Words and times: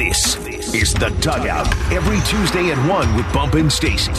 This 0.00 0.34
is 0.72 0.94
The 0.94 1.14
Dugout. 1.20 1.68
Every 1.92 2.20
Tuesday 2.20 2.70
at 2.70 2.78
1 2.88 3.14
with 3.14 3.30
Bump 3.34 3.52
and 3.52 3.70
Stacy. 3.70 4.10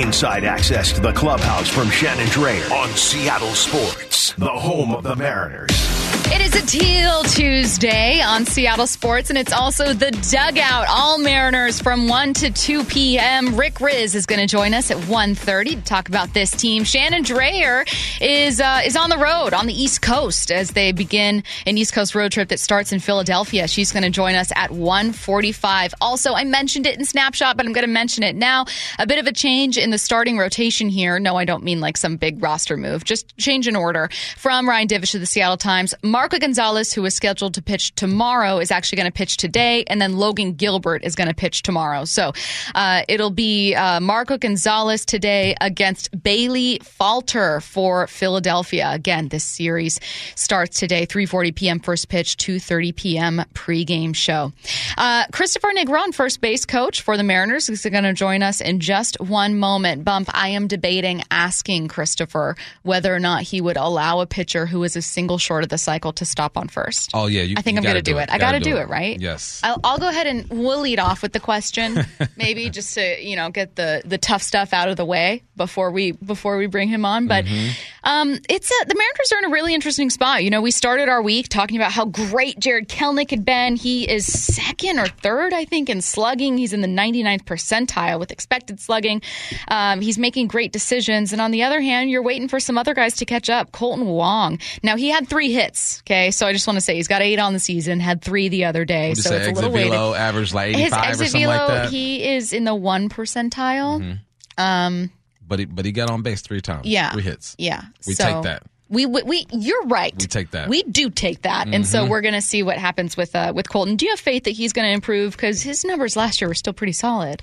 Inside 0.00 0.44
access 0.44 0.92
to 0.92 1.00
the 1.00 1.12
clubhouse 1.12 1.68
from 1.68 1.90
Shannon 1.90 2.26
Drayer 2.26 2.70
on 2.70 2.88
Seattle 2.90 3.48
Sports, 3.48 4.32
the 4.34 4.46
home 4.46 4.94
of 4.94 5.02
the 5.02 5.16
Mariners. 5.16 5.93
It 6.26 6.40
is 6.40 6.54
a 6.56 6.66
Teal 6.66 7.22
Tuesday 7.24 8.20
on 8.22 8.46
Seattle 8.46 8.86
Sports, 8.86 9.28
and 9.28 9.38
it's 9.38 9.52
also 9.52 9.92
the 9.92 10.10
dugout. 10.10 10.86
All 10.88 11.18
Mariners 11.18 11.80
from 11.80 12.08
1 12.08 12.32
to 12.34 12.50
2 12.50 12.84
p.m. 12.84 13.54
Rick 13.56 13.74
Rizzs 13.74 14.14
is 14.14 14.24
going 14.24 14.40
to 14.40 14.46
join 14.46 14.72
us 14.74 14.90
at 14.90 14.96
1.30 14.96 15.76
to 15.76 15.82
talk 15.82 16.08
about 16.08 16.32
this 16.32 16.50
team. 16.50 16.82
Shannon 16.82 17.22
Drayer 17.22 17.86
is 18.20 18.60
uh, 18.60 18.80
is 18.84 18.96
on 18.96 19.10
the 19.10 19.18
road 19.18 19.52
on 19.52 19.66
the 19.66 19.74
East 19.74 20.00
Coast 20.02 20.50
as 20.50 20.70
they 20.70 20.92
begin 20.92 21.44
an 21.66 21.76
East 21.76 21.92
Coast 21.92 22.14
road 22.14 22.32
trip 22.32 22.48
that 22.48 22.58
starts 22.58 22.90
in 22.90 23.00
Philadelphia. 23.00 23.68
She's 23.68 23.92
going 23.92 24.02
to 24.04 24.10
join 24.10 24.34
us 24.34 24.50
at 24.56 24.70
1.45. 24.70 25.92
Also, 26.00 26.32
I 26.32 26.44
mentioned 26.44 26.86
it 26.86 26.98
in 26.98 27.04
Snapshot, 27.04 27.56
but 27.56 27.66
I'm 27.66 27.72
going 27.72 27.86
to 27.86 27.92
mention 27.92 28.22
it 28.22 28.34
now. 28.34 28.64
A 28.98 29.06
bit 29.06 29.18
of 29.18 29.26
a 29.26 29.32
change 29.32 29.76
in 29.76 29.90
the 29.90 29.98
starting 29.98 30.38
rotation 30.38 30.88
here. 30.88 31.20
No, 31.20 31.36
I 31.36 31.44
don't 31.44 31.62
mean 31.62 31.80
like 31.80 31.96
some 31.98 32.16
big 32.16 32.42
roster 32.42 32.76
move. 32.76 33.04
Just 33.04 33.36
change 33.36 33.68
in 33.68 33.76
order. 33.76 34.08
From 34.36 34.68
Ryan 34.68 34.88
Divish 34.88 35.14
of 35.14 35.20
the 35.20 35.26
Seattle 35.26 35.58
Times, 35.58 35.94
Marco 36.14 36.38
Gonzales, 36.38 36.92
who 36.92 37.04
is 37.06 37.12
scheduled 37.12 37.54
to 37.54 37.60
pitch 37.60 37.92
tomorrow, 37.96 38.60
is 38.60 38.70
actually 38.70 38.94
going 38.98 39.10
to 39.10 39.12
pitch 39.12 39.36
today, 39.36 39.82
and 39.88 40.00
then 40.00 40.16
Logan 40.16 40.52
Gilbert 40.52 41.02
is 41.02 41.16
going 41.16 41.26
to 41.26 41.34
pitch 41.34 41.62
tomorrow. 41.62 42.04
So 42.04 42.32
uh, 42.76 43.02
it'll 43.08 43.32
be 43.32 43.74
uh, 43.74 43.98
Marco 43.98 44.38
Gonzales 44.38 45.04
today 45.04 45.56
against 45.60 46.22
Bailey 46.22 46.78
Falter 46.84 47.60
for 47.60 48.06
Philadelphia. 48.06 48.92
Again, 48.92 49.26
this 49.26 49.42
series 49.42 49.98
starts 50.36 50.78
today, 50.78 51.04
3:40 51.04 51.52
p.m. 51.52 51.80
first 51.80 52.08
pitch, 52.08 52.36
2:30 52.36 52.94
p.m. 52.94 53.44
pregame 53.52 54.14
show. 54.14 54.52
Uh, 54.96 55.26
Kristopher 55.32 55.72
Negron, 55.76 56.14
first 56.14 56.40
base 56.40 56.64
coach 56.64 57.02
for 57.02 57.16
the 57.16 57.24
Mariners, 57.24 57.68
is 57.68 57.84
going 57.84 58.04
to 58.04 58.12
join 58.12 58.40
us 58.44 58.60
in 58.60 58.78
just 58.78 59.20
one 59.20 59.58
moment. 59.58 60.04
Bump, 60.04 60.30
I 60.32 60.50
am 60.50 60.68
debating 60.68 61.24
asking 61.32 61.88
Christopher 61.88 62.54
whether 62.82 63.12
or 63.12 63.18
not 63.18 63.42
he 63.42 63.60
would 63.60 63.76
allow 63.76 64.20
a 64.20 64.26
pitcher 64.26 64.66
who 64.66 64.84
is 64.84 64.94
a 64.94 65.02
single 65.02 65.38
short 65.38 65.64
of 65.64 65.70
the 65.70 65.76
cycle 65.76 66.03
to 66.12 66.24
stop 66.24 66.56
on 66.56 66.68
first. 66.68 67.10
Oh 67.14 67.26
yeah, 67.26 67.42
you, 67.42 67.54
I 67.56 67.62
think 67.62 67.78
I'm 67.78 67.84
going 67.84 67.96
to 67.96 68.02
do 68.02 68.18
it. 68.18 68.30
I 68.30 68.38
got 68.38 68.52
to 68.52 68.60
do 68.60 68.76
it, 68.76 68.88
right? 68.88 69.20
Yes. 69.20 69.60
I'll, 69.62 69.80
I'll 69.82 69.98
go 69.98 70.08
ahead 70.08 70.26
and 70.26 70.48
we'll 70.50 70.80
lead 70.80 70.98
off 70.98 71.22
with 71.22 71.32
the 71.32 71.40
question, 71.40 72.04
maybe 72.36 72.70
just 72.70 72.94
to 72.94 73.22
you 73.22 73.36
know 73.36 73.50
get 73.50 73.76
the 73.76 74.02
the 74.04 74.18
tough 74.18 74.42
stuff 74.42 74.72
out 74.72 74.88
of 74.88 74.96
the 74.96 75.04
way 75.04 75.42
before 75.56 75.90
we 75.90 76.12
before 76.12 76.56
we 76.56 76.66
bring 76.66 76.88
him 76.88 77.04
on. 77.04 77.26
But 77.28 77.44
Mm-hmm. 77.44 77.72
Um, 78.04 78.38
it's 78.48 78.70
a, 78.70 78.86
the 78.86 78.94
Mariners 78.94 79.32
are 79.32 79.38
in 79.38 79.44
a 79.46 79.48
really 79.48 79.74
interesting 79.74 80.10
spot. 80.10 80.44
You 80.44 80.50
know, 80.50 80.60
we 80.60 80.70
started 80.70 81.08
our 81.08 81.22
week 81.22 81.48
talking 81.48 81.76
about 81.76 81.90
how 81.90 82.04
great 82.04 82.58
Jarred 82.58 82.88
Kelenic 82.88 83.30
had 83.30 83.44
been. 83.44 83.76
He 83.76 84.08
is 84.08 84.26
second 84.26 84.98
or 84.98 85.06
third, 85.06 85.52
I 85.52 85.64
think, 85.64 85.88
in 85.88 86.02
slugging. 86.02 86.58
He's 86.58 86.72
in 86.72 86.82
the 86.82 86.88
99th 86.88 87.44
percentile 87.44 88.20
with 88.20 88.30
expected 88.30 88.78
slugging. 88.78 89.22
Um, 89.68 90.00
he's 90.00 90.18
making 90.18 90.48
great 90.48 90.72
decisions. 90.72 91.32
And 91.32 91.40
on 91.40 91.50
the 91.50 91.62
other 91.62 91.80
hand, 91.80 92.10
you're 92.10 92.22
waiting 92.22 92.48
for 92.48 92.60
some 92.60 92.76
other 92.76 92.94
guys 92.94 93.16
to 93.16 93.24
catch 93.24 93.48
up. 93.48 93.72
Kolten 93.72 94.04
Wong. 94.04 94.58
Now 94.82 94.96
he 94.96 95.08
had 95.08 95.28
three 95.28 95.52
hits. 95.52 96.00
Okay, 96.00 96.30
so 96.30 96.46
I 96.46 96.52
just 96.52 96.66
want 96.66 96.76
to 96.76 96.80
say 96.82 96.96
he's 96.96 97.08
got 97.08 97.22
eight 97.22 97.38
on 97.38 97.52
the 97.54 97.58
season. 97.58 98.00
Had 98.00 98.22
three 98.22 98.48
the 98.48 98.66
other 98.66 98.84
day, 98.84 99.14
so 99.14 99.34
it's 99.34 99.48
a 99.48 99.52
little 99.52 99.70
weighted. 99.72 99.94
average 99.94 100.52
like 100.52 100.74
His 100.74 100.92
85 100.92 100.98
or 100.98 101.04
exit 101.06 101.28
something 101.28 101.46
like 101.46 101.60
velo, 101.60 101.68
that? 101.68 101.82
Mm-hmm. 101.86 101.94
he 101.94 102.34
is 102.34 102.52
in 102.52 102.64
the 102.64 102.74
one 102.74 103.08
percentile. 103.08 104.18
Um, 104.58 105.10
but 105.46 105.58
he 105.58 105.64
but 105.64 105.84
he 105.84 105.92
got 105.92 106.10
on 106.10 106.22
base 106.22 106.42
three 106.42 106.60
times. 106.60 106.86
yeah, 106.86 107.12
three 107.12 107.22
hits. 107.22 107.54
Yeah, 107.58 107.82
We 108.06 108.14
so 108.14 108.24
take 108.24 108.42
that. 108.42 108.62
We, 108.90 109.06
we, 109.06 109.22
we 109.22 109.46
you're 109.50 109.86
right. 109.86 110.14
We 110.16 110.26
take 110.26 110.50
that. 110.50 110.62
Mm-hmm. 110.62 110.70
We 110.70 110.82
do 110.84 111.10
take 111.10 111.42
that, 111.42 111.68
and 111.68 111.86
so 111.86 112.06
we're 112.06 112.20
going 112.20 112.34
to 112.34 112.42
see 112.42 112.62
what 112.62 112.76
happens 112.76 113.16
with 113.16 113.34
uh, 113.34 113.52
with 113.54 113.66
Kolten. 113.68 113.96
Do 113.96 114.04
you 114.04 114.12
have 114.12 114.20
faith 114.20 114.44
that 114.44 114.50
he's 114.50 114.72
going 114.72 114.86
to 114.86 114.92
improve? 114.92 115.32
Because 115.32 115.62
his 115.62 115.84
numbers 115.84 116.16
last 116.16 116.40
year 116.40 116.48
were 116.48 116.54
still 116.54 116.74
pretty 116.74 116.92
solid. 116.92 117.42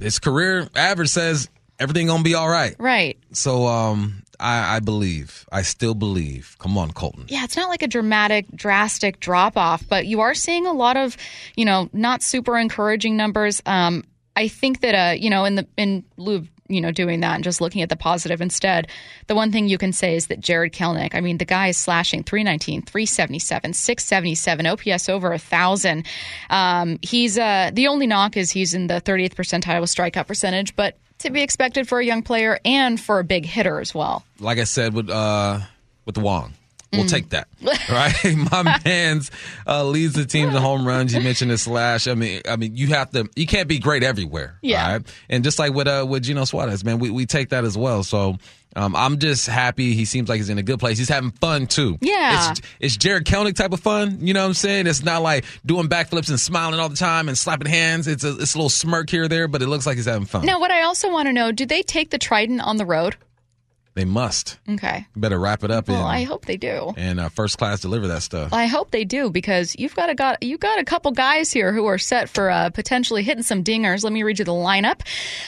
His 0.00 0.18
career 0.18 0.68
average 0.74 1.10
says 1.10 1.48
everything 1.78 2.06
gonna 2.06 2.22
be 2.22 2.34
all 2.34 2.48
right. 2.48 2.74
Right. 2.78 3.18
So 3.32 3.66
um, 3.66 4.22
I, 4.40 4.76
I 4.76 4.80
believe. 4.80 5.46
I 5.52 5.62
still 5.62 5.94
believe. 5.94 6.56
Come 6.58 6.76
on, 6.78 6.90
Kolten. 6.90 7.30
Yeah, 7.30 7.44
it's 7.44 7.56
not 7.56 7.68
like 7.68 7.82
a 7.82 7.86
dramatic, 7.86 8.46
drastic 8.54 9.20
drop 9.20 9.56
off, 9.56 9.86
but 9.88 10.06
you 10.06 10.20
are 10.20 10.34
seeing 10.34 10.66
a 10.66 10.72
lot 10.72 10.96
of, 10.96 11.16
you 11.54 11.64
know, 11.64 11.88
not 11.92 12.22
super 12.22 12.58
encouraging 12.58 13.16
numbers. 13.16 13.62
Um, 13.66 14.04
I 14.34 14.48
think 14.48 14.80
that, 14.80 14.94
uh, 14.94 15.14
you 15.14 15.30
know, 15.30 15.44
in 15.44 15.56
the 15.56 15.66
in 15.76 16.04
lieu 16.16 16.36
of 16.36 16.48
you 16.72 16.80
know 16.80 16.90
doing 16.90 17.20
that 17.20 17.34
and 17.34 17.44
just 17.44 17.60
looking 17.60 17.82
at 17.82 17.88
the 17.88 17.96
positive 17.96 18.40
instead, 18.40 18.88
the 19.26 19.34
one 19.34 19.52
thing 19.52 19.68
you 19.68 19.78
can 19.78 19.92
say 19.92 20.16
is 20.16 20.26
that 20.28 20.40
Jarred 20.40 20.72
Kelenic. 20.72 21.14
I 21.14 21.20
mean, 21.20 21.38
the 21.38 21.44
guy 21.44 21.68
is 21.68 21.76
slashing 21.76 22.22
319, 22.22 22.82
377, 22.82 23.72
677, 23.72 24.66
OPS 24.66 25.08
over 25.08 25.32
a 25.32 25.38
thousand. 25.38 26.06
Um, 26.50 26.98
he's 27.02 27.38
uh, 27.38 27.70
the 27.72 27.88
only 27.88 28.06
knock 28.06 28.36
is 28.36 28.50
he's 28.50 28.74
in 28.74 28.86
the 28.86 29.00
30th 29.00 29.34
percentile 29.34 29.80
with 29.80 29.90
strikeout 29.90 30.26
percentage, 30.26 30.74
but 30.76 30.96
to 31.18 31.30
be 31.30 31.42
expected 31.42 31.88
for 31.88 32.00
a 32.00 32.04
young 32.04 32.22
player 32.22 32.58
and 32.64 33.00
for 33.00 33.18
a 33.18 33.24
big 33.24 33.46
hitter 33.46 33.80
as 33.80 33.94
well. 33.94 34.24
Like 34.40 34.58
I 34.58 34.64
said 34.64 34.94
with 34.94 35.08
uh 35.08 35.60
with 36.04 36.18
Wong. 36.18 36.54
Mm. 36.92 36.98
We'll 36.98 37.06
take 37.08 37.30
that, 37.30 37.48
right? 37.90 38.14
My 38.52 38.78
man's 38.84 39.30
uh, 39.66 39.82
leads 39.84 40.12
the 40.14 40.26
team 40.26 40.50
to 40.50 40.60
home 40.60 40.86
runs. 40.86 41.14
You 41.14 41.20
mentioned 41.22 41.50
the 41.50 41.56
slash. 41.58 42.06
I 42.06 42.14
mean, 42.14 42.42
I 42.48 42.56
mean, 42.56 42.76
you 42.76 42.88
have 42.88 43.10
to. 43.12 43.28
You 43.34 43.46
can't 43.46 43.66
be 43.66 43.78
great 43.78 44.02
everywhere, 44.02 44.58
Yeah. 44.60 44.92
right? 44.92 45.14
And 45.30 45.42
just 45.42 45.58
like 45.58 45.72
with 45.72 45.88
uh, 45.88 46.04
with 46.08 46.24
Geno 46.24 46.44
Suarez, 46.44 46.84
man, 46.84 46.98
we, 46.98 47.08
we 47.10 47.24
take 47.24 47.48
that 47.48 47.64
as 47.64 47.78
well. 47.78 48.02
So 48.04 48.36
um, 48.76 48.94
I'm 48.94 49.18
just 49.18 49.46
happy. 49.46 49.94
He 49.94 50.04
seems 50.04 50.28
like 50.28 50.36
he's 50.36 50.50
in 50.50 50.58
a 50.58 50.62
good 50.62 50.78
place. 50.80 50.98
He's 50.98 51.08
having 51.08 51.30
fun 51.30 51.66
too. 51.66 51.96
Yeah. 52.02 52.50
it's, 52.50 52.60
it's 52.78 52.96
Jarred 52.98 53.24
Kelenic 53.24 53.54
type 53.56 53.72
of 53.72 53.80
fun. 53.80 54.18
You 54.20 54.34
know 54.34 54.42
what 54.42 54.48
I'm 54.48 54.54
saying? 54.54 54.86
It's 54.86 55.02
not 55.02 55.22
like 55.22 55.46
doing 55.64 55.88
backflips 55.88 56.28
and 56.28 56.38
smiling 56.38 56.78
all 56.78 56.90
the 56.90 56.96
time 56.96 57.28
and 57.28 57.38
slapping 57.38 57.68
hands. 57.68 58.06
It's 58.06 58.22
a 58.24 58.36
it's 58.38 58.54
a 58.54 58.58
little 58.58 58.68
smirk 58.68 59.08
here 59.08 59.24
or 59.24 59.28
there, 59.28 59.48
but 59.48 59.62
it 59.62 59.66
looks 59.68 59.86
like 59.86 59.96
he's 59.96 60.04
having 60.04 60.26
fun. 60.26 60.44
Now, 60.44 60.60
what 60.60 60.70
I 60.70 60.82
also 60.82 61.10
want 61.10 61.26
to 61.28 61.32
know: 61.32 61.52
Do 61.52 61.64
they 61.64 61.82
take 61.82 62.10
the 62.10 62.18
Trident 62.18 62.60
on 62.60 62.76
the 62.76 62.84
road? 62.84 63.16
They 63.94 64.06
must. 64.06 64.58
Okay. 64.68 65.06
Better 65.14 65.38
wrap 65.38 65.64
it 65.64 65.70
up 65.70 65.86
Well, 65.88 65.98
and, 65.98 66.06
I 66.08 66.22
hope 66.22 66.46
they 66.46 66.56
do. 66.56 66.94
and 66.96 67.20
uh, 67.20 67.28
first 67.28 67.58
class 67.58 67.80
deliver 67.80 68.08
that 68.08 68.22
stuff. 68.22 68.50
I 68.52 68.64
hope 68.64 68.90
they 68.90 69.04
do 69.04 69.28
because 69.28 69.76
you've 69.78 69.94
got 69.94 70.08
a 70.08 70.14
got 70.14 70.42
you 70.42 70.56
got 70.56 70.78
a 70.78 70.84
couple 70.84 71.10
guys 71.12 71.52
here 71.52 71.74
who 71.74 71.84
are 71.84 71.98
set 71.98 72.30
for 72.30 72.48
uh, 72.50 72.70
potentially 72.70 73.22
hitting 73.22 73.42
some 73.42 73.62
dingers. 73.62 74.02
Let 74.02 74.14
me 74.14 74.22
read 74.22 74.38
you 74.38 74.46
the 74.46 74.52
lineup. 74.52 75.02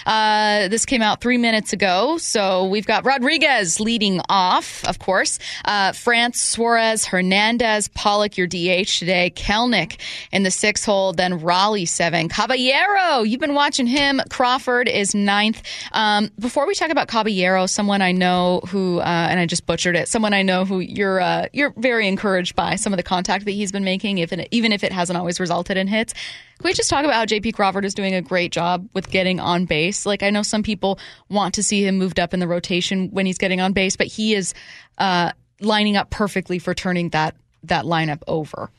Uh, 0.04 0.68
this 0.68 0.84
came 0.84 1.00
out 1.00 1.22
three 1.22 1.38
minutes 1.38 1.72
ago, 1.72 2.18
so 2.18 2.66
we've 2.66 2.86
got 2.86 3.06
Rodriguez 3.06 3.80
leading 3.80 4.20
off, 4.28 4.84
of 4.84 4.98
course. 4.98 5.38
Uh, 5.64 5.92
France, 5.92 6.38
Suarez, 6.38 7.06
Hernandez, 7.06 7.88
Pollock, 7.88 8.36
your 8.36 8.46
DH 8.46 8.98
today. 8.98 9.32
Kelenic 9.34 9.98
in 10.32 10.42
the 10.42 10.50
sixth 10.50 10.84
hole, 10.84 11.14
then 11.14 11.40
Raleigh 11.40 11.86
seven. 11.86 12.28
Caballero, 12.28 13.22
you've 13.22 13.40
been 13.40 13.54
watching 13.54 13.86
him. 13.86 14.20
Crawford 14.28 14.86
is 14.86 15.14
ninth. 15.14 15.62
Um, 15.92 16.30
before 16.38 16.66
we 16.66 16.74
talk 16.74 16.90
about 16.90 17.08
Caballero, 17.08 17.64
someone 17.64 18.02
I 18.02 18.12
know 18.12 18.33
who, 18.68 19.00
uh, 19.00 19.26
and 19.30 19.38
I 19.40 19.46
just 19.46 19.66
butchered 19.66 19.96
it. 19.96 20.08
Someone 20.08 20.32
I 20.32 20.42
know 20.42 20.64
who 20.64 20.80
you're 20.80 21.20
uh, 21.20 21.46
you're 21.52 21.72
very 21.76 22.08
encouraged 22.08 22.54
by 22.54 22.76
some 22.76 22.92
of 22.92 22.96
the 22.96 23.02
contact 23.02 23.44
that 23.44 23.50
he's 23.50 23.72
been 23.72 23.84
making, 23.84 24.18
if 24.18 24.32
even 24.50 24.72
if 24.72 24.84
it 24.84 24.92
hasn't 24.92 25.16
always 25.16 25.40
resulted 25.40 25.76
in 25.76 25.86
hits. 25.86 26.12
Can 26.12 26.64
we 26.64 26.72
just 26.72 26.88
talk 26.88 27.04
about 27.04 27.14
how 27.14 27.24
JP 27.24 27.54
Crawford 27.54 27.84
is 27.84 27.94
doing 27.94 28.14
a 28.14 28.22
great 28.22 28.52
job 28.52 28.88
with 28.94 29.10
getting 29.10 29.40
on 29.40 29.64
base? 29.64 30.06
Like 30.06 30.22
I 30.22 30.30
know 30.30 30.42
some 30.42 30.62
people 30.62 30.98
want 31.28 31.54
to 31.54 31.62
see 31.62 31.86
him 31.86 31.98
moved 31.98 32.20
up 32.20 32.32
in 32.32 32.40
the 32.40 32.48
rotation 32.48 33.10
when 33.10 33.26
he's 33.26 33.38
getting 33.38 33.60
on 33.60 33.72
base, 33.72 33.96
but 33.96 34.06
he 34.06 34.34
is 34.34 34.54
uh, 34.98 35.32
lining 35.60 35.96
up 35.96 36.10
perfectly 36.10 36.58
for 36.58 36.74
turning 36.74 37.10
that 37.10 37.34
that 37.64 37.84
lineup 37.84 38.22
over. 38.26 38.70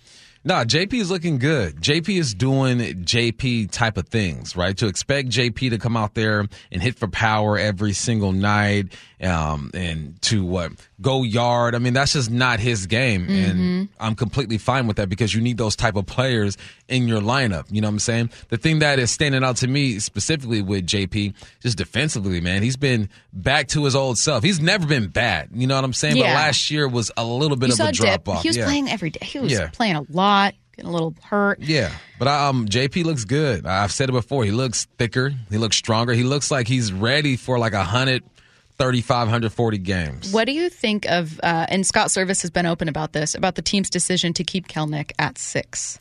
No, 0.48 0.64
JP 0.64 0.94
is 0.94 1.10
looking 1.10 1.40
good. 1.40 1.82
JP 1.82 2.20
is 2.20 2.36
doing 2.36 2.78
JP 2.78 3.72
type 3.72 3.98
of 3.98 4.08
things, 4.10 4.56
right? 4.56 4.78
To 4.78 4.86
expect 4.86 5.30
JP 5.30 5.72
to 5.72 5.80
come 5.80 5.98
out 5.98 6.14
there 6.14 6.46
and 6.72 6.84
hit 6.84 7.00
for 7.00 7.08
power 7.08 7.58
every 7.58 7.94
single 7.94 8.32
night, 8.32 8.94
um, 9.22 9.72
and 9.74 10.22
to 10.24 10.44
what 10.46 10.72
go 11.02 11.24
yard. 11.24 11.76
I 11.76 11.80
mean, 11.80 11.94
that's 11.94 12.14
just 12.14 12.30
not 12.30 12.59
his 12.59 12.86
game, 12.88 13.30
and 13.30 13.90
I'm 14.00 14.16
completely 14.16 14.58
fine 14.58 14.88
with 14.88 14.98
that 14.98 15.09
because 15.09 15.34
you 15.34 15.42
need 15.42 15.58
those 15.58 15.76
type 15.76 15.96
of 15.96 16.06
players 16.06 16.58
in 16.88 17.08
your 17.08 17.22
lineup. 17.22 17.66
You 17.70 17.81
know 17.81 17.88
what 17.88 17.94
I'm 17.94 18.00
saying? 18.00 18.29
The 18.50 18.58
thing 18.58 18.79
that 18.79 19.00
is 19.00 19.12
standing 19.12 19.44
out 19.44 19.58
to 19.58 19.67
me 19.67 20.00
specifically 20.00 20.62
with 20.62 20.85
JP, 20.85 21.34
just 21.62 21.78
defensively, 21.78 22.41
man, 22.41 22.62
he's 22.64 22.78
been 22.78 23.09
back 23.34 23.67
to 23.70 23.85
his 23.85 23.96
old 23.96 24.17
self. 24.17 24.44
He's 24.44 24.59
never 24.59 24.85
been 24.85 25.08
bad. 25.08 25.50
You 25.53 25.67
know 25.67 25.76
what 25.76 25.84
I'm 25.84 25.94
saying? 25.94 26.17
Yeah. 26.17 26.23
But 26.34 26.35
last 26.35 26.72
year 26.72 26.88
was 26.88 27.12
a 27.17 27.26
little 27.26 27.58
bit 27.58 27.70
You 27.70 27.73
of 27.76 27.79
a 27.79 27.84
a 27.88 27.91
drop 27.91 28.12
dip. 28.26 28.29
off. 28.29 28.41
He 28.44 28.50
was 28.50 28.58
yeah. 28.58 28.66
playing 28.66 28.90
every 28.90 29.09
day. 29.12 29.26
He 29.26 29.40
was 29.40 29.52
Yeah. 29.52 29.70
playing 29.72 29.96
a 29.96 30.06
lot, 30.09 30.53
getting 30.76 30.90
a 30.90 30.94
little 30.94 31.16
hurt. 31.23 31.59
Yeah, 31.62 31.91
but 32.20 32.28
um, 32.28 32.67
JP 32.67 33.03
looks 33.06 33.26
good. 33.26 33.66
I've 33.66 33.91
said 33.91 34.09
it 34.09 34.14
before. 34.14 34.44
He 34.44 34.52
looks 34.52 34.85
thicker. 34.97 35.34
He 35.50 35.58
looks 35.58 35.78
stronger. 35.78 36.14
He 36.14 36.23
looks 36.23 36.52
like 36.52 36.67
he's 36.67 36.91
ready 36.94 37.35
for 37.38 37.58
like 37.59 37.73
a 37.73 37.84
hundred, 37.84 38.23
thirty-five, 38.78 39.28
hundred 39.28 39.54
forty 39.54 39.78
games. 39.78 40.32
What 40.32 40.46
do 40.46 40.52
you 40.52 40.70
think 40.70 41.06
of? 41.06 41.40
Uh, 41.42 41.66
and 41.70 41.86
Scott 41.86 42.08
Servais 42.08 42.42
has 42.42 42.52
been 42.52 42.66
open 42.66 42.90
about 42.90 43.14
this 43.14 43.36
about 43.36 43.56
the 43.56 43.62
team's 43.62 43.90
decision 43.90 44.34
to 44.34 44.44
keep 44.44 44.68
Kelenic 44.68 45.12
at 45.20 45.38
six. 45.38 46.00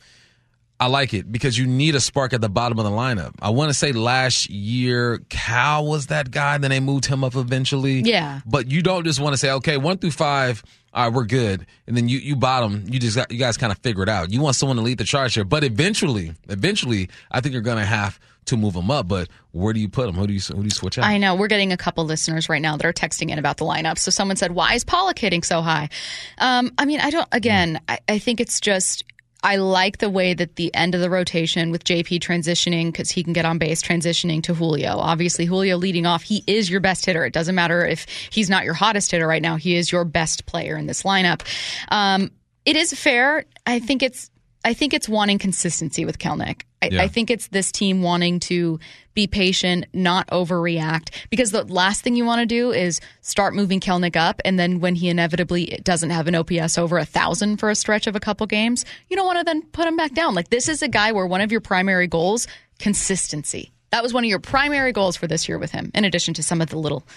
I 0.77 0.87
like 0.87 1.13
it 1.13 1.31
because 1.31 1.57
you 1.57 1.67
need 1.67 1.95
a 1.95 2.01
spark 2.01 2.33
at 2.33 2.41
the 2.41 2.49
bottom 2.49 2.77
of 2.79 2.83
the 2.83 2.91
lineup. 2.91 3.31
I 3.41 3.49
want 3.51 3.69
to 3.69 3.73
say 3.73 3.93
last 3.93 4.49
year 4.49 5.19
Cal 5.29 5.85
was 5.85 6.07
that 6.07 6.31
guy, 6.31 6.57
then 6.57 6.69
they 6.69 6.81
moved 6.81 7.05
him 7.05 7.23
up 7.23 7.37
eventually. 7.37 8.01
Yeah. 8.01 8.41
But 8.45 8.69
you 8.69 8.81
don't 8.81 9.05
just 9.05 9.21
want 9.21 9.31
to 9.31 9.37
say, 9.37 9.51
okay, 9.51 9.77
one 9.77 9.99
through 9.99 10.11
five, 10.11 10.65
all 10.93 11.05
right, 11.05 11.13
we're 11.13 11.23
good. 11.23 11.65
And 11.87 11.95
then 11.95 12.09
you, 12.09 12.17
you 12.17 12.35
bottom, 12.35 12.83
you 12.87 12.99
just 12.99 13.15
got, 13.15 13.31
you 13.31 13.39
guys 13.39 13.55
kind 13.55 13.71
of 13.71 13.77
figure 13.77 14.03
it 14.03 14.09
out. 14.09 14.33
You 14.33 14.41
want 14.41 14.57
someone 14.57 14.75
to 14.75 14.83
lead 14.83 14.97
the 14.97 15.05
charge 15.05 15.35
here. 15.35 15.45
But 15.45 15.63
eventually, 15.63 16.33
eventually, 16.49 17.09
I 17.31 17.39
think 17.39 17.53
you're 17.53 17.61
going 17.61 17.77
to 17.77 17.85
have 17.85 18.19
to 18.45 18.57
move 18.57 18.73
them 18.73 18.91
up. 18.91 19.07
But 19.07 19.29
where 19.51 19.73
do 19.73 19.79
you 19.79 19.89
put 19.89 20.05
them? 20.05 20.15
Who 20.15 20.27
do 20.27 20.33
you, 20.33 20.39
who 20.39 20.55
do 20.55 20.63
you 20.63 20.69
switch 20.69 20.97
out? 20.97 21.05
I 21.05 21.17
know 21.17 21.35
we're 21.35 21.47
getting 21.47 21.71
a 21.71 21.77
couple 21.77 22.03
listeners 22.05 22.49
right 22.49 22.61
now 22.61 22.77
that 22.77 22.85
are 22.85 22.93
texting 22.93 23.29
in 23.29 23.39
about 23.39 23.57
the 23.57 23.65
lineup. 23.65 23.97
So 23.97 24.11
someone 24.11 24.37
said, 24.37 24.51
"Why 24.51 24.73
is 24.73 24.83
Pollock 24.83 25.19
hitting 25.19 25.43
so 25.43 25.61
high?" 25.61 25.89
Um, 26.37 26.71
I 26.77 26.85
mean, 26.85 26.99
I 26.99 27.09
don't. 27.09 27.27
Again, 27.31 27.79
I, 27.87 27.99
I 28.07 28.19
think 28.19 28.39
it's 28.39 28.59
just 28.59 29.03
I 29.45 29.57
like 29.57 29.99
the 29.99 30.09
way 30.09 30.33
that 30.33 30.55
the 30.55 30.73
end 30.73 30.95
of 30.95 31.01
the 31.01 31.09
rotation 31.09 31.69
with 31.69 31.83
JP 31.83 32.19
transitioning 32.19 32.87
because 32.87 33.11
he 33.11 33.23
can 33.23 33.31
get 33.31 33.45
on 33.45 33.59
base, 33.59 33.79
transitioning 33.83 34.41
to 34.41 34.55
Julio. 34.55 34.97
Obviously, 34.97 35.45
Julio 35.45 35.77
leading 35.77 36.07
off, 36.07 36.23
he 36.23 36.43
is 36.47 36.67
your 36.67 36.79
best 36.79 37.05
hitter. 37.05 37.23
It 37.23 37.31
doesn't 37.31 37.53
matter 37.53 37.85
if 37.85 38.07
he's 38.31 38.49
not 38.49 38.63
your 38.63 38.73
hottest 38.73 39.11
hitter 39.11 39.27
right 39.27 39.43
now. 39.43 39.55
He 39.55 39.75
is 39.75 39.91
your 39.91 40.03
best 40.03 40.47
player 40.47 40.75
in 40.75 40.87
this 40.87 41.03
lineup. 41.03 41.41
Um, 41.89 42.31
it 42.65 42.75
is 42.75 42.91
fair. 42.93 43.45
I 43.67 43.77
think 43.79 44.01
it's 44.01 44.31
I 44.63 44.73
think 44.73 44.95
it's 44.95 45.07
wanting 45.07 45.37
consistency 45.37 46.05
with 46.05 46.17
Kelenic. 46.17 46.63
I, 46.85 46.95
Yeah. 46.95 47.03
I 47.03 47.07
think 47.07 47.29
it's 47.29 47.47
this 47.47 47.71
team 47.71 48.01
wanting 48.01 48.39
to 48.41 48.79
be 49.13 49.27
patient, 49.27 49.85
not 49.93 50.27
overreact, 50.27 51.09
because 51.29 51.51
the 51.51 51.63
last 51.63 52.01
thing 52.03 52.15
you 52.15 52.25
want 52.25 52.41
to 52.41 52.45
do 52.45 52.71
is 52.71 52.99
start 53.21 53.53
moving 53.53 53.79
Kelenic 53.79 54.15
up, 54.15 54.41
and 54.43 54.59
then 54.59 54.79
when 54.81 54.95
he 54.95 55.09
inevitably 55.09 55.79
doesn't 55.83 56.09
have 56.09 56.27
an 56.27 56.35
OPS 56.35 56.77
over 56.77 56.97
a 56.97 57.05
thousand 57.05 57.57
for 57.57 57.69
a 57.69 57.75
stretch 57.75 58.07
of 58.07 58.15
a 58.15 58.19
couple 58.19 58.45
games, 58.45 58.83
you 59.09 59.15
don't 59.15 59.25
want 59.25 59.39
to 59.39 59.45
then 59.45 59.61
put 59.61 59.87
him 59.87 59.95
back 59.95 60.13
down. 60.13 60.35
Like 60.35 60.49
this 60.49 60.67
is 60.67 60.81
a 60.81 60.87
guy 60.87 61.11
where 61.11 61.25
one 61.25 61.41
of 61.41 61.51
your 61.51 61.61
primary 61.61 62.07
goals, 62.07 62.47
consistency. 62.79 63.71
That 63.91 64.03
was 64.03 64.13
one 64.13 64.25
of 64.25 64.29
your 64.29 64.39
primary 64.39 64.91
goals 64.91 65.15
for 65.15 65.27
this 65.27 65.47
year 65.47 65.57
with 65.57 65.71
him, 65.71 65.91
in 65.93 66.03
addition 66.03 66.33
to 66.35 66.43
some 66.43 66.61
of 66.61 66.69
the 66.69 66.77
little, 66.77 67.07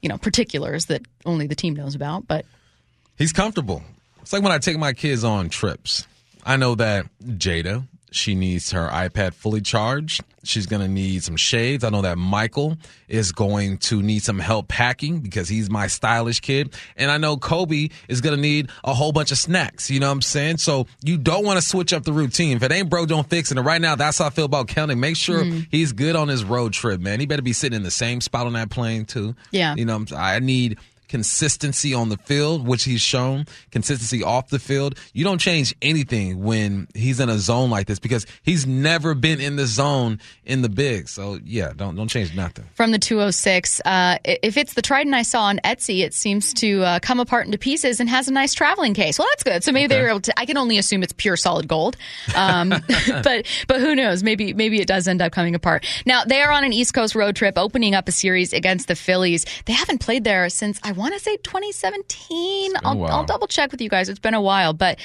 you 0.00 0.08
know, 0.08 0.18
particulars 0.18 0.86
that 0.86 1.02
only 1.26 1.46
the 1.48 1.56
team 1.56 1.74
knows 1.74 1.94
about. 1.94 2.28
But 2.28 2.44
He's 3.16 3.32
comfortable. 3.32 3.82
It's 4.22 4.32
like 4.32 4.42
when 4.42 4.52
I 4.52 4.58
take 4.58 4.78
my 4.78 4.92
kids 4.92 5.24
on 5.24 5.48
trips. 5.48 6.06
I 6.44 6.56
know 6.56 6.76
that 6.76 7.06
Jada, 7.22 7.82
she 8.10 8.34
needs 8.34 8.72
her 8.72 8.88
iPad 8.88 9.34
fully 9.34 9.60
charged. 9.60 10.22
She's 10.44 10.66
going 10.66 10.80
to 10.82 10.88
need 10.88 11.22
some 11.22 11.36
shades. 11.36 11.84
I 11.84 11.90
know 11.90 12.02
that 12.02 12.16
Michael 12.16 12.78
is 13.08 13.32
going 13.32 13.78
to 13.78 14.02
need 14.02 14.22
some 14.22 14.38
help 14.38 14.68
packing 14.68 15.20
because 15.20 15.48
he's 15.48 15.68
my 15.68 15.88
stylish 15.88 16.40
kid. 16.40 16.74
And 16.96 17.10
I 17.10 17.18
know 17.18 17.36
Kobe 17.36 17.88
is 18.08 18.20
going 18.20 18.36
to 18.36 18.40
need 18.40 18.70
a 18.84 18.94
whole 18.94 19.12
bunch 19.12 19.30
of 19.30 19.38
snacks. 19.38 19.90
You 19.90 20.00
know 20.00 20.06
what 20.06 20.12
I'm 20.12 20.22
saying? 20.22 20.58
So 20.58 20.86
you 21.02 21.18
don't 21.18 21.44
want 21.44 21.60
to 21.60 21.66
switch 21.66 21.92
up 21.92 22.04
the 22.04 22.12
routine. 22.12 22.56
If 22.56 22.62
it 22.62 22.72
ain't 22.72 22.88
broke, 22.88 23.08
don't 23.08 23.28
fix 23.28 23.50
it. 23.50 23.58
And 23.58 23.66
right 23.66 23.80
now, 23.80 23.94
that's 23.94 24.18
how 24.18 24.26
I 24.26 24.30
feel 24.30 24.46
about 24.46 24.68
Kelly. 24.68 24.94
Make 24.94 25.16
sure 25.16 25.44
mm-hmm. 25.44 25.60
he's 25.70 25.92
good 25.92 26.16
on 26.16 26.28
his 26.28 26.44
road 26.44 26.72
trip, 26.72 27.00
man. 27.00 27.20
He 27.20 27.26
better 27.26 27.42
be 27.42 27.52
sitting 27.52 27.76
in 27.76 27.82
the 27.82 27.90
same 27.90 28.20
spot 28.20 28.46
on 28.46 28.54
that 28.54 28.70
plane, 28.70 29.04
too. 29.04 29.34
Yeah. 29.50 29.74
You 29.74 29.84
know, 29.84 29.94
what 29.94 30.00
I'm 30.00 30.06
saying? 30.06 30.22
I 30.22 30.38
need 30.38 30.78
consistency 31.08 31.94
on 31.94 32.08
the 32.08 32.16
field, 32.18 32.66
which 32.66 32.84
he's 32.84 33.00
shown, 33.00 33.46
consistency 33.70 34.22
off 34.22 34.48
the 34.48 34.58
field. 34.58 34.98
You 35.12 35.24
don't 35.24 35.38
change 35.38 35.74
anything 35.82 36.42
when 36.42 36.88
he's 36.94 37.20
in 37.20 37.28
a 37.28 37.38
zone 37.38 37.70
like 37.70 37.86
this 37.86 37.98
because 37.98 38.26
he's 38.42 38.66
never 38.66 39.14
been 39.14 39.40
in 39.40 39.56
the 39.56 39.66
zone 39.66 40.20
in 40.44 40.62
the 40.62 40.68
big. 40.68 41.08
So 41.08 41.38
yeah, 41.44 41.72
don't 41.74 41.96
don't 41.96 42.08
change 42.08 42.34
nothing. 42.34 42.66
from 42.74 42.92
the 42.92 42.98
206, 42.98 43.80
uh, 43.84 44.18
if 44.24 44.56
it's 44.56 44.74
the 44.74 44.82
Trident 44.82 45.14
I 45.14 45.22
saw 45.22 45.44
on 45.44 45.58
Etsy, 45.64 46.00
it 46.00 46.14
seems 46.14 46.52
to 46.54 46.82
uh, 46.82 46.98
come 47.00 47.20
apart 47.20 47.46
into 47.46 47.58
pieces 47.58 48.00
and 48.00 48.08
has 48.08 48.28
a 48.28 48.32
nice 48.32 48.54
traveling 48.54 48.94
case. 48.94 49.18
Well, 49.18 49.28
that's 49.32 49.42
good. 49.42 49.64
So 49.64 49.72
maybe 49.72 49.88
they 49.88 50.00
were 50.02 50.08
able 50.08 50.20
to. 50.20 50.38
I 50.38 50.46
can 50.46 50.56
only 50.56 50.78
assume 50.78 51.02
it's 51.02 51.12
pure 51.12 51.36
solid 51.36 51.68
gold, 51.68 51.96
um, 52.36 52.68
but 53.22 53.46
but 53.66 53.80
who 53.80 53.94
knows? 53.94 54.22
Maybe 54.22 54.52
maybe 54.52 54.80
it 54.80 54.86
does 54.86 55.08
end 55.08 55.22
up 55.22 55.32
coming 55.32 55.54
apart. 55.54 55.84
Now 56.06 56.24
they 56.24 56.42
are 56.42 56.52
on 56.52 56.64
an 56.64 56.72
East 56.72 56.94
Coast 56.94 57.14
road 57.14 57.36
trip, 57.36 57.56
opening 57.56 57.94
up 57.94 58.08
a 58.08 58.12
series 58.12 58.52
against 58.52 58.88
the 58.88 58.96
Phillies. 58.96 59.46
They 59.64 59.72
haven't 59.72 59.98
played 59.98 60.24
there 60.24 60.48
since 60.48 60.78
I 60.82 60.92
want 60.98 61.14
to 61.14 61.20
say 61.20 61.36
2017. 61.38 62.76
a 62.76 62.80
I'll. 62.84 63.04
I'll 63.04 63.24
double 63.24 63.46
check 63.46 63.70
with 63.72 63.80
you 63.80 63.88
guys. 63.88 64.08
It's 64.08 64.18
been 64.18 64.34
a 64.34 64.42
while, 64.42 64.72
but 64.72 64.98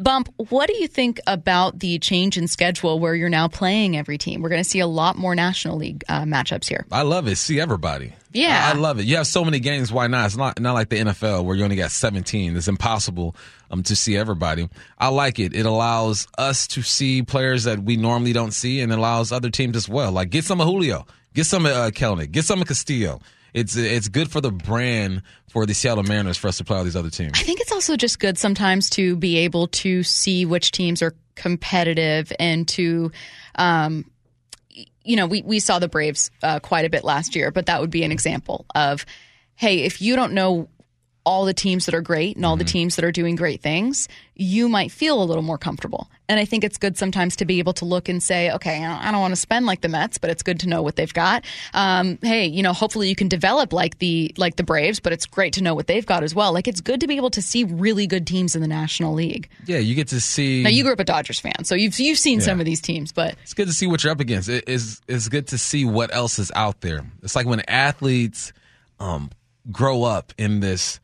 Bump, 0.00 0.32
what 0.36 0.66
do 0.66 0.76
you 0.76 0.88
think 0.88 1.20
about 1.26 1.78
the 1.78 1.98
change 1.98 2.38
in 2.38 2.48
schedule 2.48 2.98
where 2.98 3.14
you're 3.14 3.28
now 3.28 3.48
playing 3.48 3.98
every 3.98 4.16
team? 4.16 4.40
We're 4.40 4.48
going 4.48 4.62
to 4.62 4.68
see 4.68 4.80
a 4.80 4.86
lot 4.86 5.18
more 5.18 5.34
National 5.34 5.76
League 5.76 6.04
uh, 6.08 6.22
matchups 6.22 6.68
here. 6.68 6.86
I 6.90 7.02
love 7.02 7.28
it. 7.28 7.36
See 7.36 7.60
everybody. 7.60 8.14
Yeah. 8.32 8.62
I, 8.66 8.70
I 8.70 8.80
love 8.80 8.98
it. 8.98 9.04
You 9.04 9.16
have 9.16 9.26
so 9.26 9.44
many 9.44 9.60
games. 9.60 9.92
Why 9.92 10.06
not? 10.06 10.26
It's 10.26 10.36
not 10.36 10.58
not 10.58 10.72
like 10.72 10.88
the 10.88 10.96
NFL 10.96 11.44
where 11.44 11.54
you 11.54 11.64
only 11.64 11.76
got 11.76 11.90
17. 11.90 12.56
It's 12.56 12.68
impossible 12.68 13.36
um, 13.70 13.82
to 13.82 13.94
see 13.94 14.16
everybody. 14.16 14.70
I 14.98 15.08
like 15.08 15.38
it. 15.38 15.54
It 15.54 15.66
allows 15.66 16.26
us 16.38 16.66
to 16.68 16.82
see 16.82 17.22
players 17.22 17.64
that 17.64 17.80
we 17.80 17.96
normally 17.96 18.32
don't 18.32 18.52
see, 18.52 18.80
and 18.80 18.92
it 18.92 18.98
allows 18.98 19.32
other 19.32 19.50
teams 19.50 19.76
as 19.76 19.88
well. 19.88 20.12
Like 20.12 20.30
get 20.30 20.44
some 20.44 20.60
of 20.62 20.66
Julio, 20.66 21.06
get 21.34 21.44
some 21.44 21.66
of 21.66 21.72
uh, 21.72 21.90
Kelenic, 21.90 22.30
get 22.30 22.46
some 22.46 22.62
of 22.62 22.68
Castillo. 22.68 23.20
It's 23.54 23.76
it's 23.76 24.08
good 24.08 24.30
for 24.30 24.40
the 24.40 24.50
brand 24.50 25.22
for 25.50 25.66
the 25.66 25.74
Seattle 25.74 26.04
Mariners 26.04 26.36
for 26.36 26.48
us 26.48 26.58
to 26.58 26.64
play 26.64 26.76
all 26.76 26.84
these 26.84 26.96
other 26.96 27.10
teams. 27.10 27.32
I 27.34 27.42
think 27.42 27.60
it's 27.60 27.72
also 27.72 27.96
just 27.96 28.18
good 28.18 28.38
sometimes 28.38 28.90
to 28.90 29.16
be 29.16 29.38
able 29.38 29.66
to 29.68 30.02
see 30.02 30.46
which 30.46 30.70
teams 30.70 31.02
are 31.02 31.14
competitive 31.34 32.32
and 32.38 32.68
to, 32.68 33.10
um, 33.56 34.10
you 35.02 35.16
know, 35.16 35.26
we, 35.26 35.42
we 35.42 35.58
saw 35.58 35.78
the 35.78 35.88
Braves 35.88 36.30
uh, 36.42 36.60
quite 36.60 36.84
a 36.84 36.90
bit 36.90 37.02
last 37.02 37.34
year, 37.34 37.50
but 37.50 37.66
that 37.66 37.80
would 37.80 37.90
be 37.90 38.04
an 38.04 38.12
example 38.12 38.66
of, 38.74 39.04
hey, 39.56 39.80
if 39.80 40.00
you 40.00 40.16
don't 40.16 40.34
know 40.34 40.68
all 41.24 41.44
the 41.44 41.54
teams 41.54 41.86
that 41.86 41.94
are 41.94 42.00
great 42.00 42.36
and 42.36 42.46
all 42.46 42.56
the 42.56 42.64
teams 42.64 42.96
that 42.96 43.04
are 43.04 43.12
doing 43.12 43.36
great 43.36 43.60
things, 43.60 44.08
you 44.34 44.68
might 44.68 44.90
feel 44.90 45.22
a 45.22 45.24
little 45.24 45.42
more 45.42 45.58
comfortable. 45.58 46.10
And 46.28 46.40
I 46.40 46.44
think 46.44 46.64
it's 46.64 46.78
good 46.78 46.96
sometimes 46.96 47.36
to 47.36 47.44
be 47.44 47.58
able 47.58 47.74
to 47.74 47.84
look 47.84 48.08
and 48.08 48.22
say, 48.22 48.50
okay, 48.52 48.82
I 48.82 49.02
don't, 49.02 49.12
don't 49.12 49.20
want 49.20 49.32
to 49.32 49.40
spend 49.40 49.66
like 49.66 49.82
the 49.82 49.88
Mets, 49.88 50.16
but 50.16 50.30
it's 50.30 50.42
good 50.42 50.60
to 50.60 50.68
know 50.68 50.80
what 50.80 50.96
they've 50.96 51.12
got. 51.12 51.44
Um, 51.74 52.18
hey, 52.22 52.46
you 52.46 52.62
know, 52.62 52.72
hopefully 52.72 53.08
you 53.08 53.16
can 53.16 53.28
develop 53.28 53.72
like 53.72 53.98
the 53.98 54.32
like 54.38 54.56
the 54.56 54.62
Braves, 54.62 54.98
but 54.98 55.12
it's 55.12 55.26
great 55.26 55.52
to 55.54 55.62
know 55.62 55.74
what 55.74 55.88
they've 55.88 56.06
got 56.06 56.22
as 56.22 56.34
well. 56.34 56.52
Like 56.52 56.68
it's 56.68 56.80
good 56.80 57.00
to 57.00 57.06
be 57.06 57.16
able 57.16 57.30
to 57.30 57.42
see 57.42 57.64
really 57.64 58.06
good 58.06 58.26
teams 58.26 58.54
in 58.54 58.62
the 58.62 58.68
National 58.68 59.12
League. 59.12 59.48
Yeah, 59.66 59.78
you 59.78 59.94
get 59.94 60.08
to 60.08 60.20
see. 60.20 60.62
Now 60.62 60.70
you 60.70 60.84
grew 60.84 60.92
up 60.92 61.00
a 61.00 61.04
Dodgers 61.04 61.38
fan, 61.38 61.64
so 61.64 61.74
you've 61.74 61.98
you've 62.00 62.18
seen 62.18 62.40
some 62.40 62.60
of 62.60 62.66
these 62.66 62.80
teams, 62.80 63.12
but 63.12 63.34
it's 63.42 63.54
good 63.54 63.66
to 63.66 63.74
see 63.74 63.86
what 63.86 64.02
you're 64.02 64.12
up 64.12 64.20
against. 64.20 64.48
It 64.48 64.68
is 64.68 65.02
it's 65.06 65.28
good 65.28 65.48
to 65.48 65.58
see 65.58 65.84
what 65.84 66.14
else 66.14 66.38
is 66.38 66.50
out 66.54 66.80
there. 66.80 67.04
It's 67.22 67.36
like 67.36 67.46
when 67.46 67.60
athletes 67.68 68.52
um, 69.00 69.30
grow 69.70 70.04
up 70.04 70.32
in 70.38 70.60
this 70.60 71.00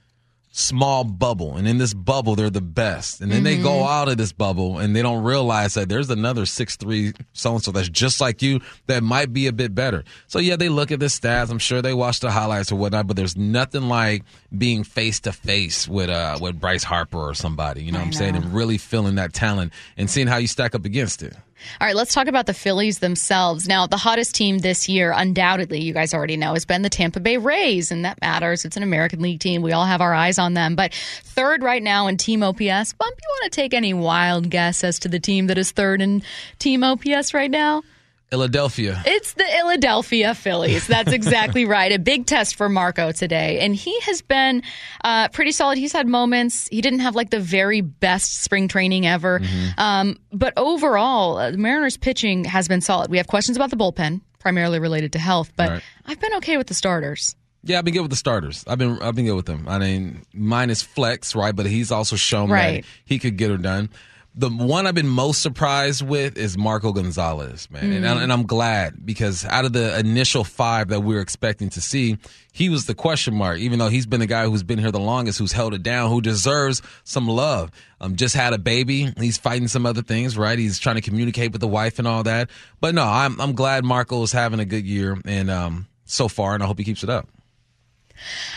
small 0.56 1.04
bubble, 1.04 1.56
and 1.56 1.68
in 1.68 1.76
this 1.76 1.92
bubble 1.92 2.34
they're 2.34 2.48
the 2.48 2.62
best, 2.62 3.20
and 3.20 3.30
then 3.30 3.42
they 3.42 3.58
go 3.58 3.84
out 3.84 4.08
of 4.08 4.16
this 4.16 4.32
bubble 4.32 4.78
and 4.78 4.96
they 4.96 5.02
don't 5.02 5.22
realize 5.22 5.74
that 5.74 5.90
there's 5.90 6.08
another 6.08 6.46
six 6.46 6.76
three 6.76 7.12
so 7.34 7.54
and 7.54 7.62
so 7.62 7.70
that's 7.72 7.90
just 7.90 8.22
like 8.22 8.40
you 8.40 8.60
that 8.86 9.02
might 9.02 9.32
be 9.34 9.46
a 9.46 9.52
bit 9.52 9.74
better. 9.74 10.02
So 10.28 10.38
yeah, 10.38 10.56
they 10.56 10.70
look 10.70 10.90
at 10.90 10.98
the 10.98 11.06
stats. 11.06 11.50
I'm 11.50 11.58
sure 11.58 11.82
they 11.82 11.92
watch 11.92 12.20
the 12.20 12.30
highlights 12.30 12.72
or 12.72 12.76
whatnot, 12.76 13.06
but 13.06 13.16
there's 13.16 13.36
nothing 13.36 13.82
like 13.82 14.22
being 14.56 14.82
face 14.82 15.20
to 15.20 15.32
face 15.32 15.86
with 15.86 16.08
uh 16.08 16.38
with 16.40 16.58
Bryce 16.58 16.84
Harper 16.84 17.18
or 17.18 17.34
somebody. 17.34 17.84
You 17.84 17.92
know 17.92 17.98
what 17.98 18.06
I'm 18.06 18.12
saying? 18.14 18.36
And 18.36 18.54
really 18.54 18.78
feeling 18.78 19.16
that 19.16 19.34
talent 19.34 19.72
and 19.98 20.08
seeing 20.08 20.26
how 20.26 20.38
you 20.38 20.46
stack 20.46 20.74
up 20.74 20.86
against 20.86 21.22
it. 21.22 21.34
All 21.80 21.86
right, 21.86 21.96
let's 21.96 22.14
talk 22.14 22.26
about 22.26 22.46
the 22.46 22.54
Phillies 22.54 22.98
themselves. 22.98 23.66
Now, 23.66 23.86
the 23.86 23.96
hottest 23.96 24.34
team 24.34 24.58
this 24.58 24.88
year, 24.88 25.12
undoubtedly, 25.14 25.80
you 25.80 25.92
guys 25.92 26.14
already 26.14 26.36
know, 26.36 26.52
has 26.52 26.64
been 26.64 26.82
the 26.82 26.90
Tampa 26.90 27.20
Bay 27.20 27.36
Rays, 27.38 27.90
and 27.90 28.04
that 28.04 28.20
matters. 28.20 28.64
It's 28.64 28.76
an 28.76 28.82
American 28.82 29.20
League 29.20 29.40
team. 29.40 29.62
We 29.62 29.72
all 29.72 29.84
have 29.84 30.00
our 30.00 30.14
eyes 30.14 30.38
on 30.38 30.54
them. 30.54 30.76
But 30.76 30.94
third 30.94 31.62
right 31.62 31.82
now 31.82 32.06
in 32.06 32.16
team 32.16 32.42
OPS, 32.42 32.92
Bump, 32.92 33.16
you 33.20 33.28
want 33.28 33.44
to 33.44 33.50
take 33.50 33.74
any 33.74 33.94
wild 33.94 34.50
guess 34.50 34.84
as 34.84 34.98
to 35.00 35.08
the 35.08 35.20
team 35.20 35.46
that 35.48 35.58
is 35.58 35.70
third 35.70 36.00
in 36.02 36.22
team 36.58 36.84
OPS 36.84 37.34
right 37.34 37.50
now? 37.50 37.82
Philadelphia. 38.30 39.02
It's 39.06 39.34
the 39.34 39.44
Philadelphia 39.44 40.34
Phillies. 40.34 40.86
That's 40.86 41.12
exactly 41.20 41.64
right. 41.64 41.92
A 41.92 41.98
big 41.98 42.26
test 42.26 42.56
for 42.56 42.68
Marco 42.68 43.12
today. 43.12 43.60
And 43.60 43.74
he 43.74 43.98
has 44.00 44.20
been 44.22 44.62
uh, 45.04 45.28
pretty 45.28 45.52
solid. 45.52 45.78
He's 45.78 45.92
had 45.92 46.06
moments. 46.08 46.66
He 46.68 46.80
didn't 46.80 47.00
have 47.00 47.14
like 47.14 47.30
the 47.30 47.40
very 47.40 47.80
best 47.82 48.42
spring 48.42 48.66
training 48.68 49.06
ever. 49.06 49.40
Um, 49.78 50.18
but 50.32 50.52
overall, 50.56 51.38
uh, 51.38 51.50
the 51.52 51.58
Mariners 51.58 51.96
pitching 51.96 52.44
has 52.44 52.66
been 52.68 52.80
solid. 52.80 53.10
We 53.10 53.16
have 53.18 53.26
questions 53.28 53.56
about 53.56 53.70
the 53.70 53.76
bullpen, 53.76 54.20
primarily 54.40 54.78
related 54.80 55.12
to 55.12 55.18
health, 55.18 55.52
but 55.56 55.70
Right. 55.70 55.82
I've 56.06 56.20
been 56.20 56.34
okay 56.36 56.56
with 56.56 56.66
the 56.66 56.74
starters. 56.74 57.36
Yeah, 57.62 57.78
I've 57.78 57.84
been 57.84 57.94
good 57.94 58.02
with 58.02 58.10
the 58.12 58.16
starters. 58.16 58.64
I've 58.68 58.78
been 58.78 59.00
I've 59.02 59.16
been 59.16 59.24
good 59.26 59.34
with 59.34 59.46
them. 59.46 59.66
I 59.68 59.78
mean, 59.78 60.22
mine 60.32 60.70
is 60.70 60.82
flex, 60.82 61.34
right? 61.34 61.54
But 61.54 61.66
he's 61.66 61.90
also 61.90 62.14
shown 62.14 62.48
Right. 62.48 62.82
that 62.84 62.88
he 63.04 63.18
could 63.18 63.36
get 63.36 63.50
her 63.50 63.56
done. 63.56 63.90
The 64.38 64.50
one 64.50 64.86
I've 64.86 64.94
been 64.94 65.08
most 65.08 65.40
surprised 65.40 66.06
with 66.06 66.36
is 66.36 66.58
Marco 66.58 66.92
Gonzales, 66.92 67.70
man, 67.70 67.90
and, 67.90 68.06
I- 68.06 68.22
and 68.22 68.30
I'm 68.30 68.44
glad 68.44 69.06
because 69.06 69.46
out 69.46 69.64
of 69.64 69.72
the 69.72 69.98
initial 69.98 70.44
five 70.44 70.88
that 70.88 71.00
we 71.00 71.14
were 71.14 71.22
expecting 71.22 71.70
to 71.70 71.80
see, 71.80 72.18
he 72.52 72.68
was 72.68 72.84
the 72.84 72.94
question 72.94 73.34
mark. 73.34 73.58
Even 73.60 73.78
though 73.78 73.88
he's 73.88 74.04
been 74.04 74.20
the 74.20 74.26
guy 74.26 74.44
who's 74.46 74.62
been 74.62 74.78
here 74.78 74.90
the 74.92 75.00
longest, 75.00 75.38
who's 75.38 75.52
held 75.52 75.72
it 75.72 75.82
down, 75.82 76.10
who 76.10 76.20
deserves 76.20 76.82
some 77.04 77.26
love. 77.26 77.70
Um, 78.00 78.16
just 78.16 78.34
had 78.34 78.52
a 78.52 78.58
baby. 78.58 79.10
He's 79.18 79.38
fighting 79.38 79.68
some 79.68 79.86
other 79.86 80.02
things, 80.02 80.36
right? 80.36 80.58
He's 80.58 80.78
trying 80.78 80.96
to 80.96 81.00
communicate 81.02 81.52
with 81.52 81.62
the 81.62 81.68
wife 81.68 81.98
and 81.98 82.06
all 82.06 82.22
that. 82.24 82.50
But 82.78 82.94
no, 82.94 83.04
I'm 83.04 83.40
I'm 83.40 83.54
glad 83.54 83.84
Marco 83.86 84.22
is 84.22 84.32
having 84.32 84.60
a 84.60 84.66
good 84.66 84.84
year 84.84 85.18
and 85.24 85.50
um 85.50 85.86
so 86.04 86.28
far, 86.28 86.52
and 86.54 86.62
I 86.62 86.66
hope 86.66 86.78
he 86.78 86.84
keeps 86.84 87.02
it 87.02 87.08
up. 87.08 87.26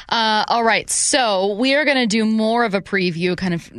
Uh, 0.09 0.45
all 0.47 0.63
right, 0.63 0.89
so 0.89 1.53
we 1.53 1.75
are 1.75 1.85
going 1.85 1.97
to 1.97 2.07
do 2.07 2.25
more 2.25 2.63
of 2.63 2.73
a 2.73 2.81
preview. 2.81 3.35
Kind 3.35 3.53
of, 3.53 3.71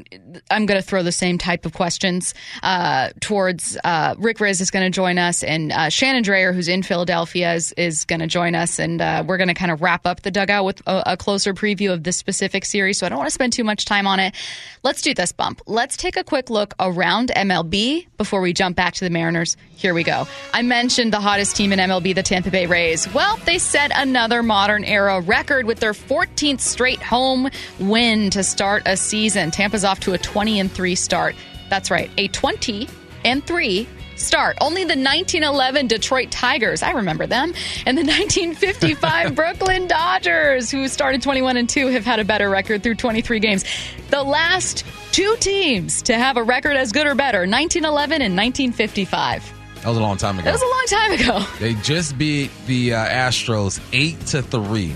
I'm 0.51 0.67
going 0.67 0.81
to 0.81 0.87
throw 0.87 1.03
the 1.03 1.13
same 1.13 1.39
type 1.39 1.67
of 1.67 1.73
questions 1.73 2.35
uh, 2.63 3.11
towards 3.21 3.77
uh, 3.85 4.15
Rick 4.19 4.39
Rizzs 4.39 4.61
is 4.61 4.71
going 4.71 4.85
to 4.85 4.95
join 4.95 5.19
us, 5.19 5.43
and 5.43 5.73
uh, 5.73 5.89
Shannon 5.89 6.23
Drayer, 6.23 6.55
who's 6.55 6.69
in 6.69 6.83
Philadelphia, 6.83 7.55
is, 7.55 7.73
is 7.73 8.05
going 8.05 8.21
to 8.21 8.27
join 8.27 8.55
us, 8.55 8.79
and 8.79 9.01
uh, 9.01 9.25
we're 9.27 9.39
going 9.39 9.49
to 9.49 9.55
kind 9.55 9.71
of 9.71 9.83
wrap 9.83 10.07
up 10.07 10.23
the 10.23 10.31
dugout 10.31 10.65
with 10.65 10.83
a, 10.87 11.13
a 11.13 11.17
closer 11.17 11.55
preview 11.55 11.93
of 11.93 12.05
this 12.05 12.17
specific 12.17 12.65
series. 12.65 12.99
So 12.99 13.07
I 13.07 13.09
don't 13.09 13.19
want 13.19 13.29
to 13.29 13.35
spend 13.35 13.53
too 13.53 13.65
much 13.65 13.85
time 13.85 14.07
on 14.07 14.21
it. 14.21 14.35
Let's 14.83 15.03
do 15.03 15.15
this 15.15 15.33
bump. 15.33 15.61
Let's 15.67 15.97
take 15.97 16.17
a 16.17 16.25
quick 16.25 16.51
look 16.51 16.75
around 16.81 17.33
MLB 17.35 18.07
before 18.17 18.41
we 18.41 18.53
jump 18.53 18.77
back 18.77 18.95
to 18.95 19.05
the 19.05 19.11
Mariners. 19.11 19.57
Here 19.77 19.95
we 19.95 20.05
go. 20.05 20.27
I 20.53 20.63
mentioned 20.63 21.13
the 21.13 21.21
hottest 21.21 21.57
team 21.57 21.73
in 21.73 21.79
MLB, 21.79 22.15
the 22.15 22.23
Tampa 22.23 22.51
Bay 22.51 22.67
Rays. 22.67 23.13
Well, 23.15 23.39
they 23.45 23.59
set 23.59 23.91
another 23.95 24.43
modern 24.43 24.85
era 24.85 25.21
record 25.21 25.67
with 25.71 25.79
their 25.79 25.93
14th 25.93 26.59
straight 26.59 27.01
home 27.01 27.49
win 27.79 28.29
to 28.31 28.43
start 28.43 28.83
a 28.87 28.97
season. 28.97 29.53
Tampa's 29.53 29.85
off 29.85 30.01
to 30.01 30.13
a 30.13 30.19
20 30.19 30.59
and 30.59 30.71
3 30.71 30.97
start. 30.97 31.37
That's 31.69 31.93
right, 31.93 32.11
a 32.19 32.27
20 32.27 32.89
and 33.25 33.47
3 33.47 33.89
start. 34.17 34.59
Only 34.61 34.83
the 34.83 34.99
1911 34.99 35.87
Detroit 35.87 36.33
Tigers, 36.33 36.83
I 36.83 36.91
remember 36.91 37.29
them, 37.29 37.55
and 37.87 37.97
the 37.97 38.03
1955 38.03 39.37
Brooklyn 39.37 39.87
Dodgers, 39.87 40.73
who 40.73 40.89
started 40.89 41.23
21 41.23 41.57
and 41.57 41.69
2, 41.69 41.87
have 41.87 42.05
had 42.05 42.19
a 42.19 42.25
better 42.25 42.51
record 42.51 42.83
through 42.83 42.97
23 42.97 43.39
games. 43.39 43.65
The 44.11 44.25
last 44.25 44.85
two 45.13 45.37
teams 45.39 46.03
to 46.03 46.19
have 46.19 46.37
a 46.37 46.43
record 46.43 46.77
as 46.77 46.91
good 46.91 47.07
or 47.07 47.15
better 47.15 47.47
1911 47.47 48.23
and 48.23 48.37
1955. 48.37 49.53
That 49.77 49.87
was 49.87 49.97
a 49.97 50.01
long 50.01 50.17
time 50.17 50.37
ago. 50.37 50.45
That 50.45 50.53
was 50.53 50.63
a 50.63 50.67
long 50.67 50.87
time 50.89 51.13
ago. 51.13 51.47
They 51.61 51.75
just 51.83 52.19
beat 52.19 52.51
the 52.67 52.95
uh, 52.95 53.07
Astros 53.07 53.81
eight 53.93 54.21
to 54.27 54.43
three. 54.43 54.95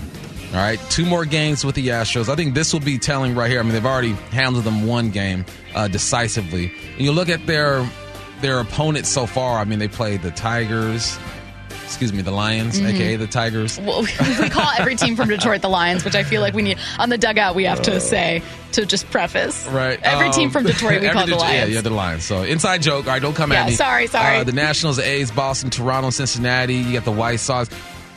All 0.53 0.61
right, 0.61 0.79
two 0.89 1.05
more 1.05 1.25
games 1.25 1.65
with 1.65 1.75
the 1.75 1.87
Astros. 1.89 2.29
I 2.29 2.35
think 2.35 2.53
this 2.53 2.71
will 2.71 2.79
be 2.79 2.97
telling 2.97 3.35
right 3.35 3.49
here. 3.49 3.59
I 3.59 3.63
mean, 3.63 3.73
they've 3.73 3.85
already 3.85 4.13
handled 4.31 4.63
them 4.63 4.87
one 4.87 5.09
game 5.09 5.43
uh, 5.73 5.87
decisively. 5.87 6.71
And 6.93 7.01
you 7.01 7.11
look 7.11 7.29
at 7.29 7.45
their 7.45 7.85
their 8.41 8.59
opponents 8.59 9.09
so 9.09 9.25
far. 9.25 9.59
I 9.59 9.65
mean, 9.65 9.79
they 9.79 9.87
played 9.87 10.21
the 10.21 10.31
Tigers. 10.31 11.17
Excuse 11.83 12.13
me, 12.13 12.21
the 12.21 12.31
Lions, 12.31 12.79
mm-hmm. 12.79 12.95
aka 12.95 13.15
the 13.15 13.27
Tigers. 13.27 13.79
Well, 13.79 14.01
we 14.39 14.49
call 14.49 14.67
every 14.77 14.95
team 14.95 15.15
from 15.15 15.29
Detroit 15.29 15.61
the 15.61 15.69
Lions, 15.69 16.03
which 16.03 16.15
I 16.15 16.23
feel 16.23 16.41
like 16.41 16.53
we 16.53 16.63
need 16.63 16.79
on 16.97 17.09
the 17.09 17.17
dugout. 17.17 17.53
We 17.55 17.65
have 17.65 17.81
to 17.83 17.99
say 17.99 18.41
to 18.71 18.85
just 18.85 19.09
preface. 19.11 19.67
Right. 19.67 19.99
Every 20.01 20.27
um, 20.27 20.33
team 20.33 20.49
from 20.49 20.63
Detroit 20.63 21.01
we 21.01 21.09
call 21.11 21.27
the 21.27 21.35
Lions. 21.35 21.69
Yeah, 21.69 21.75
yeah, 21.75 21.81
the 21.81 21.91
Lions. 21.91 22.23
So 22.23 22.43
inside 22.43 22.81
joke. 22.81 23.05
All 23.05 23.13
right, 23.13 23.21
don't 23.21 23.35
come 23.35 23.51
yeah, 23.51 23.61
at 23.61 23.67
me. 23.67 23.73
Sorry, 23.73 24.07
sorry. 24.07 24.37
Uh, 24.37 24.43
the 24.43 24.51
Nationals, 24.51 24.97
the 24.97 25.07
A's, 25.07 25.31
Boston, 25.31 25.69
Toronto, 25.69 26.09
Cincinnati. 26.09 26.75
You 26.75 26.93
got 26.93 27.05
the 27.05 27.11
White 27.11 27.39
Sox. 27.39 27.69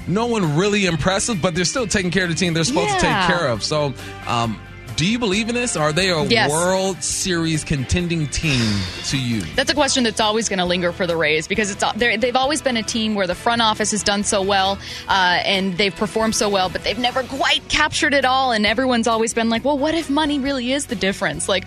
No 0.09 0.27
one 0.27 0.57
really 0.57 0.87
impressive, 0.87 1.41
but 1.43 1.55
they're 1.55 1.65
still 1.65 1.87
taking 1.87 2.11
care 2.11 2.25
of 2.25 2.31
the 2.31 2.35
team 2.35 2.55
they're 2.55 2.65
supposed 2.65 2.89
yeah. 2.89 2.97
to 2.97 3.01
take 3.01 3.39
care 3.39 3.49
of. 3.49 3.63
So 3.63 3.95
um, 4.27 4.59
do 4.99 5.07
you 5.07 5.21
believe 5.21 5.49
in 5.49 5.55
this? 5.55 5.77
Are 5.77 5.93
they 5.93 6.11
a 6.11 6.25
yes. 6.25 6.51
World 6.51 7.05
Series 7.05 7.63
contending 7.63 8.27
team 8.27 8.81
to 9.05 9.17
you? 9.17 9.43
That's 9.55 9.71
a 9.71 9.75
question 9.75 10.03
that's 10.03 10.19
always 10.19 10.49
going 10.49 10.59
to 10.59 10.65
linger 10.65 10.91
for 10.91 11.07
the 11.07 11.17
Rays 11.17 11.47
because 11.47 11.71
it's 11.71 11.85
they've 11.95 12.35
always 12.35 12.61
been 12.63 12.77
a 12.77 12.83
team 12.83 13.15
where 13.15 13.29
the 13.29 13.37
front 13.37 13.63
office 13.63 13.93
has 13.93 14.03
done 14.03 14.25
so 14.25 14.43
well 14.43 14.77
uh, 15.07 15.41
and 15.45 15.79
they've 15.79 15.95
performed 15.95 16.35
so 16.35 16.49
well, 16.49 16.69
but 16.69 16.83
they've 16.83 16.99
never 16.99 17.23
quite 17.23 17.69
captured 17.69 18.13
it 18.13 18.25
all. 18.25 18.51
And 18.51 18.67
everyone's 18.67 19.07
always 19.07 19.33
been 19.33 19.49
like, 19.49 19.65
well, 19.65 19.79
what 19.79 19.95
if 19.95 20.11
money 20.11 20.41
really 20.41 20.73
is 20.73 20.87
the 20.87 20.97
difference? 20.97 21.49
Like, 21.49 21.65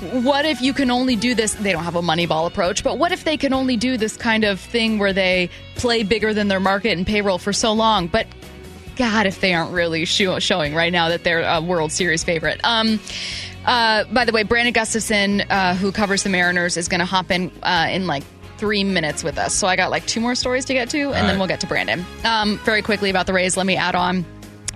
what 0.00 0.44
if 0.44 0.60
you 0.60 0.72
can 0.72 0.90
only 0.90 1.16
do 1.16 1.34
this? 1.34 1.54
They 1.54 1.72
don't 1.72 1.84
have 1.84 1.96
a 1.96 2.02
Moneyball 2.02 2.46
approach, 2.46 2.82
but 2.82 2.98
what 2.98 3.12
if 3.12 3.24
they 3.24 3.36
can 3.36 3.52
only 3.52 3.76
do 3.76 3.96
this 3.96 4.16
kind 4.16 4.44
of 4.44 4.60
thing 4.60 4.98
where 4.98 5.12
they 5.12 5.50
play 5.76 6.02
bigger 6.02 6.34
than 6.34 6.48
their 6.48 6.60
market 6.60 6.96
and 6.96 7.06
payroll 7.06 7.38
for 7.38 7.52
so 7.52 7.72
long? 7.72 8.08
But 8.08 8.26
God, 8.96 9.26
if 9.26 9.40
they 9.40 9.54
aren't 9.54 9.72
really 9.72 10.04
show, 10.04 10.38
showing 10.38 10.74
right 10.74 10.92
now 10.92 11.08
that 11.08 11.24
they're 11.24 11.42
a 11.42 11.60
World 11.60 11.92
Series 11.92 12.24
favorite. 12.24 12.60
Um, 12.64 13.00
uh, 13.64 14.04
by 14.12 14.24
the 14.24 14.32
way, 14.32 14.42
Brandon 14.42 14.72
Gustafson, 14.72 15.40
uh, 15.42 15.74
who 15.74 15.90
covers 15.90 16.22
the 16.22 16.28
Mariners, 16.28 16.76
is 16.76 16.88
going 16.88 17.00
to 17.00 17.06
hop 17.06 17.30
in 17.30 17.50
uh, 17.62 17.88
in 17.90 18.06
like 18.06 18.22
three 18.58 18.84
minutes 18.84 19.24
with 19.24 19.38
us. 19.38 19.54
So 19.54 19.66
I 19.66 19.76
got 19.76 19.90
like 19.90 20.06
two 20.06 20.20
more 20.20 20.34
stories 20.34 20.64
to 20.66 20.74
get 20.74 20.90
to, 20.90 20.98
and 20.98 21.06
All 21.06 21.12
then 21.12 21.26
right. 21.26 21.38
we'll 21.38 21.48
get 21.48 21.60
to 21.60 21.66
Brandon. 21.66 22.04
Um, 22.24 22.58
very 22.58 22.82
quickly 22.82 23.10
about 23.10 23.26
the 23.26 23.32
Rays, 23.32 23.56
let 23.56 23.66
me 23.66 23.76
add 23.76 23.94
on. 23.94 24.24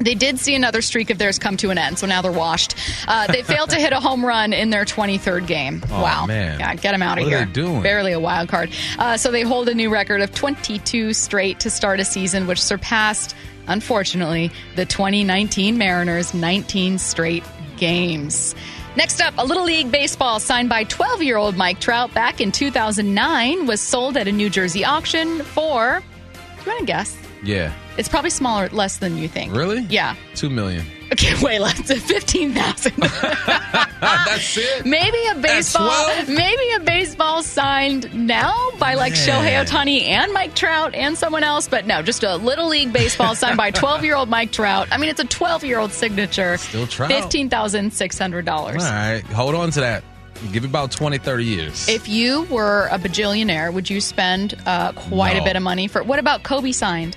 They 0.01 0.15
did 0.15 0.39
see 0.39 0.55
another 0.55 0.83
streak 0.83 1.11
of 1.11 1.19
theirs 1.19 1.39
come 1.39 1.57
to 1.59 1.71
an 1.71 1.79
end, 1.79 1.99
so 1.99 2.07
now 2.07 2.23
they're 2.23 2.33
washed. 2.33 2.75
Uh, 3.07 3.27
they 3.27 3.43
failed 3.55 3.71
to 3.71 3.77
hit 3.77 3.93
a 3.93 4.01
home 4.01 4.25
run 4.25 4.53
in 4.53 4.71
their 4.71 4.85
23rd 4.85 5.47
game. 5.47 5.83
Oh, 5.91 6.03
wow. 6.03 6.27
Man. 6.27 6.61
Yeah, 6.61 6.75
get 6.75 6.93
them 6.93 7.03
out 7.03 7.19
of 7.19 7.27
here. 7.27 7.45
doing? 7.47 7.83
Barely 7.83 8.13
a 8.13 8.21
wild 8.21 8.49
card. 8.49 8.71
Uh, 8.99 9.17
so 9.17 9.31
they 9.31 9.43
hold 9.43 9.69
a 9.69 9.75
new 9.75 9.91
record 9.91 10.21
of 10.21 10.35
22 10.35 11.13
straight 11.13 11.61
to 11.61 11.71
start 11.71 12.01
a 12.01 12.05
season, 12.05 12.47
which 12.47 12.63
surpassed 12.63 13.35
unfortunately, 13.69 14.51
the 14.77 14.85
2019 14.85 15.79
Mariners' 15.79 16.35
19 16.35 16.99
straight 16.99 17.45
games. 17.77 18.55
Next 18.97 19.21
up, 19.21 19.35
a 19.39 19.45
Little 19.45 19.65
League 19.65 19.93
Baseball 19.93 20.41
signed 20.41 20.69
by 20.69 20.85
12 20.85 21.23
year 21.23 21.37
old 21.37 21.57
Mike 21.57 21.79
Trout 21.79 22.13
back 22.15 22.41
in 22.41 22.51
2009 22.51 23.67
was 23.67 23.81
sold 23.81 24.17
at 24.17 24.27
a 24.27 24.33
New 24.33 24.51
Jersey 24.51 24.85
auction 24.85 25.43
for, 25.43 26.03
do 26.33 26.65
you 26.65 26.67
want 26.73 26.81
to 26.81 26.87
guess? 26.87 27.17
Yeah. 27.45 27.73
It's 27.99 28.09
probably 28.09 28.31
smaller, 28.31 28.69
less 28.69 28.99
than 28.99 29.17
you 29.17 29.27
think. 29.27 29.53
Really? 29.55 29.81
Yeah. 29.81 30.15
Two 30.37 30.49
million. 30.49 30.87
Okay, 31.13 31.35
wait, 31.43 31.59
let's 31.59 31.81
fifteen 31.81 32.53
thousand. 32.53 32.95
That's 34.01 34.57
it. 34.57 34.87
Maybe 34.87 35.19
a 35.33 35.35
baseball. 35.35 36.07
Maybe 36.29 36.71
a 36.77 36.81
baseball 36.81 37.43
signed 37.43 38.15
now 38.15 38.71
by 38.79 38.95
like 38.95 39.15
Man. 39.15 39.27
Shohei 39.27 39.65
Ohtani 39.65 40.03
and 40.03 40.33
Mike 40.33 40.55
Trout 40.55 40.95
and 40.95 41.19
someone 41.19 41.43
else, 41.43 41.67
but 41.67 41.87
no, 41.87 42.01
just 42.03 42.23
a 42.23 42.37
little 42.37 42.69
league 42.69 42.93
baseball 42.93 43.35
signed 43.35 43.57
by 43.57 43.73
twelve-year-old 43.73 44.29
Mike 44.29 44.53
Trout. 44.53 44.87
I 44.93 44.99
mean, 44.99 45.11
it's 45.11 45.21
a 45.21 45.27
twelve-year-old 45.27 45.93
signature. 45.93 46.57
Still 46.57 46.87
Trout. 46.87 47.11
Fifteen 47.11 47.51
thousand 47.51 47.93
six 47.93 48.17
hundred 48.17 48.45
dollars. 48.45 48.85
All 48.85 48.93
right, 48.93 49.25
hold 49.25 49.57
on 49.57 49.73
to 49.73 49.81
that. 49.81 50.05
Give 50.53 50.63
it 50.63 50.69
about 50.69 50.93
20, 50.93 51.19
30 51.19 51.45
years. 51.45 51.89
If 51.89 52.09
you 52.09 52.45
were 52.45 52.87
a 52.93 52.99
bajillionaire, 53.01 53.73
would 53.75 53.91
you 53.91 54.01
spend 54.01 54.55
uh, 54.67 54.93
quite 54.93 55.37
no. 55.37 55.43
a 55.43 55.45
bit 55.45 55.57
of 55.57 55.65
money 55.65 55.89
for? 55.89 56.05
What 56.05 56.21
about 56.21 56.45
Kobe 56.45 56.71
signed? 56.71 57.17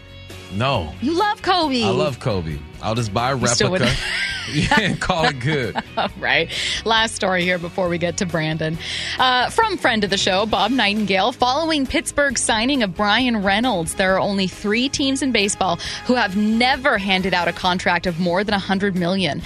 No. 0.53 0.93
You 1.01 1.17
love 1.17 1.41
Kobe. 1.41 1.83
I 1.83 1.89
love 1.89 2.19
Kobe. 2.19 2.59
I'll 2.81 2.95
just 2.95 3.13
buy 3.13 3.31
a 3.31 3.35
replica 3.35 3.89
and 4.79 4.99
call 4.99 5.25
it 5.25 5.39
good. 5.39 5.75
All 5.97 6.09
right. 6.19 6.51
Last 6.83 7.15
story 7.15 7.43
here 7.43 7.57
before 7.59 7.87
we 7.89 7.97
get 7.97 8.17
to 8.17 8.25
Brandon. 8.25 8.77
Uh, 9.19 9.49
from 9.49 9.77
friend 9.77 10.03
of 10.03 10.09
the 10.09 10.17
show, 10.17 10.45
Bob 10.45 10.71
Nightingale. 10.71 11.31
Following 11.31 11.85
Pittsburgh's 11.85 12.41
signing 12.41 12.83
of 12.83 12.95
Bryan 12.95 13.43
Reynolds, 13.43 13.95
there 13.95 14.15
are 14.15 14.19
only 14.19 14.47
three 14.47 14.89
teams 14.89 15.21
in 15.21 15.31
baseball 15.31 15.77
who 16.05 16.15
have 16.15 16.35
never 16.35 16.97
handed 16.97 17.33
out 17.33 17.47
a 17.47 17.53
contract 17.53 18.07
of 18.07 18.19
more 18.19 18.43
than 18.43 18.53
100 18.53 18.95
million. 18.95 19.41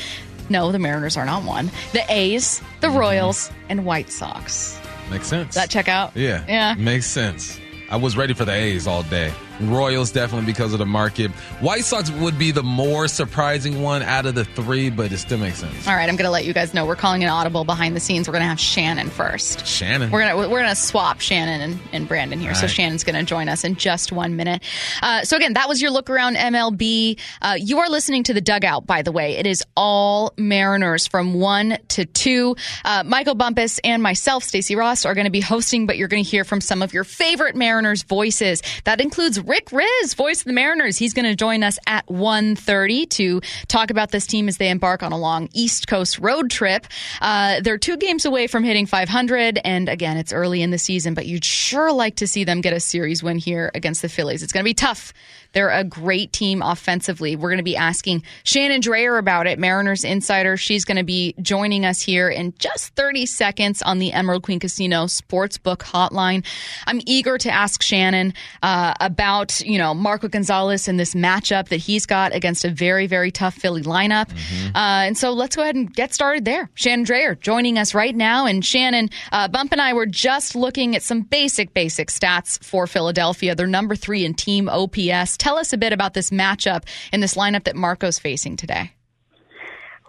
No, 0.50 0.72
the 0.72 0.80
Mariners 0.80 1.18
are 1.18 1.26
not 1.26 1.44
one. 1.44 1.72
The 1.94 2.04
A's, 2.10 2.62
the 2.82 2.88
mm-hmm. 2.88 2.98
Royals, 2.98 3.52
and 3.70 3.86
White 3.86 4.10
Sox. 4.12 4.80
Makes 5.10 5.28
sense. 5.28 5.48
Does 5.50 5.56
that 5.56 5.70
check 5.70 5.88
out? 5.88 6.16
Yeah. 6.16 6.44
Yeah. 6.48 6.76
Makes 6.76 7.08
sense. 7.08 7.60
I 7.90 7.98
was 7.98 8.18
ready 8.18 8.34
for 8.34 8.46
the 8.46 8.54
A's 8.54 8.88
all 8.88 9.04
day. 9.04 9.32
Royals 9.62 10.12
definitely 10.12 10.46
because 10.46 10.74
of 10.74 10.80
the 10.80 10.86
market. 10.86 11.32
White 11.62 11.84
Sox 11.86 12.12
would 12.12 12.38
be 12.38 12.52
the 12.52 12.64
more 12.64 13.08
surprising 13.08 13.82
one 13.82 14.02
out 14.02 14.26
of 14.26 14.36
the 14.36 14.46
three, 14.46 14.90
but 14.90 15.12
it 15.12 15.18
still 15.18 15.38
makes 15.38 15.60
sense. 15.60 15.88
All 15.88 15.96
right, 15.96 16.10
I'm 16.10 16.16
going 16.16 16.26
to 16.26 16.32
let 16.32 16.46
you 16.46 16.54
guys 16.54 16.74
know 16.74 16.86
we're 16.86 16.96
calling 16.96 17.24
an 17.24 17.30
audible 17.30 17.64
behind 17.64 17.96
the 17.96 18.00
scenes. 18.00 18.28
We're 18.28 18.34
going 18.34 18.44
to 18.44 18.50
have 18.50 18.60
Shannon 18.60 19.10
first. 19.10 19.66
Shannon. 19.66 20.12
We're 20.12 20.22
going 20.22 20.32
to 20.32 20.50
we're 20.50 20.60
going 20.60 20.70
to 20.70 20.76
swap 20.76 21.22
Shannon 21.22 21.62
and, 21.62 21.80
and 21.94 22.08
Brandon 22.08 22.40
here. 22.40 22.50
All 22.50 22.56
so 22.56 22.64
right. 22.64 22.70
Shannon's 22.70 23.04
going 23.04 23.16
to 23.16 23.24
join 23.24 23.50
us 23.50 23.64
in 23.64 23.76
just 23.76 24.12
one 24.12 24.36
minute. 24.36 24.64
Uh, 25.02 25.24
so 25.24 25.38
again, 25.38 25.54
that 25.54 25.68
was 25.70 25.82
your 25.82 25.92
look 25.92 26.10
around 26.10 26.36
MLB. 26.36 27.20
Uh, 27.42 27.58
you 27.60 27.80
are 27.80 27.90
listening 27.90 28.24
to 28.24 28.34
the 28.34 28.42
dugout, 28.42 28.86
by 28.86 29.02
the 29.02 29.12
way. 29.12 29.38
It 29.38 29.48
is 29.48 29.64
all 29.76 30.34
Mariners 30.38 31.08
from 31.08 31.34
one 31.34 31.78
to 31.90 32.06
two. 32.06 32.56
Uh, 32.84 33.04
Michael 33.06 33.36
Bumpus 33.36 33.80
and 33.84 34.04
myself, 34.04 34.44
Stacy 34.44 34.76
Ross, 34.76 35.06
are 35.06 35.14
going 35.14 35.26
to 35.26 35.32
be 35.32 35.42
hosting, 35.42 35.88
but 35.88 35.98
you're 35.98 36.08
going 36.08 36.24
to 36.24 36.30
hear 36.30 36.44
from 36.44 36.62
some 36.62 36.82
of 36.82 36.94
your 36.94 37.04
favorite 37.04 37.56
Mariners 37.56 38.04
voices. 38.04 38.62
That 38.84 39.02
includes 39.02 39.40
Rick 39.46 39.68
Rizzs, 39.68 40.16
voice 40.16 40.40
of 40.40 40.46
the 40.46 40.54
Mariners. 40.54 40.98
He's 40.98 41.14
going 41.14 41.25
to 41.25 41.36
join 41.36 41.62
us 41.62 41.78
at 41.86 42.08
1.30 42.08 43.08
to 43.12 43.42
talk 43.68 43.92
about 43.92 44.10
this 44.10 44.25
team 44.25 44.48
as 44.48 44.58
they 44.58 44.72
embark 44.72 45.04
on 45.04 45.12
a 45.12 45.18
long 45.18 45.50
East 45.54 45.88
Coast 45.88 46.18
road 46.18 46.50
trip. 46.50 46.88
Uh, 47.22 47.62
they're 47.62 47.78
two 47.78 47.98
games 47.98 48.25
away 48.25 48.48
from 48.48 48.64
hitting 48.64 48.88
500, 48.88 49.60
and 49.64 49.88
again, 49.88 50.18
it's 50.18 50.34
early 50.34 50.64
in 50.64 50.72
the 50.72 50.80
season, 50.80 51.14
but 51.14 51.28
you'd 51.28 51.46
sure 51.46 51.92
like 51.92 52.16
to 52.16 52.28
see 52.28 52.44
them 52.44 52.62
get 52.62 52.74
a 52.74 52.80
series 52.80 53.22
win 53.22 53.38
here 53.38 53.70
against 53.75 54.02
the 54.02 54.10
Phillies. 54.10 54.42
It's 54.42 54.52
going 54.52 54.64
to 54.64 54.70
be 54.70 54.74
tough 54.74 55.14
they're 55.56 55.70
a 55.70 55.86
great 55.86 56.34
team 56.34 56.62
offensively. 56.62 57.38
We're 57.38 57.50
going 57.50 57.60
to 57.60 57.64
be 57.64 57.78
asking 57.78 58.24
Shannon 58.44 58.82
Drayer 58.82 59.18
about 59.18 59.48
it, 59.48 59.58
Mariners 59.58 60.04
insider. 60.04 60.58
She's 60.58 60.84
going 60.84 60.98
to 60.98 61.04
be 61.04 61.34
joining 61.42 61.86
us 61.86 62.02
here 62.02 62.30
in 62.30 62.54
just 62.60 62.94
30 62.96 63.26
seconds 63.26 63.82
on 63.82 64.00
the 64.00 64.12
Emerald 64.12 64.44
Queen 64.44 64.60
Casino 64.60 65.06
Sportsbook 65.06 65.78
Hotline. 65.78 66.46
I'm 66.88 67.00
eager 67.06 67.38
to 67.38 67.50
ask 67.50 67.82
Shannon 67.82 68.34
uh, 68.64 68.96
about 69.00 69.62
you 69.62 69.78
know, 69.78 69.94
Marco 69.94 70.28
Gonzales 70.28 70.90
and 70.90 71.00
this 71.00 71.14
matchup 71.14 71.70
that 71.70 71.78
he's 71.78 72.06
got 72.06 72.36
against 72.36 72.66
a 72.66 72.70
very, 72.70 73.08
very 73.08 73.32
tough 73.32 73.54
Philly 73.54 73.84
lineup. 73.84 74.28
Mm-hmm. 74.28 74.76
Uh, 74.76 75.06
and 75.06 75.18
so 75.18 75.32
let's 75.32 75.56
go 75.56 75.62
ahead 75.62 75.76
and 75.76 75.94
get 75.94 76.14
started 76.14 76.44
there. 76.44 76.70
Shannon 76.74 77.06
Drayer 77.06 77.40
joining 77.40 77.78
us 77.78 77.96
right 77.96 78.14
now. 78.14 78.46
And 78.46 78.66
Shannon, 78.66 79.10
uh, 79.32 79.48
Bump 79.48 79.72
and 79.72 79.82
I 79.82 79.94
were 79.94 80.06
just 80.06 80.54
looking 80.54 80.98
at 80.98 81.02
some 81.02 81.22
basic, 81.22 81.74
basic 81.74 82.10
stats 82.10 82.62
for 82.62 82.88
Philadelphia. 82.88 83.56
They're 83.56 83.68
number 83.68 83.96
three 83.96 84.26
in 84.26 84.34
team 84.34 84.68
OPS. 84.68 85.38
Tell 85.46 85.60
us 85.60 85.74
a 85.74 85.78
bit 85.78 85.94
about 85.94 86.16
this 86.16 86.32
matchup 86.32 86.86
and 87.12 87.22
this 87.22 87.36
lineup 87.36 87.66
that 87.66 87.75
Marco's 87.75 88.18
facing 88.18 88.56
today. 88.56 88.94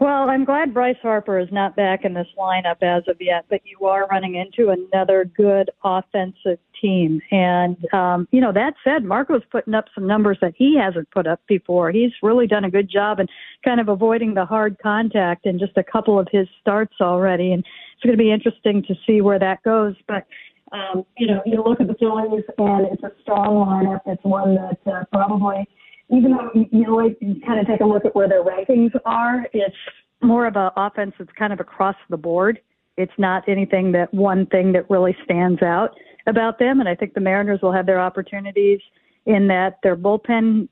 Well, 0.00 0.31
I'm 0.31 0.47
glad 0.47 0.73
Bryce 0.73 0.97
Harper 1.02 1.38
is 1.38 1.49
not 1.52 1.76
back 1.76 2.07
in 2.07 2.14
this 2.14 2.26
lineup 2.38 2.83
as 2.83 3.02
of 3.07 3.16
yet, 3.21 3.45
but 3.50 3.61
you 3.64 3.87
are 3.87 4.07
running 4.07 4.37
into 4.37 4.71
another 4.71 5.26
good 5.26 5.71
offensive 5.85 6.59
team. 6.81 7.21
And, 7.31 7.76
um, 7.93 8.26
you 8.31 8.40
know, 8.40 8.50
that 8.52 8.76
said, 8.83 9.05
Marco's 9.05 9.43
putting 9.50 9.75
up 9.75 9.85
some 9.95 10.07
numbers 10.07 10.38
that 10.40 10.55
he 10.57 10.78
hasn't 10.78 11.11
put 11.11 11.26
up 11.26 11.43
before. 11.47 11.90
He's 11.90 12.12
really 12.23 12.47
done 12.47 12.64
a 12.64 12.71
good 12.71 12.88
job 12.88 13.21
in 13.21 13.26
kind 13.62 13.78
of 13.78 13.90
avoiding 13.90 14.33
the 14.33 14.47
hard 14.47 14.78
contact 14.83 15.45
in 15.45 15.59
just 15.59 15.76
a 15.76 15.85
couple 15.85 16.19
of 16.19 16.28
his 16.33 16.49
starts 16.62 16.95
already. 17.02 17.52
And 17.52 17.62
it's 17.62 18.02
going 18.02 18.16
to 18.16 18.23
be 18.23 18.33
interesting 18.33 18.83
to 18.85 18.95
see 19.07 19.21
where 19.21 19.38
that 19.38 19.62
goes. 19.64 19.97
But, 20.09 20.26
um, 20.73 21.04
you 21.16 21.26
know, 21.26 21.42
you 21.46 21.62
look 21.62 21.80
at 21.80 21.87
the 21.87 21.94
Phillies 21.94 22.44
and 22.58 22.87
it's 22.92 23.02
a 23.02 23.12
strong 23.23 23.66
lineup. 23.66 24.00
It's 24.06 24.25
one 24.25 24.56
that 24.56 24.78
uh, 24.87 25.04
probably 25.12 25.66
even 26.11 26.32
though 26.32 26.50
you 26.70 26.96
like 26.96 27.18
kind 27.44 27.61
of 27.61 27.66
take 27.66 27.80
a 27.80 27.85
look 27.85 28.04
at 28.04 28.14
where 28.14 28.28
their 28.28 28.44
rankings 28.44 28.92
are, 29.04 29.46
it's 29.52 29.76
more 30.23 30.46
of 30.46 30.56
an 30.56 30.70
offense 30.76 31.12
that's 31.18 31.32
kind 31.32 31.52
of 31.52 31.61
across 31.61 31.96
the 32.11 32.16
board. 32.16 32.61
It's 32.96 33.12
not 33.18 33.49
anything 33.49 33.92
that 33.92 34.12
one 34.14 34.46
thing 34.46 34.73
that 34.73 34.88
really 34.88 35.16
stands 35.25 35.62
out 35.62 35.96
about 36.26 36.58
them. 36.58 36.80
And 36.80 36.88
I 36.88 36.94
think 36.94 37.14
the 37.14 37.20
Mariners 37.20 37.61
will 37.61 37.73
have 37.73 37.87
their 37.87 38.00
opportunities 38.00 38.80
in 39.26 39.49
that 39.49 39.78
their 39.82 39.96
bullpen, 39.96 40.68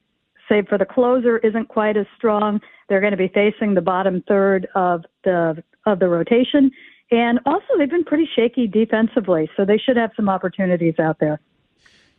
save 0.49 0.69
for 0.69 0.79
the 0.79 0.87
closer, 0.87 1.39
isn't 1.39 1.69
quite 1.69 1.97
as 1.97 2.07
strong. 2.17 2.61
They're 2.89 3.01
going 3.01 3.13
to 3.13 3.17
be 3.17 3.29
facing 3.29 3.75
the 3.75 3.81
bottom 3.81 4.23
third 4.29 4.69
of 4.75 5.05
the 5.25 5.63
of 5.87 5.99
the 5.99 6.09
rotation. 6.09 6.71
And 7.15 7.39
also, 7.47 7.65
they've 7.79 7.89
been 7.89 8.03
pretty 8.03 8.29
shaky 8.35 8.67
defensively, 8.67 9.49
so 9.57 9.65
they 9.65 9.79
should 9.79 9.97
have 9.97 10.11
some 10.17 10.29
opportunities 10.29 10.95
out 10.99 11.21
there. 11.21 11.39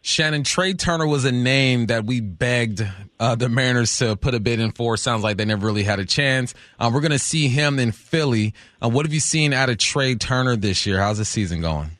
Shannon, 0.01 0.43
Trea 0.43 0.73
Turner 0.73 1.05
was 1.05 1.25
a 1.25 1.33
name 1.33 1.87
that 1.87 2.05
we 2.05 2.21
begged 2.21 2.87
uh, 3.19 3.35
the 3.35 3.49
Mariners 3.49 3.97
to 3.97 4.15
put 4.15 4.33
a 4.33 4.39
bid 4.39 4.61
in 4.61 4.71
for. 4.71 4.95
Sounds 4.95 5.21
like 5.21 5.35
they 5.35 5.43
never 5.43 5.65
really 5.65 5.83
had 5.83 5.99
a 5.99 6.05
chance. 6.05 6.53
Uh, 6.79 6.89
we're 6.93 7.01
going 7.01 7.11
to 7.11 7.19
see 7.19 7.49
him 7.49 7.77
in 7.77 7.91
Philly. 7.91 8.53
Uh, 8.81 8.87
what 8.87 9.05
have 9.05 9.13
you 9.13 9.19
seen 9.19 9.51
out 9.51 9.67
of 9.69 9.79
Trea 9.79 10.15
Turner 10.15 10.55
this 10.55 10.85
year? 10.85 10.99
How's 10.99 11.17
the 11.17 11.25
season 11.25 11.59
going? 11.59 11.94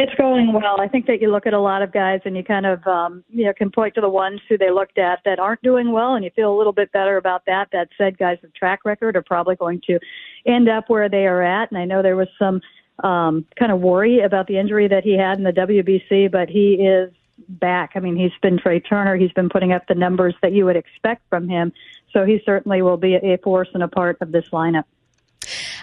It's 0.00 0.14
going 0.14 0.52
well. 0.52 0.80
I 0.80 0.86
think 0.86 1.06
that 1.06 1.20
you 1.20 1.28
look 1.28 1.44
at 1.44 1.54
a 1.54 1.58
lot 1.58 1.82
of 1.82 1.90
guys 1.90 2.20
and 2.24 2.36
you 2.36 2.44
kind 2.44 2.66
of 2.66 2.86
um, 2.86 3.24
you 3.30 3.44
know 3.46 3.52
can 3.52 3.68
point 3.68 3.96
to 3.96 4.00
the 4.00 4.08
ones 4.08 4.40
who 4.48 4.56
they 4.56 4.70
looked 4.70 4.96
at 4.96 5.18
that 5.24 5.40
aren't 5.40 5.60
doing 5.62 5.90
well, 5.90 6.14
and 6.14 6.24
you 6.24 6.30
feel 6.36 6.54
a 6.54 6.56
little 6.56 6.72
bit 6.72 6.92
better 6.92 7.16
about 7.16 7.42
that. 7.46 7.66
That 7.72 7.88
said, 7.98 8.16
guys 8.16 8.38
with 8.40 8.54
track 8.54 8.84
record 8.84 9.16
are 9.16 9.24
probably 9.24 9.56
going 9.56 9.80
to 9.88 9.98
end 10.46 10.68
up 10.68 10.88
where 10.88 11.08
they 11.08 11.26
are 11.26 11.42
at. 11.42 11.72
And 11.72 11.78
I 11.80 11.84
know 11.84 12.00
there 12.00 12.14
was 12.14 12.28
some 12.38 12.60
um, 13.02 13.44
kind 13.58 13.72
of 13.72 13.80
worry 13.80 14.20
about 14.20 14.46
the 14.46 14.56
injury 14.56 14.86
that 14.86 15.02
he 15.02 15.18
had 15.18 15.36
in 15.36 15.42
the 15.42 15.50
WBC, 15.50 16.30
but 16.30 16.48
he 16.48 16.74
is 16.74 17.12
back. 17.48 17.90
I 17.96 17.98
mean, 17.98 18.14
he's 18.14 18.30
been 18.40 18.56
Trea 18.56 18.78
Turner. 18.78 19.16
He's 19.16 19.32
been 19.32 19.48
putting 19.48 19.72
up 19.72 19.88
the 19.88 19.96
numbers 19.96 20.36
that 20.42 20.52
you 20.52 20.64
would 20.64 20.76
expect 20.76 21.22
from 21.28 21.48
him. 21.48 21.72
So 22.12 22.24
he 22.24 22.40
certainly 22.46 22.82
will 22.82 22.98
be 22.98 23.16
a 23.16 23.36
force 23.38 23.68
and 23.74 23.82
a 23.82 23.88
part 23.88 24.18
of 24.20 24.30
this 24.30 24.48
lineup. 24.52 24.84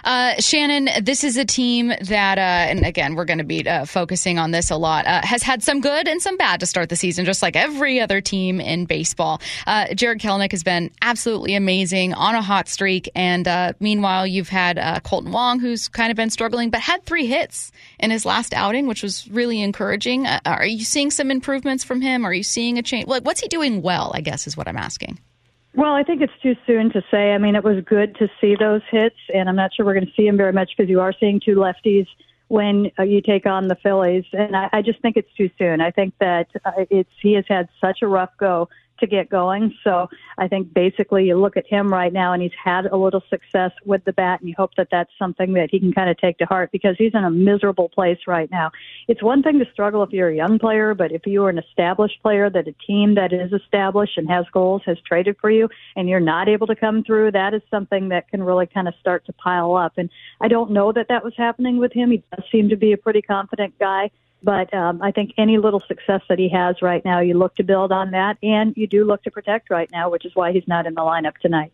Uh, 0.04 0.34
Shannon, 0.40 0.88
this 1.02 1.24
is 1.24 1.36
a 1.36 1.44
team 1.44 1.92
that, 2.02 2.38
uh, 2.38 2.40
and 2.40 2.84
again, 2.84 3.14
we're 3.14 3.24
going 3.24 3.38
to 3.38 3.44
be 3.44 3.66
uh, 3.66 3.84
focusing 3.84 4.38
on 4.38 4.50
this 4.50 4.70
a 4.70 4.76
lot, 4.76 5.06
uh, 5.06 5.20
has 5.22 5.42
had 5.42 5.62
some 5.62 5.80
good 5.80 6.08
and 6.08 6.20
some 6.20 6.36
bad 6.36 6.60
to 6.60 6.66
start 6.66 6.88
the 6.88 6.96
season, 6.96 7.24
just 7.24 7.42
like 7.42 7.56
every 7.56 8.00
other 8.00 8.20
team 8.20 8.60
in 8.60 8.84
baseball. 8.84 9.40
Uh, 9.66 9.92
Jarred 9.94 10.20
Kelenic 10.20 10.52
has 10.52 10.62
been 10.62 10.90
absolutely 11.02 11.54
amazing 11.54 12.14
on 12.14 12.34
a 12.34 12.42
hot 12.42 12.68
streak. 12.68 13.08
And 13.14 13.46
uh, 13.48 13.72
meanwhile, 13.80 14.26
you've 14.26 14.48
had 14.48 14.76
Kolten 15.04 15.30
Wong, 15.30 15.60
who's 15.60 15.88
kind 15.88 16.10
of 16.10 16.16
been 16.16 16.30
struggling, 16.30 16.70
but 16.70 16.80
had 16.80 17.04
three 17.04 17.26
hits 17.26 17.72
in 17.98 18.10
his 18.10 18.24
last 18.24 18.54
outing, 18.54 18.86
which 18.86 19.02
was 19.02 19.28
really 19.28 19.60
encouraging. 19.60 20.26
are 20.26 20.66
you 20.66 20.84
seeing 20.84 21.10
some 21.10 21.30
improvements 21.30 21.84
from 21.84 22.00
him? 22.00 22.24
Are 22.24 22.32
you 22.32 22.42
seeing 22.42 22.78
a 22.78 22.82
change? 22.82 23.08
Like, 23.08 23.24
what's 23.24 23.40
he 23.40 23.48
doing 23.48 23.82
well, 23.82 24.12
I 24.14 24.20
guess, 24.20 24.46
is 24.46 24.56
what 24.56 24.68
I'm 24.68 24.76
asking. 24.76 25.18
Well, 25.76 25.92
I 25.92 26.02
think 26.04 26.22
it's 26.22 26.32
too 26.42 26.56
soon 26.66 26.90
to 26.92 27.02
say. 27.10 27.34
I 27.34 27.38
mean, 27.38 27.54
it 27.54 27.62
was 27.62 27.84
good 27.84 28.16
to 28.16 28.28
see 28.40 28.56
those 28.58 28.80
hits, 28.90 29.16
and 29.34 29.46
I'm 29.46 29.56
not 29.56 29.74
sure 29.74 29.84
we're 29.84 29.92
going 29.92 30.06
to 30.06 30.12
see 30.16 30.26
them 30.26 30.38
very 30.38 30.52
much 30.52 30.70
because 30.74 30.88
you 30.88 31.02
are 31.02 31.12
seeing 31.20 31.38
two 31.38 31.56
lefties 31.56 32.06
when 32.48 32.90
uh, 32.98 33.02
you 33.02 33.20
take 33.20 33.44
on 33.44 33.68
the 33.68 33.74
Phillies, 33.74 34.24
and 34.32 34.56
I, 34.56 34.70
I 34.72 34.80
just 34.80 35.02
think 35.02 35.18
it's 35.18 35.32
too 35.36 35.50
soon. 35.58 35.82
I 35.82 35.90
think 35.90 36.14
that 36.18 36.48
uh, 36.64 36.86
it's 36.90 37.10
he 37.20 37.34
has 37.34 37.44
had 37.46 37.68
such 37.78 37.98
a 38.00 38.06
rough 38.06 38.30
go 38.38 38.70
to 38.98 39.06
get 39.06 39.28
going. 39.28 39.74
So 39.84 40.08
I 40.38 40.48
think 40.48 40.72
basically 40.72 41.26
you 41.26 41.36
look 41.38 41.56
at 41.56 41.66
him 41.66 41.92
right 41.92 42.12
now 42.12 42.32
and 42.32 42.42
he's 42.42 42.52
had 42.62 42.86
a 42.86 42.96
little 42.96 43.22
success 43.30 43.72
with 43.84 44.04
the 44.04 44.12
bat 44.12 44.40
and 44.40 44.48
you 44.48 44.54
hope 44.56 44.74
that 44.76 44.88
that's 44.90 45.10
something 45.18 45.52
that 45.54 45.70
he 45.70 45.80
can 45.80 45.92
kind 45.92 46.10
of 46.10 46.16
take 46.18 46.38
to 46.38 46.46
heart 46.46 46.70
because 46.72 46.96
he's 46.98 47.14
in 47.14 47.24
a 47.24 47.30
miserable 47.30 47.88
place 47.88 48.18
right 48.26 48.50
now. 48.50 48.70
It's 49.08 49.22
one 49.22 49.42
thing 49.42 49.58
to 49.58 49.66
struggle 49.72 50.02
if 50.02 50.10
you're 50.10 50.28
a 50.28 50.36
young 50.36 50.58
player, 50.58 50.94
but 50.94 51.12
if 51.12 51.26
you 51.26 51.44
are 51.44 51.50
an 51.50 51.58
established 51.58 52.22
player 52.22 52.50
that 52.50 52.68
a 52.68 52.72
team 52.86 53.14
that 53.14 53.32
is 53.32 53.52
established 53.52 54.18
and 54.18 54.28
has 54.28 54.46
goals 54.52 54.82
has 54.86 54.98
traded 55.06 55.36
for 55.40 55.50
you 55.50 55.68
and 55.96 56.08
you're 56.08 56.20
not 56.20 56.48
able 56.48 56.66
to 56.66 56.76
come 56.76 57.02
through, 57.04 57.32
that 57.32 57.54
is 57.54 57.62
something 57.70 58.08
that 58.08 58.28
can 58.28 58.42
really 58.42 58.66
kind 58.66 58.88
of 58.88 58.94
start 59.00 59.24
to 59.26 59.32
pile 59.32 59.74
up. 59.74 59.92
And 59.96 60.10
I 60.40 60.48
don't 60.48 60.70
know 60.70 60.92
that 60.92 61.08
that 61.08 61.24
was 61.24 61.34
happening 61.36 61.78
with 61.78 61.92
him. 61.92 62.10
He 62.10 62.22
does 62.34 62.44
seem 62.50 62.68
to 62.68 62.76
be 62.76 62.92
a 62.92 62.96
pretty 62.96 63.22
confident 63.22 63.78
guy. 63.78 64.10
But 64.46 64.72
um, 64.72 65.02
I 65.02 65.10
think 65.10 65.32
any 65.36 65.58
little 65.58 65.82
success 65.88 66.20
that 66.28 66.38
he 66.38 66.48
has 66.50 66.80
right 66.80 67.04
now, 67.04 67.18
you 67.18 67.34
look 67.34 67.56
to 67.56 67.64
build 67.64 67.90
on 67.90 68.12
that, 68.12 68.38
and 68.44 68.76
you 68.76 68.86
do 68.86 69.04
look 69.04 69.24
to 69.24 69.30
protect 69.32 69.70
right 69.70 69.90
now, 69.90 70.08
which 70.08 70.24
is 70.24 70.36
why 70.36 70.52
he's 70.52 70.68
not 70.68 70.86
in 70.86 70.94
the 70.94 71.00
lineup 71.00 71.36
tonight. 71.38 71.72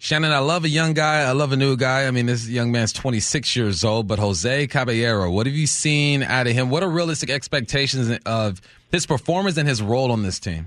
Shannon, 0.00 0.32
I 0.32 0.40
love 0.40 0.64
a 0.64 0.68
young 0.68 0.94
guy. 0.94 1.20
I 1.20 1.30
love 1.30 1.52
a 1.52 1.56
new 1.56 1.76
guy. 1.76 2.08
I 2.08 2.10
mean, 2.10 2.26
this 2.26 2.48
young 2.48 2.72
man's 2.72 2.92
26 2.92 3.54
years 3.54 3.84
old, 3.84 4.08
but 4.08 4.18
Jose 4.18 4.66
Caballero, 4.66 5.30
what 5.30 5.46
have 5.46 5.54
you 5.54 5.68
seen 5.68 6.24
out 6.24 6.48
of 6.48 6.54
him? 6.54 6.70
What 6.70 6.82
are 6.82 6.90
realistic 6.90 7.30
expectations 7.30 8.18
of 8.26 8.60
his 8.90 9.06
performance 9.06 9.56
and 9.56 9.68
his 9.68 9.80
role 9.80 10.10
on 10.10 10.24
this 10.24 10.40
team? 10.40 10.66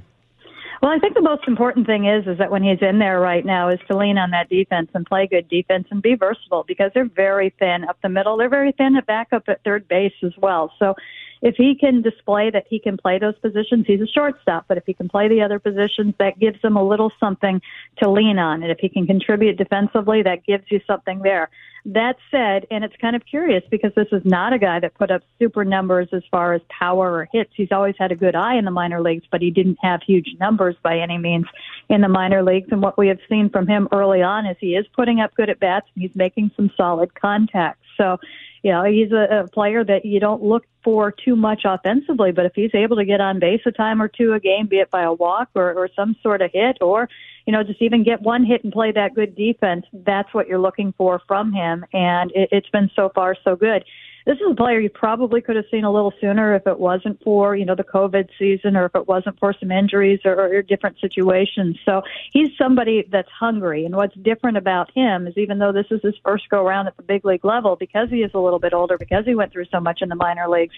Well, 0.81 0.91
I 0.91 0.99
think 0.99 1.15
the 1.15 1.21
most 1.21 1.47
important 1.49 1.85
thing 1.85 2.05
is 2.05 2.27
is 2.27 2.37
that 2.37 2.49
when 2.49 2.63
he's 2.63 2.81
in 2.81 2.99
there 2.99 3.19
right 3.19 3.45
now 3.45 3.67
is 3.67 3.79
to 3.87 3.97
lean 3.97 4.17
on 4.17 4.31
that 4.31 4.49
defense 4.49 4.89
and 4.93 5.05
play 5.05 5.27
good 5.27 5.49
defense 5.49 5.87
and 5.91 6.01
be 6.01 6.15
versatile 6.15 6.63
because 6.65 6.91
they're 6.93 7.05
very 7.05 7.53
thin 7.59 7.83
up 7.83 7.97
the 8.01 8.09
middle. 8.09 8.37
They're 8.37 8.49
very 8.49 8.71
thin 8.71 8.95
at 8.95 9.05
back 9.05 9.33
up 9.33 9.43
at 9.47 9.63
third 9.63 9.87
base 9.89 10.13
as 10.23 10.31
well. 10.37 10.71
So 10.79 10.95
if 11.41 11.56
he 11.56 11.75
can 11.75 12.01
display 12.01 12.49
that 12.51 12.65
he 12.69 12.80
can 12.80 12.97
play 12.97 13.17
those 13.17 13.38
positions, 13.39 13.86
he's 13.88 14.01
a 14.01 14.08
shortstop. 14.08 14.65
But 14.67 14.77
if 14.77 14.84
he 14.86 14.93
can 14.93 15.10
play 15.10 15.27
the 15.27 15.41
other 15.41 15.60
positions, 15.60 16.13
that 16.19 16.39
gives 16.39 16.60
him 16.63 16.77
a 16.77 16.88
little 16.88 17.12
something 17.19 17.62
to 17.97 18.10
lean 18.10 18.38
on. 18.38 18.62
And 18.62 18.71
if 18.71 18.77
he 18.80 18.89
can 18.89 19.08
contribute 19.08 19.58
defensively, 19.58 20.21
that 20.23 20.45
gives 20.45 20.65
you 20.69 20.80
something 20.86 21.19
there. 21.23 21.49
That 21.84 22.17
said, 22.30 22.67
and 22.69 22.84
it's 22.84 22.95
kind 23.01 23.15
of 23.15 23.25
curious 23.25 23.63
because 23.71 23.91
this 23.95 24.08
is 24.12 24.21
not 24.23 24.54
a 24.54 24.60
guy 24.60 24.80
that 24.80 24.93
put 24.93 25.10
up 25.10 25.23
super 25.39 25.65
numbers 25.65 26.10
as 26.12 26.21
far 26.30 26.54
as 26.54 26.62
power 26.69 27.12
or 27.12 27.27
hits. 27.32 27.49
He's 27.56 27.71
always 27.71 27.95
had 27.97 28.12
a 28.12 28.15
good 28.15 28.36
eye 28.36 28.56
in 28.56 28.65
the 28.65 28.71
minor 28.71 29.01
leagues, 29.01 29.25
but 29.32 29.41
he 29.41 29.49
didn't 29.49 29.80
have 29.82 30.01
huge 30.06 30.36
numbers 30.39 30.75
by 30.84 30.99
any 30.99 31.17
means 31.17 31.47
in 31.89 32.01
the 32.01 32.08
minor 32.08 32.43
leagues. 32.43 32.67
And 32.71 32.84
what 32.84 32.99
we 32.99 33.08
have 33.08 33.17
seen 33.27 33.49
from 33.49 33.67
him 33.67 33.88
early 33.91 34.21
on 34.21 34.45
is 34.45 34.58
he 34.60 34.75
is 34.75 34.86
putting 34.95 35.21
up 35.21 35.34
good 35.34 35.49
at 35.49 35.60
bats 35.60 35.88
and 35.95 36.04
he's 36.04 36.15
making 36.15 36.51
some 36.56 36.69
solid 36.77 37.15
contacts. 37.15 37.88
So, 37.97 38.19
you 38.63 38.71
know, 38.71 38.84
he's 38.84 39.12
a, 39.12 39.43
a 39.43 39.47
player 39.47 39.84
that 39.84 40.06
you 40.06 40.19
don't 40.19 40.43
look 40.43 40.65
for 40.84 41.12
too 41.12 41.36
much 41.36 41.62
offensively, 41.65 42.32
but 42.32 42.45
if 42.45 42.54
he's 42.56 42.74
able 42.74 42.95
to 42.97 43.06
get 43.06 43.21
on 43.21 43.39
base 43.39 43.62
a 43.65 43.71
time 43.71 44.02
or 44.02 44.08
two 44.08 44.34
a 44.34 44.39
game, 44.39 44.67
be 44.67 44.78
it 44.78 44.91
by 44.91 45.04
a 45.04 45.13
walk 45.13 45.50
or, 45.56 45.74
or 45.74 45.89
some 45.95 46.15
sort 46.21 46.41
of 46.41 46.52
hit, 46.54 46.78
or 46.82 47.10
you 47.45 47.54
know, 47.54 47.63
just 47.63 47.82
even 47.82 48.04
get 48.04 48.21
one 48.21 48.45
hit 48.45 48.63
and 48.63 48.71
play 48.71 48.91
that 48.91 49.15
good 49.15 49.36
defense, 49.36 49.86
that's 49.93 50.32
what 50.34 50.47
you're 50.47 50.60
looking 50.60 50.93
for 50.95 51.21
from 51.28 51.52
him. 51.52 51.84
And 51.91 52.32
it, 52.36 52.50
it's 52.52 52.69
been 52.69 52.89
so 52.95 53.12
far 53.13 53.36
so 53.43 53.56
good 53.56 53.84
this 54.25 54.36
is 54.36 54.51
a 54.51 54.55
player 54.55 54.79
you 54.79 54.89
probably 54.89 55.41
could 55.41 55.55
have 55.55 55.65
seen 55.71 55.84
a 55.84 55.91
little 55.91 56.13
sooner 56.21 56.55
if 56.55 56.67
it 56.67 56.79
wasn't 56.79 57.21
for, 57.23 57.55
you 57.55 57.65
know, 57.65 57.75
the 57.75 57.84
COVID 57.84 58.29
season 58.38 58.75
or 58.75 58.86
if 58.86 58.95
it 58.95 59.07
wasn't 59.07 59.39
for 59.39 59.53
some 59.60 59.71
injuries 59.71 60.19
or, 60.25 60.39
or 60.39 60.62
different 60.62 60.99
situations. 60.99 61.77
So 61.86 62.03
he's 62.31 62.49
somebody 62.57 63.07
that's 63.12 63.29
hungry. 63.29 63.86
And 63.86 63.95
what's 63.95 64.15
different 64.15 64.57
about 64.57 64.91
him 64.93 65.27
is 65.27 65.38
even 65.38 65.60
though 65.60 65.71
this 65.71 65.88
is 65.89 66.01
his 66.03 66.15
first 66.23 66.49
go 66.49 66.65
around 66.65 66.88
at 66.88 66.97
the 66.97 67.03
big 67.03 67.25
league 67.25 67.45
level, 67.45 67.75
because 67.75 68.10
he 68.10 68.17
is 68.17 68.31
a 68.34 68.39
little 68.39 68.60
bit 68.60 68.73
older, 68.73 68.97
because 68.97 69.25
he 69.25 69.36
went 69.36 69.51
through 69.51 69.65
so 69.71 69.79
much 69.79 70.01
in 70.01 70.10
the 70.10 70.15
minor 70.15 70.47
leagues, 70.47 70.75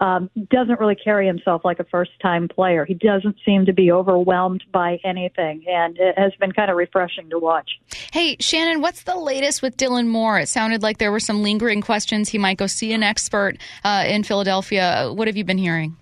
um, 0.00 0.30
doesn't 0.50 0.78
really 0.78 0.94
carry 0.94 1.26
himself 1.26 1.62
like 1.64 1.80
a 1.80 1.84
first 1.84 2.12
time 2.20 2.48
player. 2.48 2.84
He 2.84 2.94
doesn't 2.94 3.36
seem 3.44 3.66
to 3.66 3.72
be 3.72 3.90
overwhelmed 3.90 4.64
by 4.72 4.98
anything. 5.04 5.64
And 5.66 5.96
it 5.98 6.18
has 6.18 6.32
been 6.38 6.52
kind 6.52 6.70
of 6.70 6.76
refreshing 6.76 7.30
to 7.30 7.38
watch. 7.38 7.70
Hey, 8.12 8.36
Shannon, 8.40 8.80
what's 8.80 9.02
the 9.02 9.16
latest 9.16 9.62
with 9.62 9.76
Dylan 9.76 10.06
Moore? 10.06 10.38
It 10.38 10.48
sounded 10.48 10.82
like 10.82 10.98
there 10.98 11.12
were 11.12 11.20
some 11.20 11.42
lingering 11.42 11.80
questions. 11.80 12.28
He 12.28 12.38
might 12.38 12.58
go 12.58 12.66
see 12.66 12.92
an 12.92 13.02
expert 13.02 13.56
uh, 13.84 14.04
in 14.06 14.22
Philadelphia. 14.22 15.10
What 15.14 15.28
have 15.28 15.36
you 15.36 15.44
been 15.44 15.58
hearing? 15.58 15.96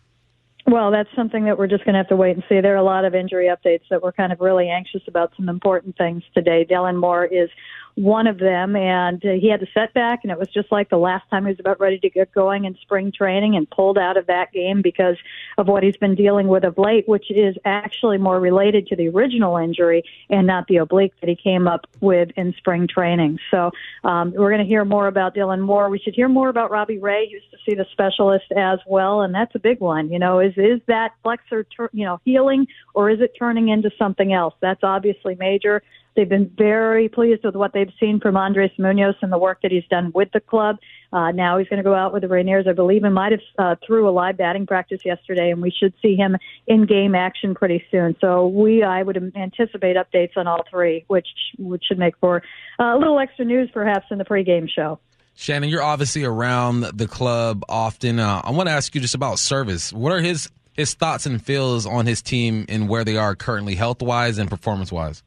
Well, 0.67 0.91
that's 0.91 1.11
something 1.15 1.45
that 1.45 1.59
we're 1.59 1.67
just 1.67 1.85
going 1.85 1.93
to 1.93 1.99
have 1.99 2.09
to 2.09 2.17
wait 2.17 2.37
and 2.37 2.45
see. 2.49 2.61
There 2.61 2.73
are 2.73 2.77
a 2.77 2.83
lot 2.83 3.05
of 3.05 3.15
injury 3.15 3.49
updates 3.49 3.83
that 3.91 4.03
we're 4.03 4.13
kind 4.13 4.33
of 4.33 4.41
really 4.41 4.71
anxious 4.71 5.03
about 5.07 5.33
some 5.37 5.51
important 5.51 5.97
things 5.99 6.23
today. 6.35 6.67
Dylan 6.69 6.99
Moore 6.99 7.27
is 7.27 7.51
one 7.97 8.27
of 8.27 8.39
them, 8.39 8.75
and 8.75 9.25
uh, 9.25 9.33
he 9.33 9.49
had 9.49 9.63
a 9.63 9.67
setback, 9.73 10.21
and 10.25 10.33
it 10.33 10.39
was 10.39 10.49
just 10.49 10.73
like 10.73 10.91
the 10.91 10.97
last 10.97 11.29
time 11.31 11.45
he 11.45 11.51
was 11.51 11.61
about 11.61 11.79
ready 11.79 11.99
to 12.01 12.11
get 12.11 12.33
going 12.33 12.65
in 12.65 12.77
spring 12.83 13.13
training 13.13 13.55
and 13.55 13.71
pulled 13.71 13.97
out 13.97 14.17
of 14.17 14.27
that 14.27 14.53
game 14.53 14.83
because 14.83 15.17
of 15.59 15.69
what 15.69 15.85
he's 15.85 15.97
been 15.97 16.17
dealing 16.17 16.49
with 16.49 16.65
of 16.65 16.77
late, 16.77 17.09
which 17.09 17.31
is 17.31 17.57
actually 17.65 18.19
more 18.19 18.41
related 18.41 18.89
to 18.89 18.97
the 18.97 19.09
original 19.09 19.57
injury 19.57 20.03
and 20.29 20.47
not 20.47 20.67
the 20.67 20.77
oblique 20.77 21.13
that 21.21 21.29
he 21.29 21.37
came 21.37 21.69
up 21.69 21.87
with 22.01 22.31
in 22.37 22.53
spring 22.55 22.89
training. 22.89 23.39
So 23.51 23.71
um, 24.03 24.33
we're 24.33 24.51
going 24.51 24.63
to 24.63 24.69
hear 24.69 24.85
more 24.85 25.07
about 25.07 25.37
Dylan 25.37 25.61
Moore. 25.61 25.89
We 25.89 26.01
should 26.01 26.15
hear 26.15 26.29
more 26.29 26.49
about 26.49 26.73
Robbie 26.73 26.99
Ray, 26.99 27.29
used 27.31 27.51
to 27.53 27.59
see 27.65 27.77
the 27.77 27.87
specialist 27.93 28.47
as 28.57 28.81
well, 28.89 29.23
and 29.23 29.33
that's 29.33 29.55
a 29.55 29.61
big 29.61 29.79
one. 29.79 30.11
You 30.11 30.19
know, 30.19 30.41
is 30.41 30.55
is 30.57 30.81
that 30.89 31.13
flexor, 31.23 31.65
you 31.93 32.05
know, 32.05 32.21
healing 32.25 32.67
or 32.95 33.11
is 33.11 33.21
it 33.21 33.37
turning 33.39 33.69
into 33.69 33.91
something 33.99 34.33
else? 34.33 34.55
That's 34.61 34.83
obviously 34.83 35.37
major. 35.37 35.83
They've 36.17 36.29
been 36.29 36.51
very 36.57 37.09
pleased 37.09 37.45
with 37.45 37.57
what 37.57 37.73
they've 37.73 37.93
seen 37.99 38.21
from 38.21 38.37
Andres 38.37 38.71
Munoz 38.79 39.17
and 39.21 39.33
the 39.33 39.39
work 39.39 39.63
that 39.63 39.73
he's 39.73 39.87
done 39.91 40.13
with 40.15 40.29
the 40.33 40.41
club. 40.41 40.77
Uh, 41.13 41.33
now 41.33 41.59
he's 41.59 41.69
going 41.69 41.79
to 41.79 41.85
go 41.85 41.95
out 41.95 42.13
with 42.13 42.23
the 42.23 42.29
Rainiers. 42.29 42.69
I 42.69 42.73
believe 42.73 43.03
he 43.03 43.09
might 43.09 43.33
have 43.33 43.41
uh, 43.59 43.75
threw 43.85 44.09
a 44.09 44.11
live 44.11 44.37
batting 44.37 44.67
practice 44.67 45.01
yesterday, 45.05 45.51
and 45.51 45.61
we 45.61 45.71
should 45.71 45.93
see 46.01 46.15
him 46.15 46.37
in 46.67 46.87
game 46.87 47.15
action 47.15 47.55
pretty 47.55 47.85
soon. 47.91 48.17
So 48.21 48.47
we, 48.47 48.83
I 48.83 49.03
would 49.03 49.33
anticipate 49.37 49.97
updates 49.97 50.37
on 50.37 50.47
all 50.47 50.65
three, 50.71 51.05
which 51.09 51.29
which 51.59 51.85
should 51.87 51.99
make 51.99 52.17
for 52.19 52.43
uh, 52.79 52.97
a 52.97 52.99
little 52.99 53.19
extra 53.19 53.45
news 53.45 53.71
perhaps 53.73 54.07
in 54.11 54.19
the 54.19 54.25
pregame 54.25 54.69
show. 54.69 54.99
Shannon, 55.37 55.69
you're 55.69 55.83
obviously 55.83 56.25
around 56.25 56.83
the 56.83 57.09
club 57.09 57.65
often. 57.69 58.21
Uh, 58.21 58.41
I 58.45 58.53
want 58.53 58.69
to 58.69 58.73
ask 58.73 58.95
you 58.95 59.01
just 59.01 59.17
about 59.17 59.37
Servais. 59.37 59.93
What 59.93 60.13
are 60.13 60.21
his 60.21 60.51
his 60.75 60.95
thoughts 60.95 61.27
and 61.27 61.43
feels 61.43 61.87
on 61.87 62.07
his 62.07 62.23
team 62.23 62.67
and 62.69 62.89
where 62.89 63.05
they 63.05 63.17
are 63.17 63.35
currently, 63.35 63.75
health 63.75 64.03
wise 64.03 64.39
and 64.39 64.49
performance 64.49 64.93
wise? 64.93 65.23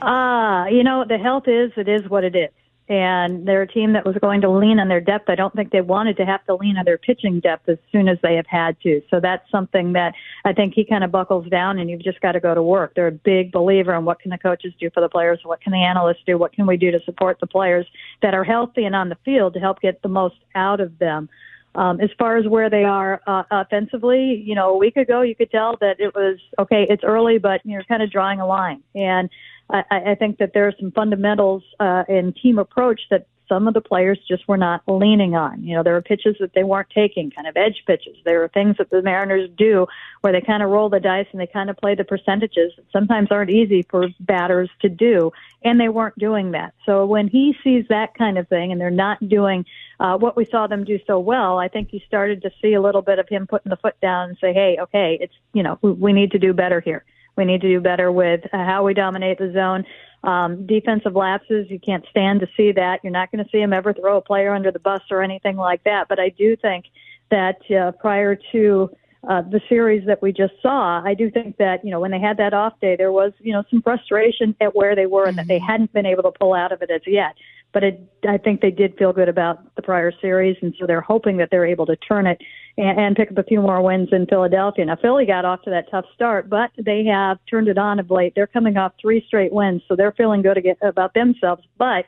Uh, 0.00 0.66
you 0.70 0.82
know, 0.82 1.04
the 1.08 1.18
health 1.18 1.44
is 1.46 1.72
it 1.76 1.88
is 1.88 2.08
what 2.08 2.24
it 2.24 2.34
is. 2.34 2.50
And 2.86 3.48
they're 3.48 3.62
a 3.62 3.66
team 3.66 3.94
that 3.94 4.04
was 4.04 4.14
going 4.20 4.42
to 4.42 4.50
lean 4.50 4.78
on 4.78 4.88
their 4.88 5.00
depth. 5.00 5.30
I 5.30 5.36
don't 5.36 5.54
think 5.54 5.70
they 5.70 5.80
wanted 5.80 6.18
to 6.18 6.26
have 6.26 6.44
to 6.44 6.54
lean 6.54 6.76
on 6.76 6.84
their 6.84 6.98
pitching 6.98 7.40
depth 7.40 7.66
as 7.66 7.78
soon 7.90 8.08
as 8.08 8.18
they 8.22 8.34
have 8.34 8.46
had 8.46 8.78
to. 8.82 9.00
So 9.08 9.20
that's 9.20 9.50
something 9.50 9.94
that 9.94 10.12
I 10.44 10.52
think 10.52 10.74
he 10.74 10.84
kind 10.84 11.02
of 11.02 11.10
buckles 11.10 11.48
down 11.48 11.78
and 11.78 11.88
you've 11.88 12.04
just 12.04 12.20
got 12.20 12.32
to 12.32 12.40
go 12.40 12.54
to 12.54 12.62
work. 12.62 12.92
They're 12.94 13.06
a 13.06 13.12
big 13.12 13.52
believer 13.52 13.94
in 13.94 14.04
what 14.04 14.20
can 14.20 14.30
the 14.30 14.36
coaches 14.36 14.74
do 14.78 14.90
for 14.92 15.00
the 15.00 15.08
players, 15.08 15.40
what 15.44 15.62
can 15.62 15.72
the 15.72 15.78
analysts 15.78 16.24
do, 16.26 16.36
what 16.36 16.52
can 16.52 16.66
we 16.66 16.76
do 16.76 16.90
to 16.90 17.00
support 17.04 17.40
the 17.40 17.46
players 17.46 17.86
that 18.20 18.34
are 18.34 18.44
healthy 18.44 18.84
and 18.84 18.94
on 18.94 19.08
the 19.08 19.16
field 19.24 19.54
to 19.54 19.60
help 19.60 19.80
get 19.80 20.02
the 20.02 20.08
most 20.08 20.36
out 20.54 20.80
of 20.80 20.98
them. 20.98 21.30
Um, 21.76 22.00
as 22.00 22.10
far 22.18 22.36
as 22.36 22.46
where 22.46 22.70
they 22.70 22.84
are 22.84 23.20
uh, 23.26 23.42
offensively, 23.50 24.42
you 24.46 24.54
know, 24.54 24.74
a 24.74 24.76
week 24.76 24.96
ago 24.96 25.22
you 25.22 25.34
could 25.34 25.50
tell 25.50 25.76
that 25.80 25.98
it 25.98 26.14
was 26.14 26.38
okay. 26.58 26.86
It's 26.88 27.02
early, 27.02 27.38
but 27.38 27.62
you're 27.64 27.82
kind 27.82 28.00
of 28.02 28.12
drawing 28.12 28.38
a 28.38 28.46
line, 28.46 28.80
and 28.94 29.28
I, 29.70 29.84
I 29.90 30.14
think 30.14 30.38
that 30.38 30.52
there 30.52 30.66
are 30.68 30.74
some 30.78 30.92
fundamentals 30.92 31.62
uh, 31.80 32.04
in 32.08 32.32
team 32.32 32.58
approach 32.58 33.00
that 33.10 33.26
some 33.48 33.68
of 33.68 33.74
the 33.74 33.80
players 33.80 34.18
just 34.26 34.46
were 34.48 34.56
not 34.56 34.82
leaning 34.86 35.34
on. 35.34 35.62
You 35.62 35.76
know, 35.76 35.82
there 35.82 35.92
were 35.92 36.02
pitches 36.02 36.36
that 36.40 36.52
they 36.54 36.64
weren't 36.64 36.88
taking, 36.94 37.30
kind 37.30 37.46
of 37.46 37.56
edge 37.56 37.82
pitches. 37.86 38.16
There 38.24 38.42
are 38.42 38.48
things 38.48 38.76
that 38.78 38.90
the 38.90 39.02
Mariners 39.02 39.50
do 39.56 39.86
where 40.22 40.32
they 40.32 40.40
kind 40.40 40.62
of 40.62 40.70
roll 40.70 40.88
the 40.88 41.00
dice 41.00 41.26
and 41.32 41.40
they 41.40 41.46
kind 41.46 41.68
of 41.68 41.76
play 41.76 41.94
the 41.94 42.04
percentages 42.04 42.72
that 42.76 42.86
sometimes 42.92 43.28
aren't 43.30 43.50
easy 43.50 43.82
for 43.82 44.08
batters 44.20 44.70
to 44.80 44.88
do, 44.88 45.32
and 45.62 45.78
they 45.78 45.88
weren't 45.88 46.18
doing 46.18 46.52
that. 46.52 46.74
So 46.86 47.04
when 47.04 47.28
he 47.28 47.54
sees 47.62 47.84
that 47.88 48.14
kind 48.14 48.38
of 48.38 48.48
thing 48.48 48.72
and 48.72 48.80
they're 48.80 48.90
not 48.90 49.26
doing 49.28 49.66
uh, 50.00 50.16
what 50.16 50.36
we 50.36 50.44
saw 50.46 50.66
them 50.66 50.84
do 50.84 50.98
so 51.06 51.18
well, 51.18 51.58
I 51.58 51.68
think 51.68 51.92
you 51.92 52.00
started 52.06 52.42
to 52.42 52.50
see 52.62 52.72
a 52.72 52.80
little 52.80 53.02
bit 53.02 53.18
of 53.18 53.28
him 53.28 53.46
putting 53.46 53.70
the 53.70 53.76
foot 53.76 54.00
down 54.00 54.30
and 54.30 54.38
say, 54.40 54.52
hey, 54.52 54.78
okay, 54.80 55.18
it's, 55.20 55.34
you 55.52 55.62
know, 55.62 55.78
we 55.82 56.12
need 56.12 56.32
to 56.32 56.38
do 56.38 56.52
better 56.52 56.80
here. 56.80 57.04
We 57.36 57.44
need 57.44 57.60
to 57.62 57.68
do 57.68 57.80
better 57.80 58.12
with 58.12 58.40
uh, 58.52 58.64
how 58.64 58.84
we 58.84 58.94
dominate 58.94 59.38
the 59.38 59.52
zone. 59.52 59.84
Um, 60.22 60.66
defensive 60.66 61.14
lapses, 61.14 61.66
you 61.68 61.78
can't 61.78 62.04
stand 62.10 62.40
to 62.40 62.48
see 62.56 62.72
that. 62.72 63.00
You're 63.02 63.12
not 63.12 63.30
going 63.30 63.44
to 63.44 63.50
see 63.50 63.60
him 63.60 63.72
ever 63.72 63.92
throw 63.92 64.16
a 64.16 64.22
player 64.22 64.54
under 64.54 64.70
the 64.70 64.78
bus 64.78 65.02
or 65.10 65.22
anything 65.22 65.56
like 65.56 65.84
that. 65.84 66.08
But 66.08 66.18
I 66.18 66.30
do 66.30 66.56
think 66.56 66.86
that 67.30 67.58
uh, 67.70 67.92
prior 67.92 68.38
to 68.52 68.90
uh, 69.28 69.42
the 69.42 69.60
series 69.68 70.06
that 70.06 70.22
we 70.22 70.32
just 70.32 70.54
saw, 70.62 71.02
I 71.04 71.14
do 71.14 71.30
think 71.30 71.56
that 71.58 71.84
you 71.84 71.90
know 71.90 72.00
when 72.00 72.10
they 72.10 72.20
had 72.20 72.36
that 72.38 72.54
off 72.54 72.78
day, 72.80 72.96
there 72.96 73.12
was 73.12 73.32
you 73.40 73.52
know 73.52 73.64
some 73.70 73.82
frustration 73.82 74.54
at 74.60 74.74
where 74.74 74.94
they 74.94 75.06
were 75.06 75.26
and 75.26 75.36
that 75.38 75.46
they 75.46 75.58
mm-hmm. 75.58 75.66
hadn't 75.66 75.92
been 75.92 76.06
able 76.06 76.22
to 76.24 76.32
pull 76.32 76.54
out 76.54 76.72
of 76.72 76.82
it 76.82 76.90
as 76.90 77.02
yet. 77.06 77.34
But 77.72 77.84
it, 77.84 78.00
I 78.28 78.38
think 78.38 78.60
they 78.60 78.70
did 78.70 78.96
feel 78.96 79.12
good 79.12 79.28
about 79.28 79.74
the 79.74 79.82
prior 79.82 80.12
series, 80.20 80.56
and 80.62 80.74
so 80.78 80.86
they're 80.86 81.00
hoping 81.00 81.38
that 81.38 81.50
they're 81.50 81.66
able 81.66 81.86
to 81.86 81.96
turn 81.96 82.26
it 82.26 82.40
and, 82.76 82.98
and 82.98 83.16
pick 83.16 83.30
up 83.30 83.38
a 83.38 83.42
few 83.42 83.60
more 83.60 83.82
wins 83.82 84.08
in 84.12 84.26
Philadelphia. 84.26 84.84
Now, 84.84 84.96
Philly 84.96 85.26
got 85.26 85.44
off 85.44 85.62
to 85.62 85.70
that 85.70 85.90
tough 85.90 86.06
start, 86.14 86.48
but 86.48 86.70
they 86.76 87.04
have 87.04 87.38
turned 87.48 87.68
it 87.68 87.78
on 87.78 87.98
of 87.98 88.10
late. 88.10 88.32
They're 88.34 88.46
coming 88.46 88.76
off 88.76 88.92
three 89.00 89.24
straight 89.26 89.52
wins, 89.52 89.82
so 89.88 89.96
they're 89.96 90.12
feeling 90.12 90.42
good 90.42 90.58
about 90.82 91.14
themselves. 91.14 91.62
But 91.78 92.06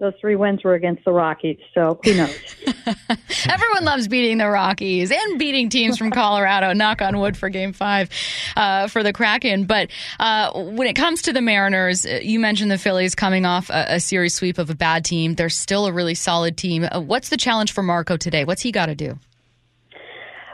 those 0.00 0.14
three 0.20 0.34
wins 0.34 0.64
were 0.64 0.74
against 0.74 1.04
the 1.04 1.12
Rockies, 1.12 1.58
so 1.72 2.00
who 2.02 2.14
knows? 2.14 2.36
Everyone 3.48 3.84
loves 3.84 4.08
beating 4.08 4.38
the 4.38 4.48
Rockies 4.48 5.12
and 5.12 5.38
beating 5.38 5.68
teams 5.68 5.96
from 5.96 6.10
Colorado. 6.10 6.72
knock 6.72 7.00
on 7.00 7.20
wood 7.20 7.36
for 7.36 7.48
Game 7.48 7.72
Five 7.72 8.10
uh, 8.56 8.88
for 8.88 9.04
the 9.04 9.12
Kraken. 9.12 9.66
But 9.66 9.90
uh, 10.18 10.52
when 10.52 10.88
it 10.88 10.94
comes 10.94 11.22
to 11.22 11.32
the 11.32 11.40
Mariners, 11.40 12.04
uh, 12.04 12.18
you 12.22 12.40
mentioned 12.40 12.72
the 12.72 12.78
Phillies 12.78 13.14
coming 13.14 13.46
off 13.46 13.70
a, 13.70 13.94
a, 13.94 14.00
series 14.00 14.34
sweep 14.34 14.58
of 14.58 14.68
a 14.68 14.74
bad 14.74 15.04
team. 15.04 15.36
They're 15.36 15.48
still 15.48 15.86
a 15.86 15.92
really 15.92 16.16
solid 16.16 16.56
team. 16.56 16.88
Uh, 16.90 17.00
what's 17.00 17.28
the 17.28 17.36
challenge 17.36 17.70
for 17.70 17.82
Marco 17.82 18.16
today? 18.16 18.44
What's 18.44 18.62
he 18.62 18.72
got 18.72 18.86
to 18.86 18.96
do? 18.96 19.18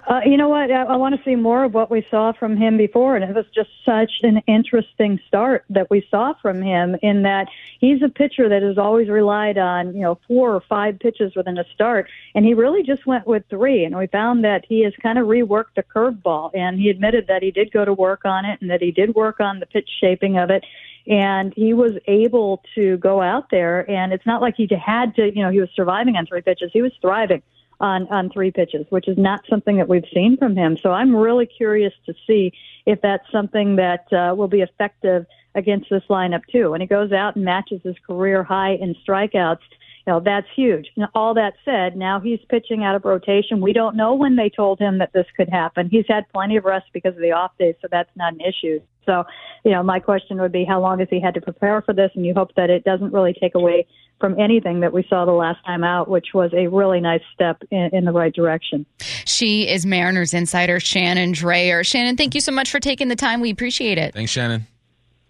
Uh, 0.07 0.21
you 0.25 0.37
know 0.37 0.49
what? 0.49 0.71
I, 0.71 0.83
I 0.83 0.97
want 0.97 1.15
to 1.15 1.23
see 1.25 1.37
more 1.37 1.65
of 1.65 1.75
what 1.75 1.91
we 1.91 2.07
saw 2.11 2.33
from 2.33 2.57
him 2.57 2.77
before, 2.77 3.17
and 3.17 3.25
it 3.25 3.35
was 3.35 3.45
just 3.55 3.69
such 3.85 4.11
an 4.23 4.41
interesting 4.47 5.21
start 5.29 5.65
that 5.69 5.91
we 5.91 6.07
saw 6.11 6.33
from 6.41 6.63
him. 6.63 6.97
In 7.03 7.23
that 7.23 7.49
he's 7.81 8.03
a 8.03 8.09
pitcher 8.09 8.49
that 8.49 8.63
has 8.63 8.79
always 8.79 9.09
relied 9.09 9.59
on 9.59 9.95
you 9.95 10.03
know 10.03 10.19
four 10.27 10.55
or 10.55 10.63
five 10.69 10.99
pitches 10.99 11.35
within 11.37 11.59
a 11.59 11.65
start, 11.75 12.09
and 12.35 12.45
he 12.45 12.55
really 12.55 12.83
just 12.83 13.07
went 13.07 13.27
with 13.27 13.45
three. 13.51 13.85
And 13.85 13.97
we 13.97 14.07
found 14.07 14.45
that 14.45 14.65
he 14.69 14.85
has 14.85 14.95
kind 15.03 15.19
of 15.19 15.27
reworked 15.27 15.75
the 15.77 15.83
curveball, 15.83 16.51
and 16.55 16.79
he 16.79 16.89
admitted 16.89 17.27
that 17.29 17.43
he 17.43 17.51
did 17.51 17.71
go 17.71 17.85
to 17.85 17.93
work 17.93 18.25
on 18.25 18.45
it, 18.45 18.61
and 18.61 18.71
that 18.71 18.81
he 18.81 18.91
did 18.93 19.15
work 19.15 19.41
on 19.41 19.61
the 19.61 19.67
pitch 19.67 19.89
shaping 20.01 20.39
of 20.39 20.51
it 20.51 20.65
and 21.07 21.55
he 21.57 21.73
was 21.73 21.93
able 22.07 22.63
to 22.75 22.99
go 22.99 23.23
out 23.23 23.51
there 23.51 23.91
and 23.91 24.13
it's 24.13 24.27
not 24.27 24.43
like 24.43 24.55
he 24.55 24.69
had 24.85 25.15
to 25.15 25.35
you 25.35 25.43
know 25.43 25.51
he 25.51 25.59
was 25.59 25.71
surviving 25.75 26.15
on 26.17 26.27
three 26.27 26.43
pitches 26.43 26.71
he 26.75 26.83
was 26.83 26.93
thriving 27.01 27.43
on 27.81 28.07
on 28.09 28.31
three 28.31 28.51
pitches, 28.51 28.87
which 28.90 29.09
is 29.09 29.16
not 29.16 29.45
something 29.49 29.77
that 29.77 29.88
we've 29.88 30.05
seen 30.12 30.37
from 30.37 30.57
him. 30.57 30.77
So 30.77 30.93
I'm 30.93 31.14
really 31.14 31.47
curious 31.47 31.93
to 32.07 32.14
see 32.27 32.53
if 32.87 33.01
that's 33.01 33.31
something 33.33 33.77
that 33.77 34.12
uh, 34.12 34.35
will 34.35 34.49
be 34.49 34.61
effective 34.61 35.27
against 35.55 35.90
this 35.90 36.03
lineup 36.09 36.43
too. 36.51 36.71
When 36.71 36.81
he 36.81 36.87
goes 36.87 37.12
out 37.12 37.37
and 37.37 37.45
matches 37.45 37.81
his 37.83 37.97
career 38.07 38.43
high 38.43 38.73
in 38.73 38.95
strikeouts, 39.07 39.61
you 40.07 40.12
know 40.12 40.21
that's 40.21 40.47
huge. 40.55 40.88
All 41.14 41.35
that 41.35 41.55
said, 41.64 41.97
now 41.97 42.21
he's 42.21 42.40
pitching 42.49 42.85
out 42.85 42.95
of 42.95 43.05
rotation. 43.05 43.61
We 43.61 43.73
don't 43.73 43.97
know 43.97 44.14
when 44.14 44.37
they 44.37 44.51
told 44.51 44.79
him 44.79 44.99
that 44.99 45.12
this 45.12 45.27
could 45.37 45.49
happen. 45.49 45.88
He's 45.90 46.07
had 46.09 46.29
plenty 46.33 46.57
of 46.57 46.64
rest 46.64 46.87
because 46.93 47.14
of 47.14 47.23
the 47.23 47.33
off 47.33 47.53
days, 47.59 47.75
so 47.81 47.88
that's 47.90 48.11
not 48.16 48.35
an 48.35 48.40
issue. 48.40 48.81
So, 49.07 49.25
you 49.65 49.73
know, 49.73 49.83
my 49.83 50.01
question 50.01 50.41
would 50.41 50.53
be 50.53 50.65
how 50.65 50.81
long 50.81 50.99
has 51.01 51.09
he 51.11 51.21
had 51.21 51.35
to 51.35 51.41
prepare 51.41 51.83
for 51.83 51.95
this? 51.95 52.11
And 52.15 52.25
you 52.25 52.35
hope 52.35 52.55
that 52.57 52.71
it 52.71 52.85
doesn't 52.85 53.13
really 53.13 53.35
take 53.35 53.55
away 53.55 53.87
from 54.21 54.39
anything 54.39 54.81
that 54.81 54.93
we 54.93 55.05
saw 55.09 55.25
the 55.25 55.33
last 55.33 55.65
time 55.65 55.83
out, 55.83 56.09
which 56.09 56.29
was 56.35 56.53
a 56.53 56.67
really 56.67 57.01
nice 57.01 57.23
step 57.35 57.63
in, 57.71 57.91
in 57.93 58.05
the 58.05 58.13
right 58.13 58.35
direction. 58.35 58.85
She 59.25 59.67
is 59.67 59.87
Mariners 59.87 60.35
insider 60.35 60.79
Shannon 60.79 61.33
Drayer. 61.33 61.85
Shannon, 61.85 62.17
thank 62.17 62.35
you 62.35 62.41
so 62.41 62.53
much 62.53 62.71
for 62.71 62.81
taking 62.81 63.09
the 63.09 63.17
time. 63.17 63.41
We 63.41 63.51
appreciate 63.51 63.97
it. 63.97 64.13
Thanks, 64.13 64.31
Shannon. 64.31 64.67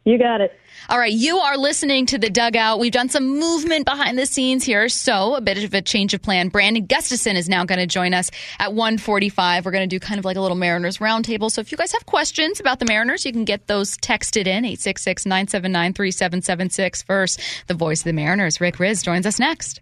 You 0.04 0.18
got 0.18 0.40
it. 0.40 0.58
All 0.88 0.98
right, 0.98 1.12
you 1.12 1.38
are 1.38 1.56
listening 1.56 2.06
to 2.06 2.18
the 2.18 2.30
dugout. 2.30 2.80
We've 2.80 2.90
done 2.90 3.08
some 3.08 3.38
movement 3.38 3.84
behind 3.84 4.18
the 4.18 4.26
scenes 4.26 4.64
here, 4.64 4.88
so 4.88 5.34
a 5.34 5.40
bit 5.40 5.62
of 5.62 5.74
a 5.74 5.82
change 5.82 6.14
of 6.14 6.22
plan. 6.22 6.48
Brandon 6.48 6.86
Gustafson 6.86 7.36
is 7.36 7.48
now 7.48 7.64
going 7.64 7.78
to 7.78 7.86
join 7.86 8.14
us 8.14 8.30
at 8.58 8.70
1:45. 8.70 9.64
We're 9.64 9.70
going 9.70 9.88
to 9.88 9.94
do 9.94 10.00
kind 10.00 10.18
of 10.18 10.24
like 10.24 10.36
a 10.36 10.40
little 10.40 10.56
Mariners 10.56 10.98
roundtable. 10.98 11.50
So 11.50 11.60
if 11.60 11.70
you 11.70 11.78
guys 11.78 11.92
have 11.92 12.06
questions 12.06 12.60
about 12.60 12.78
the 12.78 12.86
Mariners, 12.86 13.26
you 13.26 13.32
can 13.32 13.44
get 13.44 13.66
those 13.66 13.96
texted 13.98 14.46
in 14.46 14.64
866-979-3776. 14.64 17.04
First, 17.04 17.40
the 17.66 17.74
voice 17.74 18.00
of 18.00 18.04
the 18.04 18.12
Mariners, 18.12 18.60
Rick 18.60 18.76
Rizzs, 18.76 19.04
joins 19.04 19.26
us 19.26 19.38
next. 19.38 19.80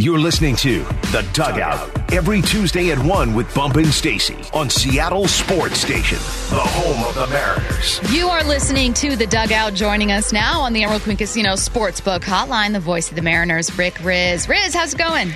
You're 0.00 0.20
listening 0.20 0.54
to 0.58 0.84
The 1.10 1.28
Dugout 1.32 2.12
every 2.12 2.40
Tuesday 2.40 2.92
at 2.92 3.00
1 3.00 3.34
with 3.34 3.52
Bump 3.52 3.74
and 3.74 3.88
Stacy 3.88 4.36
on 4.54 4.70
Seattle 4.70 5.26
Sports 5.26 5.80
Station, 5.80 6.18
the 6.50 6.62
home 6.62 7.04
of 7.04 7.16
the 7.16 7.26
Mariners. 7.26 8.00
You 8.12 8.28
are 8.28 8.44
listening 8.44 8.94
to 8.94 9.16
The 9.16 9.26
Dugout. 9.26 9.74
Joining 9.74 10.12
us 10.12 10.32
now 10.32 10.60
on 10.60 10.72
the 10.72 10.84
Emerald 10.84 11.02
Queen 11.02 11.16
Casino 11.16 11.54
Sportsbook 11.54 12.20
Hotline, 12.20 12.74
the 12.74 12.78
voice 12.78 13.10
of 13.10 13.16
the 13.16 13.22
Mariners, 13.22 13.76
Rick 13.76 13.94
Rizzs. 13.94 14.46
Rizzs, 14.46 14.72
how's 14.72 14.94
it 14.94 14.98
going? 14.98 15.30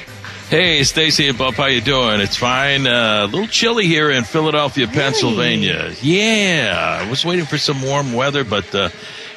Hey, 0.49 0.85
Stacy 0.85 1.27
and 1.27 1.37
Bump, 1.37 1.57
how 1.57 1.67
you 1.67 1.81
doing? 1.81 2.21
It's 2.21 2.37
fine. 2.37 2.87
Uh, 2.87 3.23
a 3.25 3.27
little 3.27 3.49
chilly 3.49 3.89
here 3.89 4.13
in 4.13 4.23
Philadelphia, 4.23 4.87
really? 4.87 4.97
Pennsylvania. 4.97 5.93
Yeah, 6.01 7.01
I 7.05 7.11
was 7.11 7.25
waiting 7.25 7.47
for 7.47 7.59
some 7.59 7.83
warm 7.83 8.13
weather, 8.13 8.45
but 8.45 8.73
uh, 8.73 8.91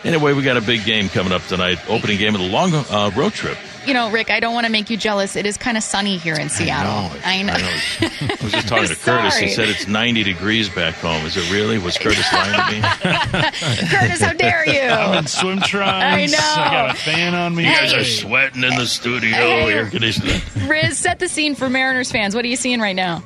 anyway, 0.04 0.34
we 0.34 0.44
got 0.44 0.58
a 0.58 0.62
big 0.62 0.86
game 0.86 1.10
coming 1.10 1.34
up 1.34 1.42
tonight. 1.48 1.80
Opening 1.90 2.20
game 2.20 2.36
of 2.36 2.42
the 2.42 2.48
long 2.48 2.76
uh, 2.76 3.10
road 3.16 3.34
trip 3.34 3.58
you 3.88 3.94
know, 3.94 4.10
Rick, 4.12 4.30
I 4.30 4.40
don't 4.40 4.54
want 4.54 4.66
to 4.66 4.72
make 4.72 4.90
you 4.90 4.98
jealous. 4.98 5.36
It 5.36 5.46
is 5.46 5.58
kind 5.58 5.78
of 5.78 5.84
sunny 5.84 6.18
here 6.18 6.36
in 6.36 6.50
Seattle. 6.50 7.18
I 7.24 7.42
know. 7.42 7.54
I 7.54 7.62
know. 7.62 7.68
I, 7.68 8.28
know. 8.28 8.36
I 8.40 8.44
was 8.44 8.52
just 8.52 8.68
talking 8.68 8.88
to 8.88 8.96
Curtis. 9.02 9.38
He 9.38 9.50
said 9.50 9.70
it's 9.70 9.88
90 9.88 10.24
degrees 10.24 10.70
back 10.70 10.96
home. 10.96 11.26
Is 11.26 11.38
it 11.38 11.52
really? 11.52 11.78
Was 11.78 11.98
Curtis 11.98 12.32
lying 12.32 12.54
to 12.54 12.76
me? 12.76 12.82
Curtis, 13.90 14.22
how 14.22 14.34
dare 14.34 14.68
you? 14.68 14.82
I'm 14.90 15.20
in 15.20 15.28
swim 15.28 15.60
trunks. 15.60 15.94
I 15.94 16.26
know. 16.26 16.38
I 16.38 16.72
got 16.72 16.92
a 16.92 16.98
fan 16.98 17.36
on 17.36 17.56
me. 17.56 17.66
You 17.66 17.72
guys 17.72 17.94
are 17.94 18.04
sweating 18.04 18.64
in 18.64 18.76
the 18.76 18.86
studio, 18.86 19.32
hey. 19.32 19.74
air 19.74 19.90
conditioning. 19.90 20.40
Rizzs, 20.68 20.94
set 20.94 21.20
the 21.20 21.28
scene 21.28 21.56
for 21.56 21.70
Mariners 21.70 22.12
fans. 22.12 22.36
What 22.36 22.46
are 22.46 22.50
you 22.50 22.56
seeing 22.56 22.80
right 22.80 22.96
now? 22.96 23.24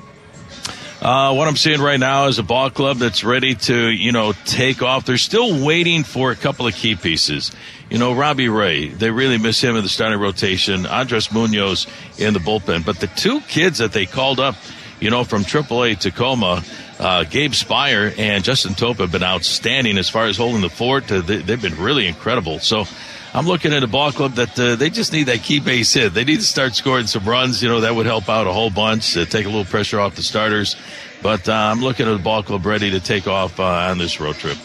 Uh, 1.02 1.34
what 1.34 1.48
I'm 1.48 1.56
seeing 1.56 1.80
right 1.80 2.00
now 2.00 2.28
is 2.28 2.40
a 2.40 2.44
ball 2.44 2.70
club 2.70 2.98
that's 2.98 3.24
ready 3.24 3.56
to, 3.56 3.90
you 3.90 4.12
know, 4.12 4.34
take 4.44 4.82
off. 4.82 5.06
They're 5.06 5.18
still 5.18 5.66
waiting 5.66 6.04
for 6.04 6.32
a 6.32 6.36
couple 6.36 6.68
of 6.68 6.76
key 6.76 6.96
pieces. 6.96 7.52
You 7.90 7.98
know, 7.98 8.14
Robbie 8.14 8.50
Ray, 8.50 8.90
they 8.90 9.10
really 9.10 9.38
miss 9.38 9.62
him 9.62 9.78
in 9.78 9.84
the 9.84 9.90
starting 9.90 10.20
rotation. 10.20 10.86
Andres 10.86 11.32
Munoz 11.32 11.88
in 12.18 12.34
the 12.34 12.40
bullpen. 12.40 12.86
But 12.86 13.00
the 13.00 13.08
two 13.08 13.40
kids 13.42 13.78
that 13.78 13.94
they 13.94 14.06
called 14.06 14.42
up, 14.42 14.56
you 15.00 15.10
know, 15.10 15.24
from 15.24 15.44
AAA 15.44 16.00
Tacoma, 16.00 16.64
uh, 17.00 17.24
Gabe 17.24 17.54
Speier 17.54 18.14
and 18.20 18.44
Justin 18.44 18.74
Topa 18.74 18.98
have 18.98 19.12
been 19.14 19.24
outstanding 19.24 19.98
as 19.98 20.10
far 20.10 20.26
as 20.26 20.36
holding 20.36 20.62
the 20.62 20.70
fort. 20.70 21.10
Uh, 21.10 21.22
they, 21.22 21.38
have 21.38 21.62
been 21.62 21.80
really 21.80 22.08
incredible. 22.08 22.60
So 22.60 22.86
I'm 23.34 23.46
looking 23.46 23.74
at 23.74 23.84
a 23.84 23.88
ball 23.88 24.12
club 24.12 24.34
that 24.34 24.60
uh, 24.60 24.76
they 24.76 24.90
just 24.90 25.14
need 25.14 25.26
that 25.26 25.44
key 25.44 25.60
base 25.60 25.94
hit. 25.94 26.14
They 26.14 26.24
need 26.24 26.38
to 26.40 26.46
start 26.46 26.76
scoring 26.76 27.06
some 27.06 27.26
runs. 27.26 27.62
You 27.62 27.70
know, 27.70 27.82
that 27.82 27.94
would 27.94 28.08
help 28.08 28.28
out 28.28 28.48
a 28.48 28.54
whole 28.54 28.72
bunch, 28.72 29.16
uh, 29.16 29.26
take 29.26 29.46
a 29.46 29.50
little 29.50 29.66
pressure 29.66 30.00
off 30.00 30.16
the 30.16 30.24
starters. 30.24 30.76
But 31.22 31.48
uh, 31.48 31.54
I'm 31.54 31.82
looking 31.82 32.08
at 32.08 32.14
a 32.14 32.18
ball 32.18 32.42
club 32.42 32.66
ready 32.66 32.92
to 32.92 33.00
take 33.00 33.28
off 33.28 33.60
uh, 33.60 33.64
on 33.64 34.00
this 34.00 34.20
road 34.20 34.36
trip. 34.36 34.58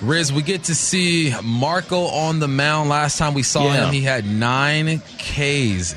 Rizzs, 0.00 0.32
we 0.32 0.42
get 0.42 0.64
to 0.64 0.74
see 0.74 1.34
Marco 1.42 2.06
on 2.06 2.38
the 2.38 2.48
mound. 2.48 2.88
Last 2.88 3.18
time 3.18 3.34
we 3.34 3.42
saw 3.42 3.64
yeah. 3.64 3.86
him, 3.86 3.92
he 3.92 4.02
had 4.02 4.26
nine 4.26 5.00
Ks. 5.18 5.94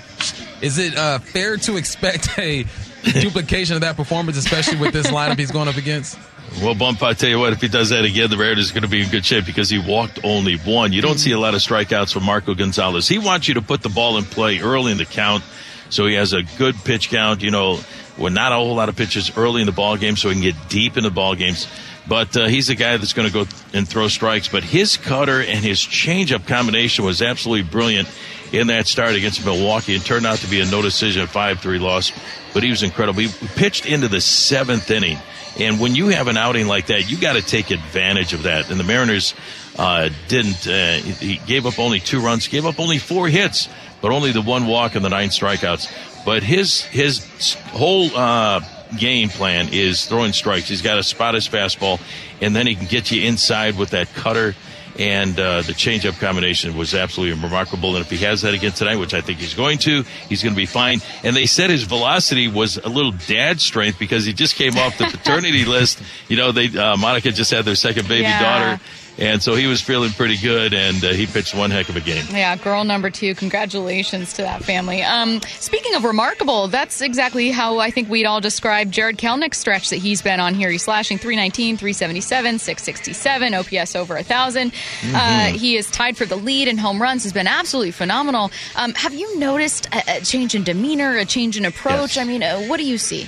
Is 0.61 0.79
it 0.79 0.97
uh, 0.97 1.19
fair 1.19 1.57
to 1.57 1.77
expect 1.77 2.29
a 2.39 2.65
duplication 3.21 3.75
of 3.75 3.81
that 3.81 3.95
performance, 3.95 4.37
especially 4.37 4.77
with 4.77 4.93
this 4.93 5.07
lineup 5.07 5.37
he's 5.37 5.51
going 5.51 5.67
up 5.67 5.77
against? 5.77 6.17
Well, 6.61 6.73
Bump, 6.73 7.03
I 7.03 7.13
tell 7.13 7.29
you 7.29 7.39
what, 7.39 7.53
if 7.53 7.61
he 7.61 7.67
does 7.67 7.89
that 7.89 8.05
again, 8.05 8.29
the 8.29 8.37
Mariners 8.37 8.65
is 8.65 8.71
going 8.71 8.83
to 8.83 8.89
be 8.89 9.01
in 9.01 9.09
good 9.09 9.25
shape 9.25 9.45
because 9.45 9.69
he 9.69 9.77
walked 9.77 10.19
only 10.23 10.55
one. 10.57 10.93
You 10.93 11.01
don't 11.01 11.17
see 11.17 11.31
a 11.31 11.39
lot 11.39 11.53
of 11.53 11.61
strikeouts 11.61 12.11
from 12.11 12.23
Marco 12.23 12.55
Gonzales. 12.55 13.07
He 13.07 13.19
wants 13.19 13.47
you 13.47 13.55
to 13.55 13.61
put 13.61 13.83
the 13.83 13.89
ball 13.89 14.17
in 14.17 14.23
play 14.23 14.59
early 14.59 14.91
in 14.91 14.97
the 14.97 15.05
count, 15.05 15.43
so 15.89 16.05
he 16.05 16.15
has 16.15 16.33
a 16.33 16.43
good 16.57 16.75
pitch 16.83 17.09
count. 17.09 17.43
You 17.43 17.51
know, 17.51 17.79
with 18.17 18.33
not 18.33 18.51
a 18.51 18.55
whole 18.55 18.75
lot 18.75 18.89
of 18.89 18.95
pitches 18.95 19.37
early 19.37 19.61
in 19.61 19.67
the 19.67 19.73
ball 19.73 19.97
game, 19.97 20.15
so 20.15 20.29
he 20.29 20.35
can 20.35 20.43
get 20.43 20.69
deep 20.69 20.97
in 20.97 21.03
the 21.03 21.11
ball 21.11 21.35
games. 21.35 21.67
But 22.07 22.37
uh, 22.37 22.45
he's 22.47 22.69
a 22.69 22.75
guy 22.75 22.95
that's 22.97 23.13
going 23.13 23.27
to 23.27 23.33
go 23.33 23.45
and 23.73 23.87
throw 23.87 24.07
strikes. 24.07 24.47
But 24.47 24.63
his 24.63 24.97
cutter 24.97 25.41
and 25.41 25.59
his 25.63 25.79
changeup 25.79 26.47
combination 26.47 27.03
was 27.03 27.21
absolutely 27.21 27.69
brilliant 27.69 28.07
in 28.53 28.67
that 28.67 28.87
start 28.87 29.15
against 29.15 29.43
Milwaukee 29.43 29.93
and 29.93 30.03
turned 30.03 30.25
out 30.25 30.37
to 30.39 30.47
be 30.47 30.61
a 30.61 30.65
no 30.65 30.81
decision 30.81 31.27
5 31.27 31.59
3 31.59 31.79
loss. 31.79 32.11
But 32.53 32.63
he 32.63 32.69
was 32.69 32.81
incredible. 32.81 33.21
He 33.21 33.47
pitched 33.55 33.85
into 33.85 34.07
the 34.07 34.21
seventh 34.21 34.89
inning. 34.89 35.17
And 35.59 35.79
when 35.79 35.95
you 35.95 36.09
have 36.09 36.27
an 36.27 36.37
outing 36.37 36.67
like 36.67 36.87
that, 36.87 37.09
you 37.09 37.17
got 37.17 37.33
to 37.33 37.41
take 37.41 37.71
advantage 37.71 38.33
of 38.33 38.43
that. 38.43 38.69
And 38.69 38.79
the 38.79 38.83
Mariners 38.83 39.33
uh, 39.77 40.09
didn't. 40.27 40.67
Uh, 40.67 40.97
he 40.97 41.37
gave 41.45 41.65
up 41.65 41.79
only 41.79 41.99
two 41.99 42.19
runs, 42.21 42.47
gave 42.47 42.65
up 42.65 42.79
only 42.79 42.99
four 42.99 43.27
hits, 43.27 43.67
but 44.01 44.11
only 44.11 44.31
the 44.31 44.41
one 44.41 44.67
walk 44.67 44.95
and 44.95 45.03
the 45.03 45.09
nine 45.09 45.29
strikeouts. 45.29 46.25
But 46.25 46.43
his 46.43 46.81
his 46.81 47.53
whole 47.71 48.15
uh, 48.15 48.61
game 48.97 49.29
plan 49.29 49.69
is 49.71 50.05
throwing 50.05 50.33
strikes. 50.33 50.67
He's 50.67 50.81
got 50.81 50.95
to 50.95 51.03
spot 51.03 51.33
his 51.33 51.47
fastball, 51.47 51.99
and 52.41 52.55
then 52.55 52.67
he 52.67 52.75
can 52.75 52.87
get 52.87 53.11
you 53.11 53.21
inside 53.27 53.77
with 53.77 53.91
that 53.91 54.13
cutter 54.13 54.55
and 54.97 55.39
uh, 55.39 55.61
the 55.61 55.73
changeup 55.73 56.19
combination 56.19 56.75
was 56.75 56.95
absolutely 56.95 57.39
remarkable. 57.41 57.95
And 57.95 58.03
if 58.03 58.09
he 58.09 58.17
has 58.25 58.41
that 58.41 58.53
again 58.53 58.71
tonight, 58.71 58.95
which 58.95 59.13
I 59.13 59.21
think 59.21 59.39
he's 59.39 59.53
going 59.53 59.77
to, 59.79 60.03
he's 60.27 60.41
going 60.41 60.53
to 60.53 60.57
be 60.57 60.65
fine. 60.65 61.01
And 61.23 61.35
they 61.35 61.45
said 61.45 61.69
his 61.69 61.83
velocity 61.83 62.47
was 62.47 62.77
a 62.77 62.89
little 62.89 63.11
dad 63.11 63.61
strength 63.61 63.99
because 63.99 64.25
he 64.25 64.33
just 64.33 64.55
came 64.55 64.77
off 64.77 64.97
the 64.97 65.05
paternity 65.05 65.65
list. 65.65 66.01
You 66.27 66.37
know, 66.37 66.51
they 66.51 66.75
uh, 66.75 66.97
Monica 66.97 67.31
just 67.31 67.51
had 67.51 67.65
their 67.65 67.75
second 67.75 68.07
baby 68.07 68.23
yeah. 68.23 68.41
daughter 68.41 68.83
and 69.17 69.41
so 69.41 69.55
he 69.55 69.67
was 69.67 69.81
feeling 69.81 70.11
pretty 70.11 70.37
good, 70.37 70.73
and 70.73 71.03
uh, 71.03 71.09
he 71.09 71.25
pitched 71.25 71.55
one 71.55 71.71
heck 71.71 71.89
of 71.89 71.95
a 71.95 72.01
game. 72.01 72.23
Yeah, 72.31 72.55
girl 72.55 72.83
number 72.83 73.09
two. 73.09 73.33
Congratulations 73.35 74.33
to 74.33 74.43
that 74.43 74.63
family. 74.63 75.01
Um, 75.01 75.41
speaking 75.59 75.95
of 75.95 76.03
remarkable, 76.03 76.67
that's 76.67 77.01
exactly 77.01 77.49
how 77.49 77.79
I 77.79 77.89
think 77.89 78.09
we'd 78.09 78.25
all 78.25 78.41
describe 78.41 78.91
Jarred 78.91 79.17
Kelenic's 79.17 79.57
stretch 79.57 79.89
that 79.89 79.97
he's 79.97 80.21
been 80.21 80.39
on 80.39 80.53
here. 80.53 80.69
He's 80.69 80.83
slashing 80.83 81.17
319, 81.17 81.77
377, 81.77 82.59
667, 82.59 83.53
OPS 83.53 83.95
over 83.95 84.15
1,000. 84.15 84.71
Mm-hmm. 84.71 85.15
Uh, 85.15 85.57
he 85.57 85.77
is 85.77 85.89
tied 85.89 86.15
for 86.15 86.25
the 86.25 86.35
lead 86.35 86.67
in 86.67 86.77
home 86.77 87.01
runs, 87.01 87.23
has 87.23 87.33
been 87.33 87.47
absolutely 87.47 87.91
phenomenal. 87.91 88.51
Um, 88.75 88.93
have 88.93 89.13
you 89.13 89.39
noticed 89.39 89.87
a, 89.87 90.17
a, 90.17 90.21
change 90.21 90.53
in 90.53 90.63
demeanor, 90.63 91.17
a 91.17 91.25
change 91.25 91.57
in 91.57 91.65
approach? 91.65 92.15
Yes. 92.15 92.17
I 92.17 92.23
mean, 92.25 92.43
uh, 92.43 92.61
what 92.63 92.77
do 92.77 92.85
you 92.85 92.97
see? 92.97 93.27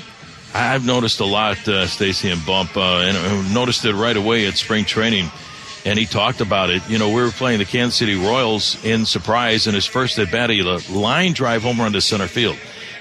I've 0.53 0.85
noticed 0.85 1.19
a 1.19 1.25
lot, 1.25 1.67
uh, 1.67 1.85
Stacy 1.85 2.29
and 2.31 2.43
Bump, 2.45 2.75
uh, 2.75 2.99
and 2.99 3.15
I 3.15 3.53
noticed 3.53 3.85
it 3.85 3.93
right 3.93 4.17
away 4.17 4.47
at 4.47 4.55
spring 4.55 4.83
training 4.83 5.29
and 5.85 5.97
he 5.97 6.05
talked 6.05 6.41
about 6.41 6.69
it. 6.69 6.87
You 6.89 6.97
know, 6.97 7.09
we 7.09 7.21
were 7.21 7.31
playing 7.31 7.59
the 7.59 7.65
Kansas 7.65 7.97
City 7.97 8.15
Royals 8.15 8.83
in 8.83 9.05
surprise, 9.05 9.67
and 9.67 9.75
his 9.75 9.85
first 9.85 10.19
at 10.19 10.31
bat, 10.31 10.49
he 10.49 10.57
had 10.57 10.67
a 10.67 10.91
line 10.91 11.33
drive 11.33 11.63
home 11.63 11.79
run 11.79 11.93
to 11.93 12.01
center 12.01 12.27
field. 12.27 12.57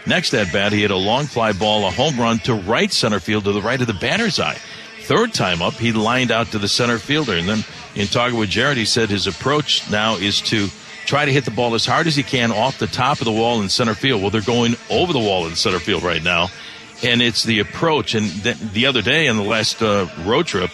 Next 0.07 0.33
at 0.35 0.53
bat, 0.53 0.73
he 0.73 0.83
had 0.83 0.91
a 0.91 0.97
long 0.97 1.27
fly 1.27 1.53
ball, 1.53 1.87
a 1.87 1.91
home 1.91 2.19
run 2.19 2.39
to 2.41 2.55
right 2.55 2.93
center 2.93 3.21
field 3.21 3.45
to 3.45 3.53
the 3.53 3.61
right 3.61 3.81
of 3.81 3.87
the 3.87 3.95
batter's 3.95 4.41
eye. 4.41 4.57
Third 5.03 5.35
time 5.35 5.63
up, 5.63 5.75
he 5.75 5.93
lined 5.93 6.31
out 6.31 6.49
to 6.49 6.59
the 6.59 6.69
center 6.69 6.99
fielder. 6.99 7.35
And 7.35 7.49
then 7.49 7.65
in 7.95 8.07
talking 8.07 8.39
with 8.39 8.51
Jarred, 8.51 8.77
he 8.77 8.85
said 8.85 9.09
his 9.09 9.27
approach 9.27 9.91
now 9.91 10.17
is 10.17 10.41
to 10.43 10.69
try 11.07 11.25
to 11.25 11.33
hit 11.33 11.45
the 11.47 11.51
ball 11.51 11.75
as 11.75 11.87
hard 11.87 12.07
as 12.07 12.15
he 12.15 12.23
can 12.23 12.53
off 12.53 12.79
the 12.79 12.87
top 12.87 13.19
of 13.21 13.25
the 13.25 13.33
wall 13.33 13.63
in 13.63 13.69
center 13.71 13.95
field. 13.95 14.21
Well, 14.21 14.31
they're 14.31 14.43
going 14.43 14.77
over 14.91 15.13
the 15.13 15.19
wall 15.19 15.47
in 15.47 15.57
center 15.57 15.79
field 15.79 16.03
right 16.03 16.23
now. 16.23 16.49
And 17.03 17.23
it's 17.23 17.43
the 17.43 17.61
approach. 17.61 18.15
And 18.15 18.31
th- 18.43 18.59
the 18.59 18.87
other 18.87 19.03
day 19.03 19.29
on 19.29 19.37
the 19.37 19.43
last 19.43 19.83
uh, 19.83 20.09
road 20.25 20.47
trip, 20.47 20.71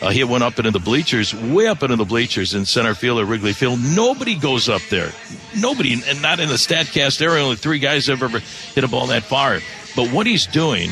uh, 0.00 0.10
he 0.10 0.22
went 0.24 0.44
up 0.44 0.58
into 0.58 0.70
the 0.70 0.78
bleachers, 0.78 1.34
way 1.34 1.66
up 1.66 1.82
into 1.82 1.96
the 1.96 2.04
bleachers 2.04 2.54
in 2.54 2.64
center 2.64 2.94
field 2.94 3.18
at 3.20 3.26
Wrigley 3.26 3.52
Field. 3.52 3.80
Nobody 3.80 4.36
goes 4.36 4.68
up 4.68 4.82
there. 4.90 5.12
Nobody, 5.56 6.00
and 6.06 6.22
not 6.22 6.40
in 6.40 6.48
the 6.48 6.54
Statcast 6.54 7.20
area. 7.20 7.42
Only 7.42 7.56
three 7.56 7.78
guys 7.78 8.06
have 8.06 8.22
ever 8.22 8.38
hit 8.38 8.84
a 8.84 8.88
ball 8.88 9.08
that 9.08 9.24
far. 9.24 9.60
But 9.96 10.12
what 10.12 10.26
he's 10.26 10.46
doing 10.46 10.90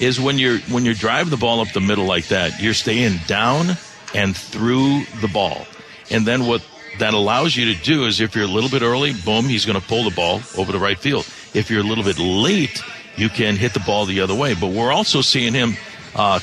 is 0.00 0.20
when 0.20 0.38
you're 0.38 0.58
when 0.70 0.84
you're 0.84 0.94
driving 0.94 1.30
the 1.30 1.36
ball 1.36 1.60
up 1.60 1.72
the 1.72 1.80
middle 1.80 2.04
like 2.04 2.28
that, 2.28 2.60
you're 2.60 2.74
staying 2.74 3.18
down 3.26 3.76
and 4.14 4.36
through 4.36 5.04
the 5.20 5.28
ball. 5.28 5.66
And 6.10 6.26
then 6.26 6.46
what 6.46 6.62
that 6.98 7.14
allows 7.14 7.56
you 7.56 7.74
to 7.74 7.82
do 7.82 8.04
is 8.04 8.20
if 8.20 8.34
you're 8.34 8.44
a 8.44 8.48
little 8.48 8.68
bit 8.68 8.82
early, 8.82 9.14
boom, 9.24 9.46
he's 9.46 9.64
going 9.64 9.80
to 9.80 9.86
pull 9.86 10.04
the 10.04 10.14
ball 10.14 10.40
over 10.58 10.72
the 10.72 10.78
right 10.78 10.98
field. 10.98 11.26
If 11.54 11.70
you're 11.70 11.80
a 11.80 11.84
little 11.84 12.04
bit 12.04 12.18
late, 12.18 12.82
you 13.16 13.28
can 13.28 13.56
hit 13.56 13.72
the 13.72 13.80
ball 13.80 14.04
the 14.04 14.20
other 14.20 14.34
way. 14.34 14.54
But 14.54 14.68
we're 14.68 14.92
also 14.92 15.22
seeing 15.22 15.54
him 15.54 15.76
uh, 16.14 16.40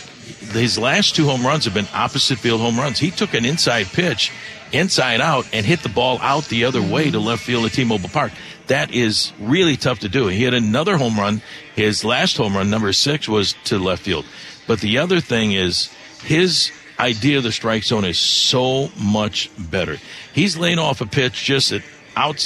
his 0.51 0.77
last 0.77 1.15
two 1.15 1.25
home 1.25 1.45
runs 1.45 1.65
have 1.65 1.73
been 1.73 1.87
opposite 1.93 2.39
field 2.39 2.61
home 2.61 2.77
runs. 2.77 2.99
He 2.99 3.11
took 3.11 3.33
an 3.33 3.45
inside 3.45 3.87
pitch, 3.87 4.31
inside 4.71 5.21
out, 5.21 5.47
and 5.53 5.65
hit 5.65 5.81
the 5.81 5.89
ball 5.89 6.19
out 6.21 6.45
the 6.45 6.65
other 6.65 6.81
way 6.81 7.11
to 7.11 7.19
left 7.19 7.43
field 7.43 7.65
at 7.65 7.73
T-Mobile 7.73 8.09
Park. 8.09 8.31
That 8.67 8.93
is 8.93 9.33
really 9.39 9.75
tough 9.75 9.99
to 9.99 10.09
do. 10.09 10.27
He 10.27 10.43
had 10.43 10.53
another 10.53 10.97
home 10.97 11.17
run. 11.17 11.41
His 11.75 12.05
last 12.05 12.37
home 12.37 12.55
run, 12.55 12.69
number 12.69 12.93
six, 12.93 13.27
was 13.27 13.53
to 13.65 13.79
left 13.79 14.03
field. 14.03 14.25
But 14.67 14.79
the 14.79 14.99
other 14.99 15.19
thing 15.19 15.53
is 15.53 15.89
his 16.23 16.71
idea 16.99 17.37
of 17.37 17.43
the 17.43 17.51
strike 17.51 17.83
zone 17.83 18.05
is 18.05 18.19
so 18.19 18.91
much 18.99 19.49
better. 19.57 19.97
He's 20.33 20.57
laying 20.57 20.79
off 20.79 21.01
a 21.01 21.05
pitch 21.05 21.43
just 21.43 21.71
at 21.71 21.81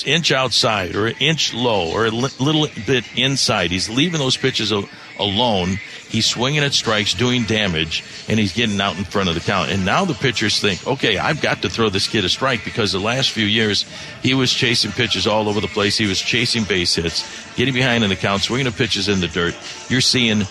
inch 0.06 0.32
outside 0.32 0.96
or 0.96 1.08
an 1.08 1.15
inch 1.19 1.54
low 1.54 1.91
or 1.91 2.06
a 2.06 2.12
li- 2.12 2.30
little 2.39 2.67
bit 2.86 3.06
inside. 3.17 3.72
He's 3.72 3.89
leaving 3.89 4.19
those 4.19 4.38
pitches 4.38 4.72
alone. 5.19 5.80
He's 6.10 6.26
swinging 6.26 6.63
at 6.63 6.73
strikes, 6.73 7.13
doing 7.13 7.43
damage, 7.43 8.04
and 8.28 8.39
he's 8.39 8.54
getting 8.54 8.80
out 8.80 8.97
in 8.97 9.04
front 9.04 9.30
of 9.30 9.36
the 9.36 9.41
count. 9.41 9.71
And 9.71 9.86
now 9.86 10.06
the 10.06 10.13
pitchers 10.13 10.60
think, 10.60 10.86
okay, 10.86 11.17
I've 11.17 11.41
got 11.41 11.62
to 11.63 11.69
throw 11.69 11.89
this 11.89 12.08
kid 12.08 12.26
a 12.26 12.30
strike 12.30 12.63
because 12.63 12.91
the 12.91 12.99
last 12.99 13.32
few 13.32 13.45
years 13.45 13.86
he 14.21 14.34
was 14.34 14.54
chasing 14.54 14.91
pitches 14.91 15.26
all 15.26 15.49
over 15.49 15.60
the 15.60 15.67
place. 15.67 15.97
He 15.97 16.06
was 16.06 16.21
chasing 16.21 16.63
base 16.63 16.95
hits, 16.95 17.23
getting 17.56 17.73
behind 17.73 18.04
in 18.04 18.10
the 18.10 18.15
count, 18.15 18.43
swinging 18.43 18.65
the 18.65 18.71
pitches 18.71 19.08
in 19.10 19.21
the 19.21 19.28
dirt. 19.28 19.56
You're 19.89 20.02
seeing 20.02 20.43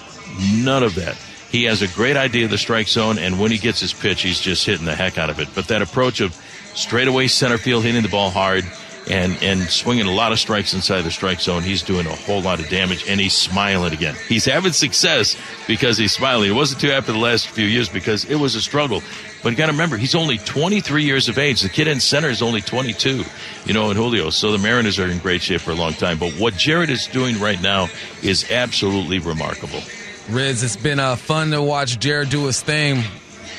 none 0.64 0.82
of 0.82 0.96
that. 0.96 1.16
He 1.50 1.64
has 1.64 1.82
a 1.82 1.88
great 1.88 2.16
idea 2.16 2.46
of 2.46 2.50
the 2.50 2.58
strike 2.58 2.88
zone, 2.88 3.18
and 3.18 3.38
when 3.38 3.50
he 3.50 3.58
gets 3.58 3.78
his 3.78 3.92
pitch, 3.92 4.22
he's 4.22 4.40
just 4.40 4.64
hitting 4.64 4.86
the 4.86 4.94
heck 4.94 5.18
out 5.18 5.28
of 5.28 5.38
it. 5.38 5.48
But 5.54 5.68
that 5.68 5.82
approach 5.82 6.20
of 6.20 6.34
straightaway 6.74 7.26
center 7.26 7.58
field, 7.58 7.84
hitting 7.84 8.02
the 8.02 8.08
ball 8.08 8.30
hard, 8.30 8.64
and 9.10 9.40
and 9.42 9.62
swinging 9.62 10.06
a 10.06 10.12
lot 10.12 10.32
of 10.32 10.38
strikes 10.38 10.74
inside 10.74 11.02
the 11.02 11.10
strike 11.10 11.40
zone. 11.40 11.62
He's 11.62 11.82
doing 11.82 12.06
a 12.06 12.14
whole 12.14 12.40
lot 12.40 12.60
of 12.60 12.68
damage, 12.68 13.08
and 13.08 13.20
he's 13.20 13.34
smiling 13.34 13.92
again. 13.92 14.14
He's 14.28 14.44
having 14.44 14.72
success 14.72 15.36
because 15.66 15.98
he's 15.98 16.12
smiling. 16.12 16.50
It 16.50 16.54
wasn't 16.54 16.80
too 16.80 16.88
happy 16.88 17.12
the 17.12 17.18
last 17.18 17.48
few 17.48 17.66
years 17.66 17.88
because 17.88 18.24
it 18.24 18.36
was 18.36 18.54
a 18.54 18.60
struggle. 18.60 19.02
But 19.42 19.50
you 19.50 19.56
got 19.56 19.66
to 19.66 19.72
remember, 19.72 19.96
he's 19.96 20.14
only 20.14 20.38
23 20.38 21.02
years 21.02 21.28
of 21.28 21.36
age. 21.36 21.62
The 21.62 21.68
kid 21.68 21.88
in 21.88 21.98
center 21.98 22.28
is 22.28 22.42
only 22.42 22.60
22, 22.60 23.24
you 23.64 23.72
know, 23.74 23.90
in 23.90 23.96
Julio. 23.96 24.30
So 24.30 24.52
the 24.52 24.58
Mariners 24.58 25.00
are 25.00 25.08
in 25.08 25.18
great 25.18 25.42
shape 25.42 25.62
for 25.62 25.72
a 25.72 25.74
long 25.74 25.94
time. 25.94 26.18
But 26.18 26.34
what 26.34 26.54
Jarred 26.54 26.90
is 26.90 27.08
doing 27.08 27.40
right 27.40 27.60
now 27.60 27.88
is 28.22 28.48
absolutely 28.52 29.18
remarkable. 29.18 29.80
Rizzs, 30.28 30.62
it's 30.62 30.76
been 30.76 31.00
uh, 31.00 31.16
fun 31.16 31.50
to 31.50 31.60
watch 31.60 31.98
Jarred 31.98 32.30
do 32.30 32.46
his 32.46 32.62
thing 32.62 33.02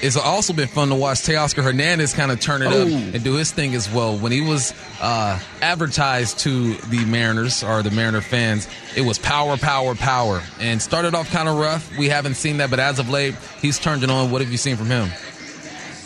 it's 0.04 0.18
also 0.18 0.52
been 0.52 0.68
fun 0.68 0.90
to 0.90 0.96
watch 0.96 1.20
Teoscar 1.20 1.64
Hernandez 1.64 2.14
kind 2.14 2.30
of 2.30 2.42
turn 2.42 2.62
it 2.62 2.68
oh. 2.68 2.82
up 2.82 2.88
and 2.88 3.24
do 3.24 3.36
his 3.36 3.52
thing 3.54 3.74
as 3.74 3.90
well. 3.90 4.18
When 4.18 4.34
he 4.34 4.42
was 4.42 4.74
uh, 5.02 5.40
advertised 5.62 6.40
to 6.40 6.74
the 6.74 7.06
Mariners 7.06 7.64
or 7.64 7.82
the 7.84 7.92
Mariner 7.92 8.20
fans, 8.20 8.68
it 8.98 9.02
was 9.02 9.18
power, 9.18 9.56
power, 9.56 9.96
power, 9.96 10.44
and 10.60 10.82
started 10.82 11.16
off 11.16 11.32
kind 11.32 11.48
of 11.48 11.58
rough. 11.58 11.98
We 11.98 12.10
haven't 12.10 12.36
seen 12.36 12.58
that, 12.58 12.70
but 12.70 12.82
as 12.82 13.00
of 13.00 13.10
late, 13.10 13.36
he's 13.62 13.80
turned 13.80 14.04
it 14.04 14.10
on. 14.10 14.30
What 14.30 14.42
have 14.42 14.52
you 14.52 14.58
seen 14.58 14.76
from 14.76 14.88
him? 14.88 15.10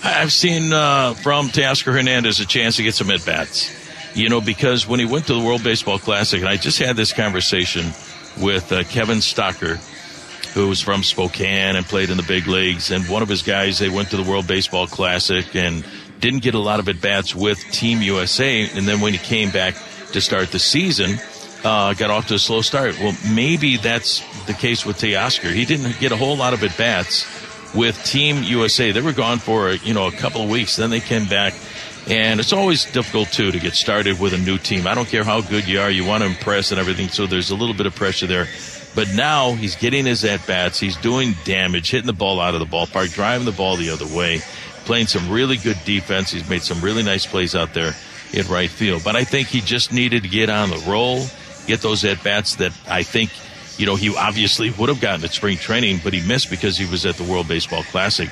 I've 0.04 0.32
seen 0.32 0.72
uh, 0.72 1.16
from 1.16 1.48
Teoscar 1.48 1.92
Hernandez 1.92 2.40
a 2.40 2.46
chance 2.46 2.76
to 2.76 2.84
get 2.84 2.94
some 2.94 3.10
at 3.10 3.26
bats. 3.26 3.74
You 4.16 4.30
know, 4.30 4.42
because 4.42 4.88
when 4.88 5.00
he 5.00 5.08
went 5.08 5.26
to 5.28 5.34
the 5.34 5.44
World 5.44 5.64
Baseball 5.64 5.98
Classic, 5.98 6.40
and 6.40 6.50
I 6.50 6.58
just 6.58 6.78
had 6.78 6.96
this 6.96 7.14
conversation 7.14 7.86
with 8.40 8.72
uh, 8.72 8.84
Kevin 8.84 9.18
Stocker 9.18 9.80
who 10.58 10.70
was 10.70 10.82
from 10.82 11.04
Spokane 11.04 11.76
and 11.76 11.86
played 11.86 12.10
in 12.10 12.17
the 12.17 12.24
big 12.24 12.48
leagues. 12.48 12.89
And 12.89 13.08
one 13.08 13.22
of 13.22 13.30
his 13.30 13.43
guys, 13.43 13.78
they 13.78 13.89
went 13.89 14.10
to 14.10 14.17
the 14.17 14.28
World 14.28 14.48
Baseball 14.48 14.88
Classic 14.88 15.56
and 15.56 15.86
didn't 16.20 16.41
get 16.41 16.56
a 16.56 16.60
lot 16.60 16.80
of 16.80 16.89
at 16.89 17.00
bats 17.00 17.36
with 17.36 17.60
Team 17.72 18.02
USA. 18.02 18.67
And 18.74 18.88
then 18.88 19.00
when 19.00 19.13
he 19.13 19.20
came 19.20 19.52
back 19.52 19.76
to 20.13 20.20
start 20.20 20.52
the 20.52 20.58
season, 20.58 21.20
uh, 21.63 21.93
got 21.93 22.10
off 22.10 22.28
to 22.30 22.34
a 22.34 22.39
slow 22.39 22.62
start. 22.62 22.98
Well, 23.00 23.15
maybe 23.32 23.78
that's 23.78 24.24
the 24.48 24.54
case 24.54 24.84
with 24.84 24.98
Teoscar. 24.98 25.54
He 25.54 25.63
didn't 25.63 26.00
get 26.00 26.12
a 26.12 26.17
whole 26.17 26.36
lot 26.36 26.56
of 26.56 26.63
at 26.63 26.76
bats 26.76 27.28
with 27.76 28.04
Team 28.04 28.41
USA. 28.41 28.91
They 28.91 29.02
were 29.02 29.13
gone 29.13 29.38
for 29.38 29.74
you 29.74 29.93
know 29.93 30.08
a 30.08 30.12
couple 30.12 30.41
of 30.41 30.50
weeks. 30.50 30.76
Then 30.76 30.89
they 30.89 31.02
came 31.02 31.26
back, 31.26 31.54
and 32.08 32.39
it's 32.39 32.54
always 32.54 32.86
difficult 32.86 33.32
too 33.32 33.52
to 33.52 33.60
get 33.60 33.76
started 33.76 34.20
with 34.20 34.34
a 34.34 34.39
new 34.39 34.58
team. 34.58 34.88
I 34.88 34.96
don't 34.96 35.08
care 35.08 35.24
how 35.24 35.41
good 35.41 35.67
you 35.67 35.80
are, 35.82 35.91
you 35.91 36.04
want 36.04 36.24
to 36.24 36.30
impress 36.30 36.72
and 36.72 36.80
everything. 36.80 37.10
So 37.10 37.28
there's 37.28 37.52
a 37.52 37.56
little 37.56 37.76
bit 37.76 37.86
of 37.86 37.93
pressure 37.93 38.26
there. 38.26 38.48
But 38.95 39.13
now 39.13 39.54
he's 39.54 39.76
getting 39.76 40.06
his 40.06 40.23
at 40.26 40.45
bats. 40.47 40.80
He's 40.80 40.97
doing 40.97 41.36
damage, 41.43 41.91
hitting 41.91 42.08
the 42.08 42.13
ball 42.13 42.39
out 42.39 42.56
of 42.56 42.60
the 42.60 42.65
ballpark, 42.65 43.13
driving 43.13 43.45
the 43.45 43.52
ball 43.52 43.76
the 43.76 43.91
other 43.91 44.08
way, 44.08 44.41
playing 44.86 45.08
some 45.08 45.30
really 45.30 45.58
good 45.58 45.78
defense. 45.86 46.32
He's 46.32 46.50
made 46.50 46.63
some 46.63 46.82
really 46.82 47.04
nice 47.04 47.26
plays 47.26 47.56
out 47.56 47.73
there 47.73 47.93
in 48.34 48.47
right 48.47 48.69
field. 48.69 49.04
But 49.04 49.15
I 49.15 49.23
think 49.23 49.50
he 49.50 49.62
just 49.62 49.93
needed 49.93 50.23
to 50.23 50.30
get 50.30 50.50
on 50.50 50.69
the 50.69 50.84
roll, 50.88 51.26
get 51.67 51.82
those 51.82 52.04
at 52.06 52.23
bats 52.23 52.56
that 52.56 52.71
I 52.89 53.04
think 53.04 53.30
you 53.78 53.86
know, 53.86 53.95
he 53.95 54.15
obviously 54.15 54.71
would 54.71 54.89
have 54.89 55.00
gotten 55.00 55.23
at 55.23 55.32
spring 55.32 55.58
training, 55.58 56.02
but 56.04 56.13
he 56.13 56.28
missed 56.28 56.50
because 56.50 56.78
he 56.78 56.86
was 56.86 57.06
at 57.06 57.15
the 57.15 57.23
World 57.23 57.47
Baseball 57.47 57.84
Classic. 57.84 58.30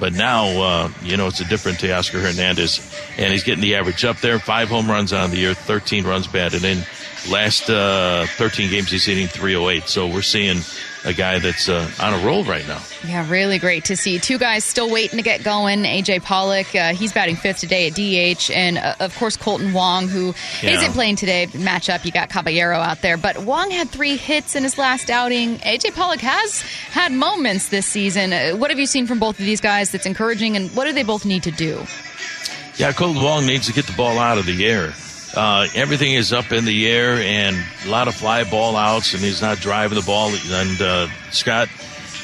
But 0.00 0.12
now, 0.12 0.46
uh, 0.46 0.92
you 1.02 1.16
know, 1.16 1.26
it's 1.26 1.40
a 1.40 1.44
different 1.44 1.78
Teoscar 1.78 2.20
Hernandez, 2.20 2.80
and 3.16 3.32
he's 3.32 3.42
getting 3.42 3.62
the 3.62 3.76
average 3.76 4.04
up 4.04 4.18
there. 4.18 4.38
Five 4.38 4.68
home 4.68 4.88
runs 4.88 5.12
on 5.12 5.30
the 5.30 5.36
year, 5.36 5.54
13 5.54 6.04
runs 6.04 6.26
batted 6.26 6.64
in. 6.64 6.78
Last 7.28 7.68
uh, 7.68 8.26
13 8.26 8.70
games, 8.70 8.90
he's 8.90 9.04
hitting 9.04 9.26
308. 9.26 9.88
So 9.88 10.06
we're 10.06 10.22
seeing 10.22 10.62
a 11.04 11.12
guy 11.12 11.38
that's 11.38 11.68
uh, 11.68 11.90
on 12.00 12.14
a 12.14 12.24
roll 12.24 12.44
right 12.44 12.66
now. 12.66 12.80
Yeah, 13.06 13.28
really 13.30 13.58
great 13.58 13.84
to 13.86 13.96
see. 13.96 14.18
Two 14.18 14.38
guys 14.38 14.64
still 14.64 14.90
waiting 14.90 15.16
to 15.16 15.22
get 15.22 15.42
going. 15.42 15.80
AJ 15.82 16.22
Pollock, 16.22 16.74
uh, 16.74 16.94
he's 16.94 17.12
batting 17.12 17.36
fifth 17.36 17.58
today 17.58 17.88
at 17.88 17.94
DH, 17.94 18.50
and 18.50 18.78
uh, 18.78 18.94
of 19.00 19.16
course 19.16 19.36
Kolten 19.36 19.72
Wong, 19.72 20.08
who 20.08 20.34
yeah. 20.62 20.80
not 20.80 20.90
playing 20.92 21.16
today. 21.16 21.46
Matchup, 21.48 22.04
you 22.04 22.12
got 22.12 22.30
Caballero 22.30 22.78
out 22.78 23.00
there, 23.02 23.16
but 23.16 23.38
Wong 23.38 23.70
had 23.70 23.88
three 23.88 24.16
hits 24.16 24.56
in 24.56 24.62
his 24.62 24.78
last 24.78 25.10
outing. 25.10 25.58
AJ 25.58 25.94
Pollock 25.94 26.20
has 26.20 26.62
had 26.62 27.12
moments 27.12 27.68
this 27.68 27.86
season. 27.86 28.32
Uh, 28.32 28.52
what 28.52 28.70
have 28.70 28.78
you 28.78 28.86
seen 28.86 29.06
from 29.06 29.18
both 29.18 29.38
of 29.38 29.44
these 29.46 29.60
guys 29.60 29.90
that's 29.90 30.06
encouraging, 30.06 30.56
and 30.56 30.70
what 30.74 30.84
do 30.84 30.92
they 30.92 31.04
both 31.04 31.24
need 31.24 31.42
to 31.44 31.50
do? 31.50 31.78
Yeah, 32.76 32.92
Kolten 32.92 33.22
Wong 33.22 33.46
needs 33.46 33.66
to 33.66 33.72
get 33.72 33.86
the 33.86 33.96
ball 33.96 34.18
out 34.18 34.38
of 34.38 34.46
the 34.46 34.66
air. 34.66 34.92
Uh, 35.34 35.68
everything 35.74 36.14
is 36.14 36.32
up 36.32 36.52
in 36.52 36.64
the 36.64 36.88
air 36.88 37.14
and 37.14 37.56
a 37.84 37.88
lot 37.88 38.08
of 38.08 38.14
fly 38.14 38.44
ball 38.44 38.76
outs, 38.76 39.14
and 39.14 39.22
he's 39.22 39.42
not 39.42 39.58
driving 39.58 39.98
the 39.98 40.04
ball. 40.04 40.32
And 40.50 40.80
uh, 40.80 41.08
Scott 41.30 41.68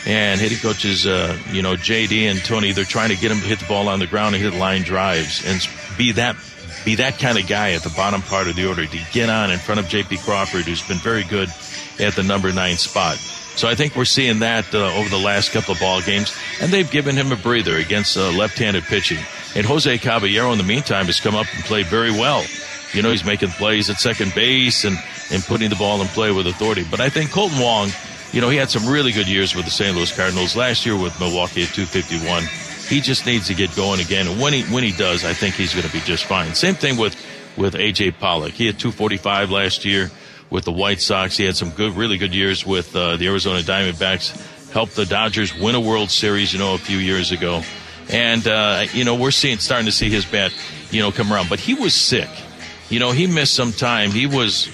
and 0.06 0.40
hitting 0.40 0.58
coaches, 0.58 1.06
uh, 1.06 1.38
you 1.52 1.62
know, 1.62 1.74
JD 1.74 2.30
and 2.30 2.38
Tony, 2.44 2.72
they're 2.72 2.84
trying 2.84 3.10
to 3.10 3.16
get 3.16 3.30
him 3.30 3.38
to 3.38 3.46
hit 3.46 3.58
the 3.58 3.66
ball 3.66 3.88
on 3.88 3.98
the 3.98 4.06
ground 4.06 4.34
and 4.34 4.42
hit 4.42 4.54
line 4.54 4.82
drives 4.82 5.44
and 5.46 5.66
be 5.96 6.12
that 6.12 6.36
be 6.84 6.96
that 6.96 7.18
kind 7.18 7.38
of 7.38 7.46
guy 7.46 7.72
at 7.72 7.82
the 7.82 7.90
bottom 7.90 8.20
part 8.20 8.46
of 8.46 8.56
the 8.56 8.68
order 8.68 8.84
to 8.84 8.98
get 9.10 9.30
on 9.30 9.50
in 9.50 9.58
front 9.58 9.80
of 9.80 9.88
J.P. 9.88 10.18
Crawford, 10.18 10.66
who's 10.66 10.86
been 10.86 10.98
very 10.98 11.24
good 11.24 11.48
at 11.98 12.14
the 12.14 12.22
number 12.22 12.52
nine 12.52 12.76
spot. 12.76 13.16
So 13.56 13.68
I 13.68 13.74
think 13.74 13.96
we're 13.96 14.04
seeing 14.04 14.40
that 14.40 14.74
uh, 14.74 14.92
over 14.94 15.08
the 15.08 15.18
last 15.18 15.52
couple 15.52 15.72
of 15.72 15.80
ball 15.80 16.02
games, 16.02 16.36
and 16.60 16.72
they've 16.72 16.90
given 16.90 17.16
him 17.16 17.32
a 17.32 17.36
breather 17.36 17.76
against 17.76 18.16
uh, 18.16 18.30
left-handed 18.32 18.82
pitching. 18.84 19.20
And 19.54 19.64
Jose 19.64 19.96
Caballero, 19.98 20.52
in 20.52 20.58
the 20.58 20.64
meantime, 20.64 21.06
has 21.06 21.20
come 21.20 21.36
up 21.36 21.46
and 21.54 21.64
played 21.64 21.86
very 21.86 22.10
well. 22.10 22.44
You 22.94 23.02
know, 23.02 23.11
he's 23.11 23.24
making 23.24 23.48
plays 23.50 23.90
at 23.90 23.98
second 23.98 24.35
base 24.35 24.85
and, 24.85 24.96
and 25.33 25.42
putting 25.42 25.68
the 25.68 25.76
ball 25.76 26.00
in 26.00 26.07
play 26.09 26.30
with 26.30 26.46
authority. 26.46 26.85
But 26.88 27.00
I 27.00 27.09
think 27.09 27.30
Kolten 27.30 27.61
Wong, 27.61 27.90
you 28.33 28.40
know, 28.40 28.48
he 28.48 28.57
had 28.57 28.70
some 28.70 28.87
really 28.87 29.11
good 29.11 29.28
years 29.28 29.54
with 29.54 29.64
the 29.64 29.70
St. 29.70 29.96
Louis 29.96 30.16
Cardinals 30.16 30.54
last 30.54 30.87
year 30.87 30.96
with 30.96 31.18
Milwaukee 31.18 31.64
at 31.64 31.70
251. 31.70 32.44
He 32.88 33.00
just 33.00 33.26
needs 33.26 33.48
to 33.48 33.54
get 33.54 33.74
going 33.74 34.00
again. 34.00 34.28
And 34.28 34.40
when 34.40 34.52
he, 34.52 34.62
when 34.72 34.85
he 34.85 34.92
does, 34.92 35.24
I 35.24 35.33
think 35.33 35.57
he's 35.57 35.74
going 35.74 35.87
to 35.87 35.92
be 35.92 36.00
just 36.00 36.24
fine. 36.26 36.54
Same 36.54 36.74
thing 36.74 36.96
with, 36.96 37.16
with 37.57 37.74
AJ 37.74 38.18
Pollock. 38.18 38.52
He 38.52 38.66
had 38.66 38.78
245 38.78 39.50
last 39.50 39.85
year 39.85 40.11
with 40.50 40.64
the 40.64 40.72
White 40.72 41.00
Sox. 41.00 41.37
He 41.37 41.44
had 41.44 41.57
some 41.57 41.70
good, 41.70 41.96
really 41.96 42.16
good 42.16 42.35
years 42.35 42.64
with 42.64 42.94
uh, 42.94 43.16
the 43.16 43.26
Arizona 43.26 43.61
Diamondbacks. 43.61 44.70
Helped 44.70 44.94
the 44.94 45.07
Dodgers 45.07 45.57
win 45.59 45.74
a 45.74 45.80
World 45.80 46.11
Series, 46.11 46.52
you 46.52 46.59
know, 46.59 46.74
a 46.74 46.78
few 46.78 46.98
years 46.98 47.33
ago. 47.33 47.62
And, 48.11 48.46
uh, 48.46 48.85
you 48.92 49.04
know, 49.04 49.14
we're 49.14 49.30
seeing, 49.30 49.59
starting 49.59 49.87
to 49.87 49.92
see 49.92 50.11
his 50.11 50.24
bat, 50.24 50.52
you 50.90 51.00
know, 51.00 51.11
come 51.11 51.33
around. 51.33 51.48
But 51.48 51.61
he 51.61 51.74
was 51.74 51.94
sick 51.94 52.28
you 52.94 53.00
know, 53.00 53.11
he 53.11 53.26
missed 53.26 53.54
some 53.54 53.72
time. 53.72 54.12
He 54.12 54.26
was 54.26 54.68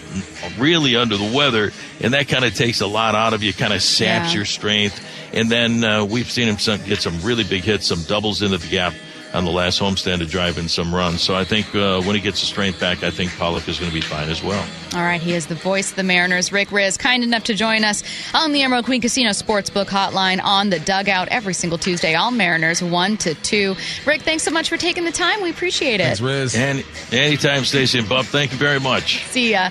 really 0.59 0.95
under 0.95 1.17
the 1.17 1.33
weather, 1.35 1.73
and 2.03 2.13
that 2.13 2.29
kind 2.29 2.45
of 2.45 2.55
takes 2.55 2.83
a 2.83 2.87
lot 2.87 3.15
out 3.15 3.33
of 3.33 3.43
you, 3.43 3.55
kind 3.55 3.73
of 3.73 3.83
saps 3.83 4.29
yeah. 4.29 4.37
your 4.37 4.45
strength. 4.45 5.03
And 5.33 5.51
then 5.51 5.83
uh, 5.83 6.05
we've 6.05 6.31
seen 6.31 6.47
him 6.47 6.59
some, 6.59 6.85
get 6.85 7.01
some 7.01 7.19
really 7.23 7.45
big 7.45 7.63
hits, 7.63 7.87
some 7.87 8.03
doubles 8.03 8.43
into 8.43 8.59
the 8.59 8.67
gap 8.67 8.93
on 9.33 9.45
the 9.45 9.51
last 9.51 9.81
homestand 9.81 10.19
to 10.19 10.27
drive 10.27 10.59
in 10.59 10.69
some 10.69 10.95
runs. 10.95 11.23
So 11.23 11.35
I 11.35 11.45
think 11.45 11.75
uh, 11.75 12.03
when 12.03 12.17
he 12.17 12.21
gets 12.21 12.41
the 12.41 12.47
strength 12.47 12.81
back, 12.81 13.03
I 13.03 13.11
think 13.11 13.31
Pollock 13.37 13.69
is 13.69 13.79
going 13.79 13.91
to 13.91 13.95
be 13.95 14.01
fine 14.01 14.29
as 14.29 14.43
well. 14.43 14.65
All 14.95 15.03
right, 15.03 15.21
he 15.21 15.35
is 15.35 15.47
the 15.47 15.55
voice 15.55 15.91
of 15.91 15.97
the 15.97 16.03
Mariners. 16.03 16.51
Rick 16.53 16.69
Rizzs, 16.69 16.99
kind 16.99 17.23
enough 17.23 17.45
to 17.45 17.55
join 17.55 17.85
us 17.85 18.03
on 18.35 18.53
the 18.53 18.63
Emerald 18.63 18.87
Queen 18.87 19.01
Casino 19.01 19.31
Sportsbook 19.31 19.87
Hotline 19.87 20.43
on 20.43 20.71
the 20.71 20.81
dugout 20.81 21.29
every 21.29 21.55
single 21.55 21.79
Tuesday. 21.79 22.15
All 22.15 22.31
Mariners, 22.31 22.83
1 22.83 23.17
to 23.19 23.35
2. 23.35 23.77
Rick, 24.07 24.23
thanks 24.23 24.43
so 24.43 24.51
much 24.51 24.69
for 24.69 24.77
taking 24.77 25.05
the 25.05 25.13
time. 25.13 25.43
We 25.43 25.51
appreciate 25.51 26.01
it. 26.01 26.05
Thanks, 26.05 26.21
Rizzs. 26.21 26.57
And 26.57 26.85
anytime, 27.13 27.65
Stacy 27.65 27.99
and 28.01 28.09
Bob. 28.09 28.25
Thank 28.27 28.53
you 28.53 28.59
very 28.59 28.81
much. 28.81 29.25
See 29.27 29.53
ya. 29.53 29.71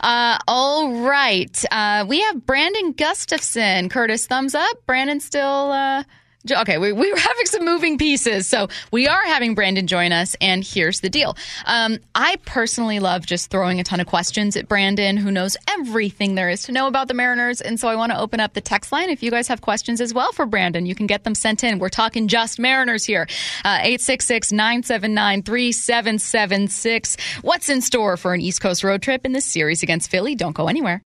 Uh, 0.00 0.38
all 0.46 1.00
right. 1.00 1.64
Uh, 1.70 2.04
we 2.08 2.20
have 2.20 2.44
Brandon 2.44 2.92
Gustafson. 2.92 3.88
Curtis, 3.88 4.26
thumbs 4.26 4.54
up. 4.54 4.84
Brandon 4.86 5.20
still. 5.20 6.04
Okay, 6.50 6.78
we, 6.78 6.92
we 6.92 7.10
were 7.10 7.18
having 7.18 7.46
some 7.46 7.64
moving 7.64 7.98
pieces. 7.98 8.46
So 8.46 8.68
we 8.92 9.08
are 9.08 9.22
having 9.26 9.54
Brandon 9.54 9.86
join 9.86 10.12
us, 10.12 10.36
and 10.40 10.64
here's 10.64 11.00
the 11.00 11.10
deal. 11.10 11.36
Um, 11.64 11.98
I 12.14 12.36
personally 12.44 13.00
love 13.00 13.26
just 13.26 13.50
throwing 13.50 13.80
a 13.80 13.84
ton 13.84 14.00
of 14.00 14.06
questions 14.06 14.56
at 14.56 14.68
Brandon, 14.68 15.16
who 15.16 15.30
knows 15.30 15.56
everything 15.68 16.34
there 16.34 16.48
is 16.50 16.62
to 16.64 16.72
know 16.72 16.86
about 16.86 17.08
the 17.08 17.14
Mariners. 17.14 17.60
And 17.60 17.78
so 17.80 17.88
I 17.88 17.96
want 17.96 18.12
to 18.12 18.18
open 18.18 18.40
up 18.40 18.54
the 18.54 18.60
text 18.60 18.92
line. 18.92 19.10
If 19.10 19.22
you 19.22 19.30
guys 19.30 19.48
have 19.48 19.60
questions 19.60 20.00
as 20.00 20.12
well 20.14 20.32
for 20.32 20.46
Brandon, 20.46 20.86
you 20.86 20.94
can 20.94 21.06
get 21.06 21.24
them 21.24 21.34
sent 21.34 21.64
in. 21.64 21.78
We're 21.78 21.88
talking 21.88 22.28
just 22.28 22.58
Mariners 22.58 23.04
here. 23.04 23.26
Uh, 23.64 23.78
866 23.82 24.52
979 24.52 25.42
3776. 25.42 27.16
What's 27.42 27.68
in 27.68 27.80
store 27.80 28.16
for 28.16 28.34
an 28.34 28.40
East 28.40 28.60
Coast 28.60 28.84
road 28.84 29.02
trip 29.02 29.24
in 29.24 29.32
this 29.32 29.44
series 29.44 29.82
against 29.82 30.10
Philly? 30.10 30.34
Don't 30.34 30.54
go 30.54 30.68
anywhere. 30.68 31.02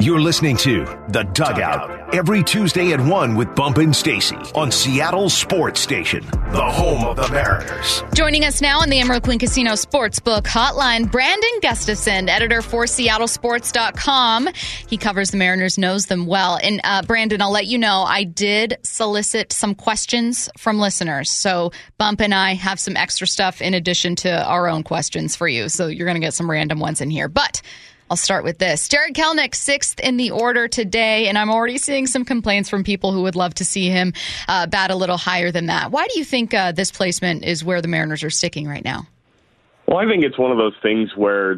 You're 0.00 0.20
listening 0.20 0.56
to 0.58 0.84
The 1.08 1.22
Dugout 1.22 2.12
every 2.12 2.42
Tuesday 2.42 2.92
at 2.92 3.00
1 3.00 3.36
with 3.36 3.54
Bump 3.54 3.78
and 3.78 3.94
Stacy 3.94 4.36
on 4.54 4.70
Seattle 4.72 5.30
Sports 5.30 5.80
Station, 5.80 6.24
the 6.50 6.68
home 6.68 7.04
of 7.04 7.16
the 7.16 7.28
Mariners. 7.30 8.02
Joining 8.12 8.44
us 8.44 8.60
now 8.60 8.80
on 8.80 8.90
the 8.90 8.98
Emerald 8.98 9.22
Queen 9.22 9.38
Casino 9.38 9.72
Sportsbook 9.72 10.42
Hotline, 10.42 11.10
Brandon 11.10 11.60
Gustafson, 11.62 12.28
editor 12.28 12.60
for 12.60 12.84
SeattleSports.com. 12.84 14.48
He 14.88 14.96
covers 14.96 15.30
the 15.30 15.36
Mariners, 15.36 15.78
knows 15.78 16.06
them 16.06 16.26
well. 16.26 16.58
And 16.62 16.80
uh, 16.82 17.02
Brandon, 17.02 17.40
I'll 17.40 17.52
let 17.52 17.66
you 17.66 17.78
know, 17.78 18.02
I 18.02 18.24
did 18.24 18.78
solicit 18.82 19.52
some 19.52 19.76
questions 19.76 20.50
from 20.58 20.80
listeners. 20.80 21.30
So 21.30 21.70
Bump 21.98 22.20
and 22.20 22.34
I 22.34 22.54
have 22.54 22.80
some 22.80 22.96
extra 22.96 23.28
stuff 23.28 23.62
in 23.62 23.74
addition 23.74 24.16
to 24.16 24.44
our 24.44 24.68
own 24.68 24.82
questions 24.82 25.36
for 25.36 25.46
you. 25.46 25.68
So 25.68 25.86
you're 25.86 26.06
going 26.06 26.20
to 26.20 26.26
get 26.26 26.34
some 26.34 26.50
random 26.50 26.80
ones 26.80 27.00
in 27.00 27.10
here. 27.10 27.28
But 27.28 27.62
I'll 28.10 28.16
start 28.16 28.44
with 28.44 28.58
this. 28.58 28.88
Jarred 28.88 29.14
Kelenic, 29.14 29.54
sixth 29.54 29.98
in 30.00 30.16
the 30.16 30.30
order 30.30 30.68
today, 30.68 31.28
and 31.28 31.38
I'm 31.38 31.50
already 31.50 31.78
seeing 31.78 32.06
some 32.06 32.24
complaints 32.24 32.68
from 32.68 32.84
people 32.84 33.12
who 33.12 33.22
would 33.22 33.34
love 33.34 33.54
to 33.54 33.64
see 33.64 33.88
him 33.88 34.12
uh, 34.46 34.66
bat 34.66 34.90
a 34.90 34.96
little 34.96 35.16
higher 35.16 35.50
than 35.50 35.66
that. 35.66 35.90
Why 35.90 36.06
do 36.08 36.18
you 36.18 36.24
think 36.24 36.52
uh, 36.52 36.72
this 36.72 36.90
placement 36.90 37.44
is 37.44 37.64
where 37.64 37.80
the 37.80 37.88
Mariners 37.88 38.22
are 38.22 38.30
sticking 38.30 38.68
right 38.68 38.84
now? 38.84 39.06
Well, 39.86 39.98
I 39.98 40.06
think 40.06 40.24
it's 40.24 40.38
one 40.38 40.50
of 40.50 40.56
those 40.56 40.74
things 40.82 41.14
where 41.14 41.56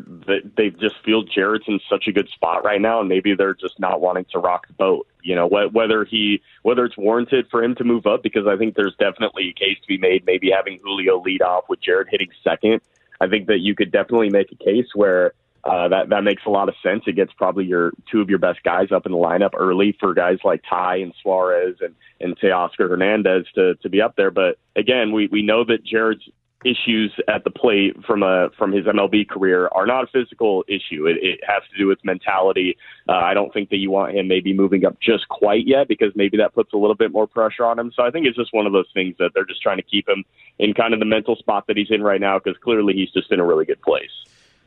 they 0.57 0.71
just 0.71 0.97
feel 1.05 1.23
Jarred's 1.23 1.65
in 1.69 1.79
such 1.89 2.09
a 2.09 2.13
good 2.13 2.29
spot 2.29 2.65
right 2.65 2.81
now, 2.81 2.99
and 2.99 3.09
maybe 3.09 3.35
they're 3.35 3.55
just 3.55 3.79
not 3.79 4.01
wanting 4.01 4.27
to 4.33 4.41
rock 4.41 4.67
the 4.67 4.73
boat. 4.73 5.07
You 5.23 5.37
know, 5.37 5.47
whether 5.47 6.05
he 6.05 6.43
whether 6.63 6.85
it's 6.85 6.97
warranted 6.97 7.47
for 7.51 7.63
him 7.63 7.77
to 7.77 7.85
move 7.85 8.07
up, 8.07 8.23
because 8.25 8.47
I 8.49 8.57
think 8.57 8.75
there's 8.75 8.97
definitely 8.97 9.49
a 9.49 9.53
case 9.53 9.79
to 9.81 9.87
be 9.87 9.99
made. 9.99 10.27
Maybe 10.27 10.51
having 10.51 10.81
Julio 10.83 11.21
lead 11.23 11.41
off 11.43 11.65
with 11.69 11.81
Jarred 11.81 12.09
hitting 12.11 12.31
second, 12.43 12.81
I 13.21 13.29
think 13.29 13.47
that 13.47 13.61
you 13.61 13.77
could 13.77 13.93
definitely 13.93 14.31
make 14.31 14.51
a 14.51 14.57
case 14.57 14.89
where 14.95 15.33
uh, 15.67 15.89
that 15.89 16.09
that 16.11 16.23
makes 16.23 16.43
a 16.47 16.51
lot 16.51 16.69
of 16.69 16.75
sense. 16.83 17.05
It 17.07 17.17
gets 17.17 17.33
probably 17.33 17.65
your 17.65 17.93
two 18.11 18.21
of 18.21 18.31
your 18.31 18.39
best 18.39 18.63
guys 18.63 18.93
up 18.93 19.05
in 19.05 19.13
the 19.13 19.19
lineup 19.19 19.51
early 19.55 19.97
for 19.99 20.15
guys 20.15 20.39
like 20.45 20.63
Ty 20.69 20.97
and 20.97 21.13
Suarez 21.23 21.77
and 21.81 21.95
and 22.21 22.39
Teoscar 22.39 22.89
Hernandez 22.89 23.47
to 23.55 23.75
to 23.77 23.89
be 23.89 24.01
up 24.01 24.15
there. 24.17 24.31
But 24.31 24.59
again, 24.77 25.13
we 25.13 25.27
we 25.27 25.43
know 25.43 25.65
that 25.65 25.85
Jarred's 25.85 26.23
issues 26.65 27.13
at 27.29 27.45
the 27.45 27.51
plate 27.51 27.97
from 28.07 28.23
a 28.23 28.49
from 28.57 28.73
his 28.73 28.87
MLB 28.87 29.29
career 29.29 29.69
are 29.73 29.87
not 29.87 30.05
a 30.05 30.07
physical 30.07 30.65
issue. 30.69 31.07
It, 31.07 31.17
it 31.21 31.41
has 31.47 31.63
to 31.71 31.79
do 31.79 31.87
with 31.87 31.99
mentality. 32.05 32.77
Uh, 33.09 33.13
I 33.13 33.35
don't 33.35 33.53
think 33.53 33.71
that 33.71 33.77
you 33.77 33.91
want 33.91 34.17
him 34.17 34.29
maybe 34.29 34.53
moving 34.53 34.85
up 34.85 34.99
just 35.01 35.29
quite 35.29 35.67
yet 35.67 35.89
because 35.89 36.13
maybe 36.15 36.37
that 36.39 36.55
puts 36.55 36.73
a 36.73 36.77
little 36.77 36.95
bit 36.95 37.13
more 37.13 37.27
pressure 37.27 37.65
on 37.65 37.79
him. 37.79 37.93
So 37.95 38.03
I 38.03 38.11
think 38.11 38.27
it's 38.27 38.37
just 38.37 38.53
one 38.53 38.67
of 38.67 38.73
those 38.73 38.89
things 38.95 39.17
that 39.19 39.31
they're 39.35 39.45
just 39.45 39.63
trying 39.63 39.77
to 39.79 39.83
keep 39.83 40.09
him 40.09 40.25
in 40.59 40.75
kind 40.75 40.95
of 40.95 41.01
the 41.01 41.07
mental 41.07 41.37
spot 41.37 41.67
that 41.67 41.77
he's 41.77 41.91
in 41.91 42.03
right 42.03 42.21
now 42.21 42.39
because 42.39 42.59
clearly 42.63 42.95
he's 42.95 43.11
just 43.11 43.31
in 43.31 43.41
a 43.41 43.45
really 43.45 43.65
good 43.65 43.83
place. 43.83 44.11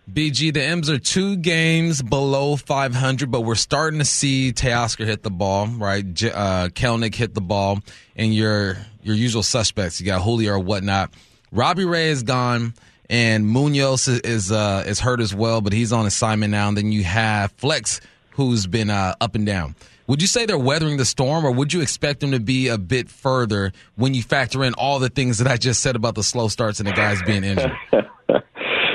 BG, 0.10 0.54
the 0.54 0.64
M's 0.64 0.90
are 0.90 0.98
two 0.98 1.38
games 1.38 2.02
below 2.02 2.56
500, 2.56 3.30
but 3.30 3.42
we're 3.42 3.56
starting 3.56 4.00
to 4.00 4.06
see 4.06 4.52
Teoscar 4.52 5.06
hit 5.06 5.22
the 5.22 5.30
ball, 5.30 5.68
right? 5.68 6.04
Uh, 6.04 6.70
Kelenic 6.70 7.14
hit 7.14 7.36
the 7.36 7.42
ball, 7.42 7.80
and 8.16 8.34
your 8.34 8.78
your 9.04 9.16
usual 9.16 9.44
suspects. 9.44 10.00
You 10.00 10.08
got 10.08 10.22
Julio 10.22 10.54
or 10.54 10.60
whatnot. 10.60 11.14
Robbie 11.52 11.86
Ray 11.86 12.10
is 12.10 12.24
gone, 12.24 12.74
and 13.10 13.48
Munoz 13.48 14.08
is 14.08 14.20
is, 14.22 14.52
uh, 14.52 14.84
is 14.88 15.00
hurt 15.00 15.20
as 15.20 15.34
well, 15.34 15.62
but 15.62 15.74
he's 15.74 15.94
on 15.94 16.06
assignment 16.06 16.52
now. 16.52 16.70
And 16.70 16.78
then 16.78 16.92
you 16.92 17.04
have 17.04 17.52
Flex, 17.54 18.02
who's 18.32 18.66
been 18.66 18.90
uh, 18.90 19.16
up 19.22 19.36
and 19.36 19.46
down. 19.46 19.76
Would 20.08 20.24
you 20.24 20.28
say 20.28 20.48
they're 20.48 20.58
weathering 20.58 20.98
the 20.98 21.06
storm, 21.06 21.46
or 21.46 21.52
would 21.52 21.72
you 21.72 21.82
expect 21.82 22.22
them 22.22 22.32
to 22.32 22.40
be 22.40 22.68
a 22.70 22.80
bit 22.80 23.10
further 23.10 23.74
when 23.96 24.16
you 24.16 24.24
factor 24.24 24.64
in 24.64 24.74
all 24.74 24.98
the 24.98 25.10
things 25.10 25.38
that 25.38 25.48
I 25.48 25.58
just 25.58 25.82
said 25.82 25.96
about 25.96 26.16
the 26.16 26.24
slow 26.24 26.48
starts 26.48 26.80
and 26.80 26.88
the 26.88 26.94
guys 26.94 27.22
being 27.22 27.44
injured? 27.44 27.72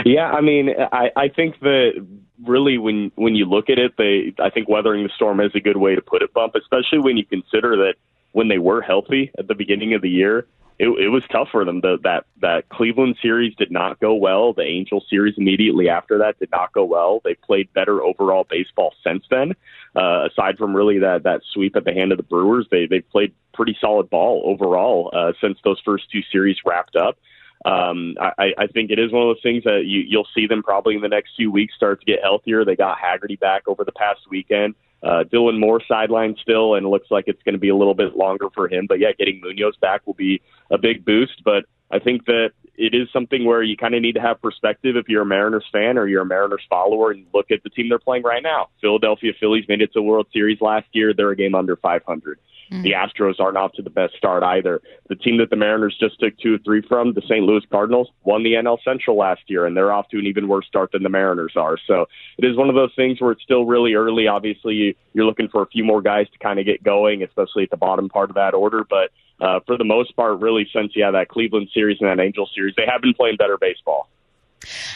Yeah, 0.04 0.30
I 0.30 0.42
mean, 0.42 0.70
I, 0.92 1.10
I 1.16 1.28
think 1.28 1.58
that 1.60 2.06
really 2.42 2.76
when 2.76 3.10
when 3.14 3.34
you 3.34 3.46
look 3.46 3.70
at 3.70 3.78
it, 3.78 3.96
they 3.96 4.34
I 4.38 4.50
think 4.50 4.68
weathering 4.68 5.02
the 5.02 5.10
storm 5.14 5.40
is 5.40 5.52
a 5.54 5.60
good 5.60 5.78
way 5.78 5.94
to 5.94 6.02
put 6.02 6.22
it, 6.22 6.32
bump, 6.34 6.54
especially 6.54 6.98
when 6.98 7.16
you 7.16 7.24
consider 7.24 7.76
that 7.78 7.94
when 8.32 8.48
they 8.48 8.58
were 8.58 8.82
healthy 8.82 9.30
at 9.38 9.48
the 9.48 9.54
beginning 9.54 9.94
of 9.94 10.02
the 10.02 10.10
year, 10.10 10.46
it, 10.78 10.88
it 10.88 11.08
was 11.08 11.24
tough 11.30 11.48
for 11.50 11.64
them. 11.64 11.80
The, 11.80 11.98
that 12.02 12.26
that 12.42 12.68
Cleveland 12.68 13.16
series 13.22 13.54
did 13.56 13.70
not 13.70 13.98
go 13.98 14.14
well. 14.14 14.52
The 14.52 14.64
Angel 14.64 15.02
series 15.08 15.36
immediately 15.38 15.88
after 15.88 16.18
that 16.18 16.38
did 16.38 16.50
not 16.50 16.72
go 16.72 16.84
well. 16.84 17.20
They 17.24 17.34
played 17.34 17.72
better 17.72 18.02
overall 18.02 18.46
baseball 18.48 18.92
since 19.02 19.24
then. 19.30 19.54
Uh, 19.96 20.28
aside 20.30 20.58
from 20.58 20.76
really 20.76 20.98
that 20.98 21.22
that 21.22 21.40
sweep 21.52 21.76
at 21.76 21.84
the 21.84 21.94
hand 21.94 22.12
of 22.12 22.18
the 22.18 22.24
Brewers, 22.24 22.66
they 22.70 22.86
they 22.86 23.00
played 23.00 23.32
pretty 23.54 23.76
solid 23.80 24.10
ball 24.10 24.42
overall 24.44 25.10
uh, 25.14 25.32
since 25.40 25.58
those 25.64 25.80
first 25.82 26.10
two 26.10 26.22
series 26.30 26.58
wrapped 26.66 26.96
up 26.96 27.16
um, 27.64 28.16
I, 28.20 28.52
I 28.58 28.66
think 28.66 28.90
it 28.90 28.98
is 28.98 29.10
one 29.10 29.22
of 29.22 29.28
those 29.28 29.42
things 29.42 29.64
that 29.64 29.84
you, 29.86 30.00
you'll 30.00 30.28
see 30.34 30.46
them 30.46 30.62
probably 30.62 30.96
in 30.96 31.00
the 31.00 31.08
next 31.08 31.30
few 31.36 31.50
weeks 31.50 31.74
start 31.74 32.00
to 32.00 32.06
get 32.06 32.20
healthier. 32.22 32.64
They 32.64 32.76
got 32.76 32.98
Haggerty 32.98 33.36
back 33.36 33.66
over 33.66 33.84
the 33.84 33.92
past 33.92 34.20
weekend. 34.30 34.74
Uh, 35.02 35.24
Dylan 35.24 35.58
Moore 35.58 35.80
sidelined 35.90 36.38
still, 36.40 36.74
and 36.74 36.86
it 36.86 36.88
looks 36.88 37.10
like 37.10 37.24
it's 37.26 37.42
going 37.42 37.54
to 37.54 37.58
be 37.58 37.68
a 37.68 37.76
little 37.76 37.94
bit 37.94 38.16
longer 38.16 38.48
for 38.54 38.68
him. 38.68 38.86
But 38.86 39.00
yeah, 39.00 39.12
getting 39.18 39.40
Munoz 39.42 39.76
back 39.80 40.06
will 40.06 40.14
be 40.14 40.42
a 40.70 40.78
big 40.78 41.04
boost. 41.04 41.42
But 41.44 41.64
I 41.90 41.98
think 41.98 42.26
that 42.26 42.52
it 42.76 42.94
is 42.94 43.08
something 43.12 43.44
where 43.44 43.62
you 43.62 43.76
kind 43.76 43.94
of 43.94 44.02
need 44.02 44.14
to 44.14 44.20
have 44.20 44.40
perspective 44.42 44.96
if 44.96 45.08
you're 45.08 45.22
a 45.22 45.26
Mariners 45.26 45.64
fan 45.70 45.96
or 45.96 46.06
you're 46.06 46.22
a 46.22 46.26
Mariners 46.26 46.62
follower 46.68 47.12
and 47.12 47.26
look 47.32 47.50
at 47.50 47.62
the 47.62 47.70
team 47.70 47.88
they're 47.88 47.98
playing 47.98 48.22
right 48.22 48.42
now. 48.42 48.68
Philadelphia 48.80 49.32
Phillies 49.38 49.64
made 49.68 49.82
it 49.82 49.92
to 49.92 50.02
World 50.02 50.26
Series 50.32 50.60
last 50.60 50.86
year. 50.92 51.14
They're 51.14 51.30
a 51.30 51.36
game 51.36 51.54
under 51.54 51.76
500. 51.76 52.38
Mm-hmm. 52.70 52.82
The 52.82 52.92
Astros 52.92 53.40
aren't 53.40 53.56
off 53.56 53.72
to 53.74 53.82
the 53.82 53.90
best 53.90 54.16
start 54.16 54.42
either. 54.42 54.80
The 55.08 55.16
team 55.16 55.38
that 55.38 55.50
the 55.50 55.56
Mariners 55.56 55.96
just 55.98 56.18
took 56.20 56.36
two 56.38 56.54
or 56.54 56.58
three 56.58 56.82
from, 56.82 57.12
the 57.14 57.22
St. 57.22 57.42
Louis 57.42 57.62
Cardinals, 57.70 58.08
won 58.24 58.42
the 58.42 58.54
NL 58.54 58.78
Central 58.82 59.16
last 59.16 59.42
year, 59.46 59.66
and 59.66 59.76
they're 59.76 59.92
off 59.92 60.08
to 60.08 60.18
an 60.18 60.26
even 60.26 60.48
worse 60.48 60.66
start 60.66 60.92
than 60.92 61.02
the 61.02 61.08
Mariners 61.08 61.54
are. 61.56 61.76
So 61.86 62.06
it 62.38 62.44
is 62.44 62.56
one 62.56 62.68
of 62.68 62.74
those 62.74 62.92
things 62.96 63.20
where 63.20 63.32
it's 63.32 63.42
still 63.42 63.66
really 63.66 63.94
early. 63.94 64.26
Obviously, 64.26 64.96
you're 65.12 65.26
looking 65.26 65.48
for 65.48 65.62
a 65.62 65.66
few 65.66 65.84
more 65.84 66.02
guys 66.02 66.28
to 66.30 66.38
kind 66.38 66.58
of 66.58 66.66
get 66.66 66.82
going, 66.82 67.22
especially 67.22 67.64
at 67.64 67.70
the 67.70 67.76
bottom 67.76 68.08
part 68.08 68.30
of 68.30 68.36
that 68.36 68.54
order. 68.54 68.84
But 68.88 69.10
uh, 69.40 69.60
for 69.66 69.76
the 69.76 69.84
most 69.84 70.16
part, 70.16 70.40
really, 70.40 70.68
since 70.72 70.92
yeah, 70.94 71.10
that 71.10 71.28
Cleveland 71.28 71.68
series 71.74 71.98
and 72.00 72.08
that 72.08 72.22
Angel 72.22 72.48
series, 72.54 72.74
they 72.76 72.86
have 72.86 73.02
been 73.02 73.14
playing 73.14 73.36
better 73.36 73.58
baseball. 73.58 74.08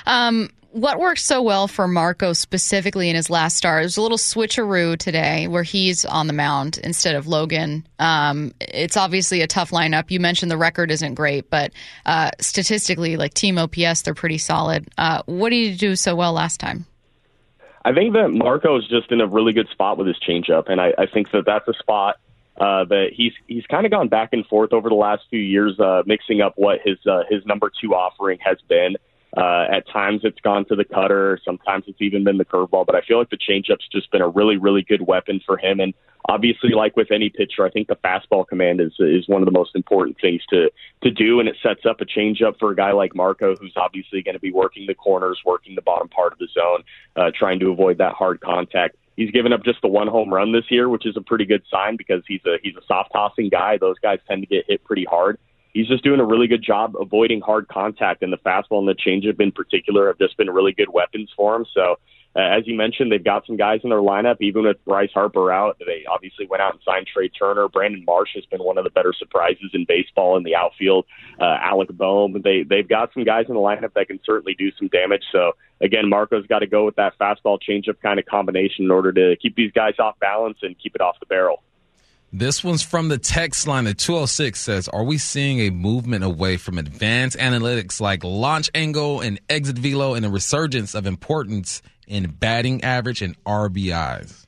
Um, 0.07 0.51
what 0.73 0.99
worked 0.99 1.21
so 1.21 1.43
well 1.43 1.67
for 1.67 1.89
Marco 1.89 2.33
specifically 2.33 3.09
in 3.09 3.17
his 3.17 3.31
last 3.31 3.57
start? 3.57 3.83
There's 3.83 3.97
a 3.97 4.03
little 4.03 4.19
switcheroo 4.19 4.99
today 4.99 5.49
where 5.49 5.63
he's 5.63 6.05
on 6.05 6.27
the 6.27 6.33
mound 6.33 6.79
instead 6.83 7.15
of 7.15 7.27
Logan. 7.27 7.87
Um, 7.99 8.53
it's 8.61 8.97
obviously 8.97 9.41
a 9.41 9.47
tough 9.47 9.71
lineup. 9.71 10.11
You 10.11 10.21
mentioned 10.21 10.51
the 10.51 10.59
record 10.59 10.91
isn't 10.91 11.15
great, 11.15 11.49
but 11.51 11.73
uh, 12.07 12.31
statistically, 12.41 13.17
like 13.17 13.35
team 13.35 13.59
OPS, 13.59 14.03
they're 14.03 14.15
pretty 14.15 14.39
solid. 14.39 14.89
Uh, 14.99 15.23
what 15.27 15.51
did 15.51 15.57
you 15.57 15.77
do 15.77 15.97
so 15.97 16.15
well 16.15 16.33
last 16.33 16.61
time? 16.61 16.87
I 17.85 17.95
think 17.95 18.13
that 18.13 18.29
Marco 18.29 18.77
is 18.77 18.87
just 18.89 19.11
in 19.11 19.21
a 19.21 19.27
really 19.27 19.53
good 19.53 19.69
spot 19.71 19.97
with 19.97 20.07
his 20.07 20.19
changeup, 20.19 20.69
and 20.69 20.81
I, 20.81 20.93
I 20.99 21.07
think 21.07 21.31
that 21.33 21.45
that's 21.47 21.67
a 21.69 21.75
spot 21.79 22.17
uh, 22.59 22.85
that 22.85 23.11
he's 23.15 23.33
he's 23.47 23.65
kind 23.67 23.87
of 23.87 23.93
gone 23.93 24.09
back 24.09 24.31
and 24.33 24.45
forth 24.47 24.73
over 24.73 24.89
the 24.89 24.95
last 24.95 25.23
few 25.31 25.41
years, 25.41 25.79
uh, 25.79 26.03
mixing 26.07 26.41
up 26.41 26.55
what 26.57 26.81
his 26.85 26.99
uh, 27.07 27.23
his 27.31 27.47
number 27.47 27.71
two 27.81 27.95
offering 27.95 28.39
has 28.43 28.59
been. 28.69 28.97
Uh, 29.39 29.67
at 29.71 29.89
times 29.89 30.23
it's 30.25 30.41
gone 30.41 30.65
to 30.65 30.75
the 30.75 30.85
cutter. 30.85 31.39
Sometimes 31.45 31.85
it's 31.87 32.01
even 32.03 32.25
been 32.25 32.39
the 32.39 32.45
curveball. 32.45 32.85
But 32.85 32.97
I 32.97 33.03
feel 33.03 33.19
like 33.19 33.31
the 33.31 33.39
changeup's 33.39 33.87
just 33.91 34.11
been 34.11 34.21
a 34.21 34.29
really, 34.29 34.57
really 34.57 34.83
good 34.83 35.07
weapon 35.07 35.41
for 35.47 35.57
him. 35.57 35.79
And 35.79 35.95
obviously, 36.29 36.71
like 36.71 36.97
with 36.97 37.13
any 37.13 37.29
pitcher, 37.31 37.65
I 37.65 37.71
think 37.71 37.87
the 37.87 37.95
fastball 37.97 38.49
command 38.49 38.81
is 38.81 38.95
is 38.99 39.29
one 39.29 39.41
of 39.41 39.47
the 39.47 39.53
most 39.53 39.77
important 39.77 40.17
things 40.21 40.43
to 40.51 40.71
to 41.05 41.11
do. 41.13 41.39
And 41.39 41.49
it 41.49 41.55
sets 41.63 41.87
up 41.89 42.01
a 42.01 42.05
changeup 42.05 42.59
for 42.59 42.73
a 42.73 42.77
guy 42.77 42.91
like 42.91 43.15
Marco, 43.15 43.55
who's 43.55 43.75
obviously 43.77 44.23
going 44.23 44.35
to 44.35 44.41
be 44.41 44.51
working 44.51 44.87
the 44.89 44.95
corners, 44.95 45.41
working 45.47 45.77
the 45.77 45.83
bottom 45.83 46.09
part 46.09 46.33
of 46.33 46.39
the 46.41 46.49
zone, 46.53 46.83
uh, 47.15 47.31
trying 47.33 47.61
to 47.61 47.71
avoid 47.71 47.99
that 47.99 48.15
hard 48.15 48.41
contact. 48.41 48.97
He's 49.15 49.31
given 49.31 49.53
up 49.53 49.65
just 49.65 49.81
the 49.83 49.89
one 49.89 50.09
home 50.09 50.35
run 50.35 50.51
this 50.51 50.69
year, 50.69 50.89
which 50.89 51.07
is 51.07 51.17
a 51.17 51.21
pretty 51.21 51.45
good 51.45 51.63
sign 51.71 51.97
because 51.97 52.25
he's 52.27 52.45
a 52.45 52.57
he's 52.61 52.75
a 52.75 52.85
soft 52.89 53.13
tossing 53.13 53.51
guy. 53.51 53.79
Those 53.79 54.01
guys 54.01 54.19
tend 54.27 54.43
to 54.43 54.49
get 54.49 54.65
hit 54.67 54.83
pretty 54.83 55.05
hard 55.05 55.39
he's 55.79 55.87
just 55.87 56.03
doing 56.03 56.19
a 56.19 56.25
really 56.25 56.49
good 56.49 56.63
job 56.63 56.95
avoiding 57.01 57.41
hard 57.41 57.69
contact, 57.69 58.23
and 58.23 58.33
the 58.33 58.39
fastball 58.39 58.81
and 58.81 58.89
the 58.89 58.95
changeup 58.95 59.41
in 59.41 59.53
particular 59.53 60.09
have 60.09 60.19
just 60.19 60.37
been 60.37 60.51
really 60.51 60.73
good 60.73 60.89
weapons 60.93 61.31
for 61.37 61.55
him. 61.55 61.65
So, 61.73 61.97
uh, 62.35 62.41
as 62.41 62.67
you 62.67 62.77
mentioned, 62.77 63.13
they've 63.13 63.23
got 63.23 63.47
some 63.47 63.57
guys 63.57 63.81
in 63.85 63.91
their 63.91 64.01
lineup. 64.01 64.37
Even 64.41 64.65
with 64.65 64.85
Bryce 64.85 65.11
Harper 65.15 65.53
out, 65.53 65.79
they 65.79 66.05
obviously 66.11 66.47
went 66.47 66.63
out 66.63 66.73
and 66.75 66.83
signed 66.85 67.07
Trea 67.07 67.29
Turner. 67.29 67.69
Brandon 67.69 68.05
Marsh 68.05 68.31
has 68.35 68.45
been 68.47 68.63
one 68.63 68.77
of 68.77 68.85
the 68.85 68.91
better 68.91 69.13
surprises 69.17 69.71
in 69.73 69.85
baseball 69.87 70.37
in 70.37 70.43
the 70.43 70.57
outfield. 70.57 71.07
Uh, 71.41 71.57
Alec 71.63 71.89
Bohm, 71.91 72.41
they 72.43 72.65
they've 72.65 72.89
got 72.89 73.15
some 73.15 73.25
guys 73.25 73.47
in 73.49 73.55
the 73.55 73.61
lineup 73.61 73.95
that 73.95 74.09
can 74.09 74.19
certainly 74.25 74.55
do 74.59 74.71
some 74.79 74.89
damage. 74.89 75.23
So 75.31 75.53
again, 75.81 76.09
Marco's 76.09 76.47
got 76.49 76.59
to 76.59 76.67
go 76.67 76.85
with 76.85 76.97
that 76.97 77.19
fastball 77.21 77.59
changeup 77.67 78.01
kind 78.03 78.19
of 78.19 78.27
combination 78.27 78.85
in 78.85 78.91
order 78.91 79.13
to 79.13 79.37
keep 79.41 79.55
these 79.55 79.73
guys 79.73 79.95
off 80.01 80.19
balance 80.19 80.59
and 80.63 80.77
keep 80.79 80.97
it 80.97 81.01
off 81.01 81.21
the 81.21 81.27
barrel. 81.27 81.63
This 82.33 82.63
one's 82.63 82.83
from 82.83 83.09
the 83.09 83.17
text 83.17 83.67
line 83.67 83.87
at 83.87 83.97
206 83.97 84.61
says, 84.61 84.87
Are 84.89 85.03
we 85.03 85.17
seeing 85.17 85.61
a 85.61 85.71
movement 85.71 86.25
away 86.25 86.59
from 86.59 86.77
advanced 86.77 87.39
analytics 87.39 88.03
like 88.03 88.23
launch 88.23 88.69
angle 88.75 89.23
and 89.23 89.41
exit 89.49 89.79
velo 89.79 90.13
and 90.13 90.27
a 90.27 90.29
resurgence 90.29 90.95
of 90.95 91.07
importance 91.07 91.81
in 92.07 92.31
batting 92.31 92.85
average 92.85 93.23
and 93.23 93.43
RBIs? 93.45 94.45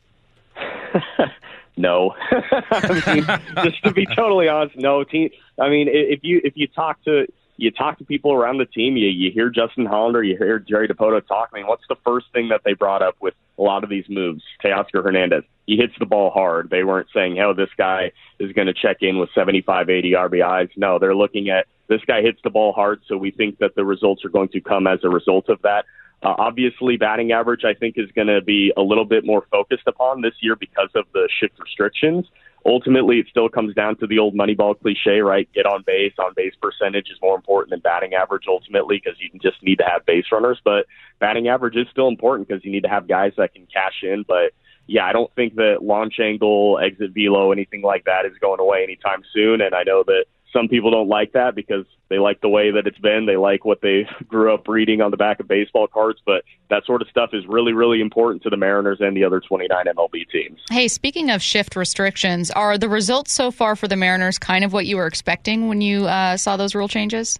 no. 1.78 2.14
Mean, 3.06 3.24
just 3.64 3.82
to 3.84 3.92
be 3.94 4.04
totally 4.14 4.48
honest, 4.48 4.76
no. 4.76 5.02
Team, 5.04 5.30
I 5.58 5.70
mean, 5.70 5.88
if 5.90 6.20
you 6.22 6.42
if 6.44 6.52
you 6.56 6.66
talk 6.66 7.02
to 7.04 7.26
you 7.56 7.70
talk 7.70 7.98
to 7.98 8.04
people 8.04 8.32
around 8.32 8.58
the 8.58 8.66
team, 8.66 8.96
you, 8.96 9.08
you 9.08 9.30
hear 9.30 9.48
Justin 9.48 9.86
Hollander, 9.86 10.22
you 10.22 10.36
hear 10.36 10.58
Jerry 10.58 10.88
Dipoto 10.88 11.26
talk. 11.26 11.50
I 11.52 11.58
mean, 11.58 11.66
what's 11.66 11.84
the 11.88 11.96
first 12.04 12.26
thing 12.32 12.48
that 12.48 12.62
they 12.64 12.74
brought 12.74 13.02
up 13.02 13.16
with 13.20 13.34
a 13.60 13.62
lot 13.62 13.84
of 13.84 13.90
these 13.90 14.06
moves? 14.08 14.42
Teoscar 14.64 15.04
Hernandez, 15.04 15.44
he 15.66 15.76
hits 15.76 15.92
the 15.98 16.06
ball 16.06 16.30
hard. 16.30 16.70
They 16.70 16.82
weren't 16.82 17.08
saying, 17.14 17.38
oh, 17.38 17.54
this 17.54 17.68
guy 17.76 18.12
is 18.38 18.52
going 18.52 18.66
to 18.66 18.74
check 18.74 18.98
in 19.02 19.18
with 19.18 19.28
75, 19.34 19.90
80 19.90 20.12
RBIs. 20.12 20.70
No, 20.76 20.98
they're 20.98 21.14
looking 21.14 21.50
at 21.50 21.66
this 21.88 22.00
guy 22.06 22.22
hits 22.22 22.40
the 22.42 22.50
ball 22.50 22.72
hard, 22.72 23.02
so 23.06 23.16
we 23.16 23.30
think 23.30 23.58
that 23.58 23.74
the 23.74 23.84
results 23.84 24.24
are 24.24 24.28
going 24.28 24.48
to 24.50 24.60
come 24.60 24.86
as 24.86 25.00
a 25.04 25.08
result 25.08 25.48
of 25.48 25.60
that. 25.62 25.84
Uh, 26.22 26.34
obviously, 26.38 26.96
batting 26.96 27.32
average, 27.32 27.64
I 27.64 27.74
think, 27.74 27.96
is 27.98 28.10
going 28.12 28.28
to 28.28 28.40
be 28.40 28.72
a 28.76 28.82
little 28.82 29.04
bit 29.04 29.24
more 29.24 29.44
focused 29.50 29.86
upon 29.86 30.20
this 30.20 30.34
year 30.40 30.54
because 30.54 30.90
of 30.94 31.06
the 31.12 31.28
shift 31.40 31.58
restrictions 31.58 32.26
ultimately 32.64 33.18
it 33.18 33.26
still 33.30 33.48
comes 33.48 33.74
down 33.74 33.96
to 33.96 34.06
the 34.06 34.18
old 34.18 34.34
Moneyball 34.34 34.78
cliche, 34.80 35.20
right? 35.20 35.48
Get 35.54 35.66
on 35.66 35.82
base. 35.86 36.12
On 36.18 36.32
base 36.34 36.54
percentage 36.60 37.08
is 37.10 37.18
more 37.22 37.36
important 37.36 37.70
than 37.70 37.80
batting 37.80 38.14
average 38.14 38.44
ultimately 38.48 39.00
because 39.02 39.18
you 39.20 39.30
just 39.40 39.62
need 39.62 39.76
to 39.76 39.84
have 39.84 40.04
base 40.06 40.26
runners. 40.30 40.60
But 40.64 40.86
batting 41.18 41.48
average 41.48 41.76
is 41.76 41.86
still 41.90 42.08
important 42.08 42.48
because 42.48 42.64
you 42.64 42.72
need 42.72 42.82
to 42.82 42.88
have 42.88 43.08
guys 43.08 43.32
that 43.36 43.54
can 43.54 43.66
cash 43.72 44.02
in. 44.02 44.24
But 44.26 44.52
yeah, 44.86 45.06
I 45.06 45.12
don't 45.12 45.32
think 45.34 45.54
that 45.54 45.82
launch 45.82 46.18
angle, 46.20 46.78
exit 46.82 47.12
velo, 47.14 47.52
anything 47.52 47.82
like 47.82 48.04
that 48.04 48.26
is 48.26 48.32
going 48.40 48.60
away 48.60 48.82
anytime 48.82 49.22
soon. 49.32 49.60
And 49.60 49.74
I 49.74 49.84
know 49.84 50.02
that 50.06 50.24
some 50.52 50.68
people 50.68 50.90
don't 50.90 51.08
like 51.08 51.32
that 51.32 51.54
because 51.54 51.84
they 52.08 52.18
like 52.18 52.40
the 52.40 52.48
way 52.48 52.70
that 52.72 52.86
it's 52.86 52.98
been. 52.98 53.26
They 53.26 53.36
like 53.36 53.64
what 53.64 53.80
they 53.80 54.08
grew 54.28 54.52
up 54.52 54.66
reading 54.68 55.00
on 55.00 55.10
the 55.10 55.16
back 55.16 55.40
of 55.40 55.48
baseball 55.48 55.86
cards, 55.86 56.20
but 56.26 56.44
that 56.68 56.84
sort 56.84 57.02
of 57.02 57.08
stuff 57.08 57.30
is 57.32 57.46
really, 57.46 57.72
really 57.72 58.00
important 58.00 58.42
to 58.42 58.50
the 58.50 58.56
Mariners 58.56 58.98
and 59.00 59.16
the 59.16 59.24
other 59.24 59.40
29 59.40 59.84
MLB 59.86 60.28
teams. 60.30 60.60
Hey, 60.70 60.88
speaking 60.88 61.30
of 61.30 61.42
shift 61.42 61.76
restrictions, 61.76 62.50
are 62.50 62.76
the 62.76 62.88
results 62.88 63.32
so 63.32 63.50
far 63.50 63.76
for 63.76 63.88
the 63.88 63.96
Mariners 63.96 64.38
kind 64.38 64.64
of 64.64 64.72
what 64.72 64.86
you 64.86 64.96
were 64.96 65.06
expecting 65.06 65.68
when 65.68 65.80
you 65.80 66.06
uh, 66.06 66.36
saw 66.36 66.56
those 66.56 66.74
rule 66.74 66.88
changes? 66.88 67.38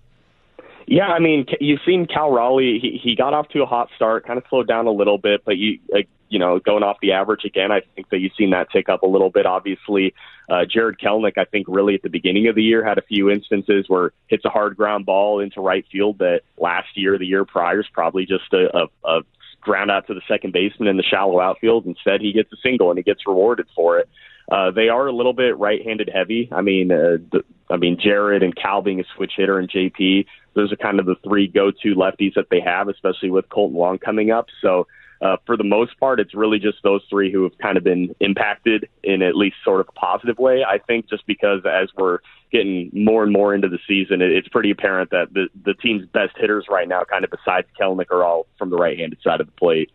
Yeah, 0.87 1.07
I 1.07 1.21
mean, 1.21 1.47
you've 1.61 1.81
seen 1.87 2.07
Cal 2.07 2.33
Raleigh. 2.33 2.81
He, 2.81 3.01
he 3.03 3.15
got 3.15 3.33
off 3.33 3.49
to 3.51 3.63
a 3.63 3.67
hot 3.67 3.91
start, 3.95 4.27
kind 4.27 4.39
of 4.39 4.45
slowed 4.49 4.67
down 4.67 4.87
a 4.87 4.91
little 4.91 5.19
bit, 5.19 5.45
but 5.45 5.57
you, 5.57 5.79
like, 5.93 6.09
you 6.31 6.39
know, 6.39 6.61
going 6.61 6.83
off 6.83 6.97
the 7.03 7.13
average 7.13 7.45
again, 7.45 7.73
I 7.73 7.83
think 7.95 8.09
that 8.11 8.21
you've 8.21 8.33
seen 8.39 8.51
that 8.51 8.71
tick 8.71 8.89
up 8.89 9.03
a 9.03 9.07
little 9.07 9.31
bit. 9.31 9.47
Obviously, 9.47 10.15
uh, 10.49 10.65
Jarred 10.65 10.99
Kelenic, 10.99 11.37
I 11.37 11.45
think, 11.45 11.67
really 11.69 11.95
at 11.95 12.03
the 12.03 12.09
beginning 12.09 12.47
of 12.47 12.55
the 12.55 12.63
year 12.63 12.85
had 12.85 12.99
a 12.99 13.03
few 13.03 13.29
instances 13.29 13.87
where 13.89 14.13
hits 14.29 14.45
a 14.45 14.49
hard 14.49 14.77
ground 14.77 15.05
ball 15.05 15.41
into 15.41 15.61
right 15.61 15.85
field 15.91 16.19
that 16.19 16.43
last 16.57 16.89
year, 16.95 17.19
the 17.19 17.27
year 17.27 17.45
prior, 17.45 17.81
is 17.81 17.87
probably 17.93 18.27
just 18.27 18.53
a, 18.53 18.69
a, 18.77 18.87
a 19.05 19.21
ground 19.61 19.91
out 19.91 20.07
to 20.07 20.15
the 20.15 20.23
second 20.29 20.53
baseman 20.53 20.89
in 20.89 20.97
the 20.97 21.03
shallow 21.03 21.41
outfield. 21.41 21.85
Instead, 21.85 22.21
he 22.21 22.33
gets 22.33 22.53
a 22.53 22.57
single 22.63 22.91
and 22.91 22.99
he 22.99 23.03
gets 23.03 23.27
rewarded 23.27 23.67
for 23.75 23.99
it. 23.99 24.09
Uh, 24.51 24.71
they 24.71 24.89
are 24.89 25.07
a 25.07 25.13
little 25.13 25.33
bit 25.33 25.59
right-handed 25.59 26.11
heavy. 26.13 26.49
I 26.51 26.63
mean, 26.63 26.91
uh, 26.91 27.19
the, 27.31 27.45
I 27.71 27.77
mean, 27.77 27.99
Jarred 28.03 28.43
and 28.43 28.55
Cal 28.55 28.83
being 28.83 29.01
a 29.01 29.05
switch 29.17 29.33
hitter 29.37 29.59
and 29.59 29.71
JP, 29.71 30.27
those 30.55 30.73
are 30.73 30.77
kind 30.77 30.99
of 30.99 31.07
the 31.07 31.15
three 31.23 31.47
go-to 31.47 31.95
lefties 31.95 32.35
that 32.35 32.51
they 32.51 32.61
have, 32.61 32.89
especially 32.89 33.31
with 33.31 33.49
Kolten 33.49 33.73
Wong 33.73 33.99
coming 33.99 34.31
up. 34.31 34.47
So 34.61 34.89
uh, 35.21 35.37
for 35.45 35.57
the 35.57 35.65
most 35.65 35.99
part, 36.01 36.19
it's 36.19 36.35
really 36.35 36.59
just 36.59 36.79
those 36.83 37.03
three 37.11 37.31
who 37.31 37.43
have 37.43 37.57
kind 37.59 37.77
of 37.77 37.85
been 37.85 38.15
impacted 38.21 38.89
in 39.03 39.23
at 39.23 39.37
least 39.37 39.57
sort 39.65 39.81
of 39.81 39.89
a 39.89 39.93
positive 39.93 40.39
way. 40.39 40.65
I 40.67 40.79
think 40.79 41.09
just 41.09 41.27
because 41.27 41.61
as 41.67 41.89
we're 41.97 42.21
getting 42.51 42.91
more 42.93 43.23
and 43.23 43.33
more 43.33 43.55
into 43.55 43.69
the 43.69 43.79
season, 43.87 44.23
it's 44.23 44.49
pretty 44.49 44.71
apparent 44.71 45.11
that 45.11 45.33
the 45.33 45.49
the 45.65 45.75
team's 45.75 46.07
best 46.07 46.37
hitters 46.37 46.67
right 46.71 46.89
now, 46.89 47.05
kind 47.05 47.25
of 47.25 47.31
besides 47.31 47.67
Kelenic, 47.79 48.11
are 48.11 48.25
all 48.25 48.47
from 48.59 48.71
the 48.71 48.77
right-handed 48.77 49.19
side 49.23 49.41
of 49.41 49.47
the 49.47 49.53
plate. 49.53 49.91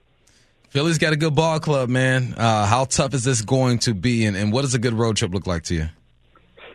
Philly's 0.69 0.97
got 0.97 1.13
a 1.13 1.15
good 1.15 1.33
ball 1.33 1.59
club, 1.59 1.89
man. 1.89 2.33
Uh, 2.35 2.65
how 2.65 2.85
tough 2.85 3.13
is 3.13 3.23
this 3.23 3.41
going 3.41 3.79
to 3.79 3.93
be, 3.93 4.25
and, 4.25 4.35
and 4.35 4.51
what 4.51 4.61
does 4.61 4.73
a 4.73 4.79
good 4.79 4.93
road 4.93 5.15
trip 5.15 5.33
look 5.33 5.47
like 5.47 5.63
to 5.63 5.73
you? 5.75 5.89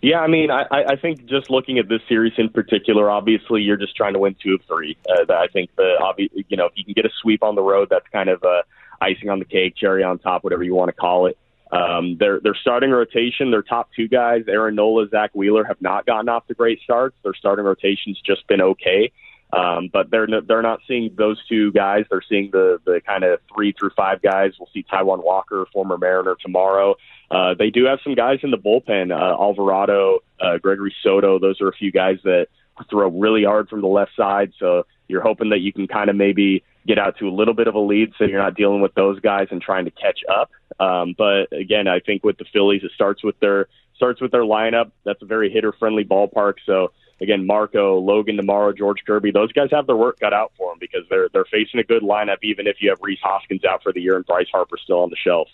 Yeah, 0.02 0.20
I 0.20 0.28
mean, 0.28 0.50
I, 0.50 0.64
I 0.70 0.96
think 0.96 1.26
just 1.26 1.50
looking 1.50 1.78
at 1.78 1.88
this 1.88 2.00
series 2.08 2.32
in 2.38 2.48
particular, 2.48 3.10
obviously 3.10 3.60
you're 3.62 3.76
just 3.76 3.94
trying 3.94 4.14
to 4.14 4.18
win 4.18 4.34
two 4.42 4.54
of 4.54 4.62
three. 4.66 4.96
Uh, 5.08 5.30
I 5.32 5.46
think 5.52 5.74
the 5.76 5.98
obvious, 6.00 6.30
you 6.48 6.56
know, 6.56 6.66
if 6.66 6.72
you 6.74 6.84
can 6.84 6.94
get 6.94 7.04
a 7.04 7.10
sweep 7.20 7.42
on 7.42 7.54
the 7.54 7.62
road, 7.62 7.88
that's 7.90 8.06
kind 8.10 8.30
of 8.30 8.42
uh, 8.42 8.62
icing 9.00 9.28
on 9.28 9.38
the 9.38 9.44
cake, 9.44 9.76
cherry 9.76 10.02
on 10.02 10.18
top, 10.18 10.42
whatever 10.42 10.62
you 10.62 10.74
want 10.74 10.88
to 10.88 10.94
call 10.94 11.26
it. 11.26 11.36
Um, 11.72 12.16
their 12.18 12.40
their 12.40 12.54
starting 12.54 12.90
rotation, 12.90 13.50
their 13.50 13.62
top 13.62 13.90
two 13.94 14.08
guys, 14.08 14.44
Aaron 14.48 14.74
Nola, 14.74 15.08
Zack 15.08 15.30
Wheeler, 15.34 15.64
have 15.64 15.80
not 15.80 16.04
gotten 16.04 16.28
off 16.28 16.46
to 16.48 16.54
great 16.54 16.80
starts. 16.82 17.14
Their 17.22 17.34
starting 17.34 17.64
rotation's 17.64 18.20
just 18.20 18.46
been 18.48 18.60
okay. 18.60 19.12
Um, 19.52 19.90
but 19.92 20.10
they're 20.10 20.28
they're 20.46 20.62
not 20.62 20.80
seeing 20.86 21.14
those 21.16 21.44
two 21.48 21.72
guys. 21.72 22.04
They're 22.10 22.22
seeing 22.28 22.50
the 22.52 22.78
the 22.84 23.00
kind 23.04 23.24
of 23.24 23.40
three 23.52 23.72
through 23.72 23.90
five 23.96 24.22
guys. 24.22 24.52
We'll 24.58 24.68
see 24.72 24.84
Taijuan 24.84 25.24
Walker, 25.24 25.66
former 25.72 25.98
Mariner, 25.98 26.36
tomorrow. 26.40 26.96
Uh, 27.30 27.54
they 27.58 27.70
do 27.70 27.84
have 27.86 27.98
some 28.02 28.14
guys 28.14 28.40
in 28.42 28.50
the 28.50 28.58
bullpen. 28.58 29.10
Uh, 29.10 29.40
Alvarado, 29.40 30.20
uh, 30.40 30.58
Gregory 30.58 30.94
Soto. 31.02 31.38
Those 31.38 31.60
are 31.60 31.68
a 31.68 31.72
few 31.72 31.90
guys 31.92 32.18
that 32.24 32.46
throw 32.88 33.08
really 33.08 33.44
hard 33.44 33.68
from 33.68 33.80
the 33.80 33.86
left 33.88 34.12
side. 34.16 34.52
So 34.58 34.86
you're 35.08 35.22
hoping 35.22 35.50
that 35.50 35.58
you 35.58 35.72
can 35.72 35.86
kind 35.86 36.08
of 36.08 36.16
maybe 36.16 36.64
get 36.86 36.98
out 36.98 37.18
to 37.18 37.28
a 37.28 37.30
little 37.30 37.54
bit 37.54 37.68
of 37.68 37.74
a 37.74 37.78
lead, 37.78 38.12
so 38.16 38.24
you're 38.24 38.40
not 38.40 38.54
dealing 38.54 38.80
with 38.80 38.94
those 38.94 39.20
guys 39.20 39.48
and 39.50 39.60
trying 39.60 39.84
to 39.84 39.90
catch 39.90 40.20
up. 40.32 40.50
Um, 40.78 41.14
but 41.16 41.52
again, 41.52 41.88
I 41.88 42.00
think 42.00 42.24
with 42.24 42.38
the 42.38 42.46
Phillies, 42.52 42.82
it 42.84 42.92
starts 42.94 43.22
with 43.22 43.38
their 43.40 43.68
starts 43.96 44.20
with 44.20 44.30
their 44.30 44.44
lineup. 44.44 44.92
That's 45.04 45.20
a 45.20 45.26
very 45.26 45.50
hitter 45.50 45.72
friendly 45.72 46.04
ballpark. 46.04 46.54
So 46.64 46.92
again, 47.20 47.46
Marco, 47.46 47.98
Logan 47.98 48.36
tomorrow, 48.36 48.72
George 48.72 48.98
Kirby, 49.06 49.30
those 49.30 49.52
guys 49.52 49.68
have 49.72 49.86
their 49.86 49.96
work 49.96 50.20
cut 50.20 50.32
out 50.32 50.52
for 50.56 50.70
them 50.70 50.78
because 50.78 51.02
they're 51.08 51.28
they're 51.32 51.44
facing 51.44 51.80
a 51.80 51.84
good 51.84 52.02
lineup, 52.02 52.38
even 52.42 52.66
if 52.66 52.76
you 52.80 52.90
have 52.90 52.98
Rhys 53.00 53.18
Hoskins 53.22 53.64
out 53.64 53.82
for 53.82 53.92
the 53.92 54.00
year 54.00 54.16
and 54.16 54.26
Bryce 54.26 54.48
Harper 54.52 54.76
still 54.82 55.00
on 55.00 55.10
the 55.10 55.16
shelf. 55.16 55.48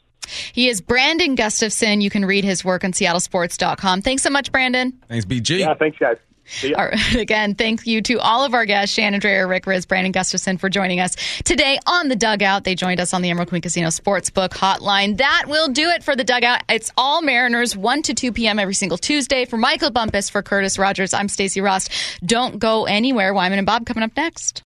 He 0.53 0.69
is 0.69 0.81
Brandon 0.81 1.35
Gustafson. 1.35 2.01
You 2.01 2.11
can 2.11 2.25
read 2.25 2.45
his 2.45 2.64
work 2.64 2.85
on 2.85 2.93
seattlesports.com. 2.93 4.03
Thanks 4.03 4.23
so 4.23 4.31
much, 4.31 4.51
Brandon. 4.51 4.93
Thanks, 5.09 5.25
BG. 5.25 5.61
Yeah, 5.61 5.75
thanks, 5.75 5.99
guys. 5.99 6.17
Again, 7.16 7.55
thank 7.55 7.86
you 7.86 8.03
to 8.03 8.18
all 8.20 8.44
of 8.44 8.55
our 8.55 8.64
guests, 8.64 8.94
Shannon 8.94 9.20
Drayer, 9.20 9.49
Rick 9.49 9.64
Rizzs, 9.64 9.86
Brandon 9.86 10.12
Gustafson, 10.12 10.59
for 10.59 10.68
joining 10.68 11.01
us 11.01 11.16
today 11.44 11.78
on 11.86 12.09
the 12.09 12.16
Dugout. 12.16 12.64
They 12.64 12.74
joined 12.74 13.01
us 13.01 13.12
on 13.12 13.22
the 13.22 13.30
Emerald 13.30 13.49
Queen 13.49 13.62
Casino 13.62 13.88
Sportsbook 13.88 14.51
Hotline. 14.51 15.18
That 15.18 15.44
will 15.49 15.68
do 15.68 15.88
it 15.88 16.05
for 16.05 16.14
the 16.16 16.24
Dugout. 16.24 16.62
It's 16.68 16.92
all 16.97 17.22
Mariners, 17.22 17.76
1 17.76 18.03
to 18.03 18.14
2 18.14 18.32
p.m. 18.32 18.59
every 18.59 18.74
single 18.74 18.99
Tuesday. 18.99 19.44
For 19.44 19.57
Michael 19.57 19.90
Bumpus, 19.90 20.30
for 20.30 20.42
Curtis 20.42 20.78
Rogers, 20.78 21.12
I'm 21.12 21.28
Stacy 21.28 21.61
Rost. 21.61 21.90
Don't 22.24 22.59
go 22.59 22.84
anywhere. 22.84 23.34
Wyman 23.34 23.59
and 23.59 23.66
Bob 23.66 23.86
coming 23.86 24.05
up 24.05 24.16
next. 24.16 24.62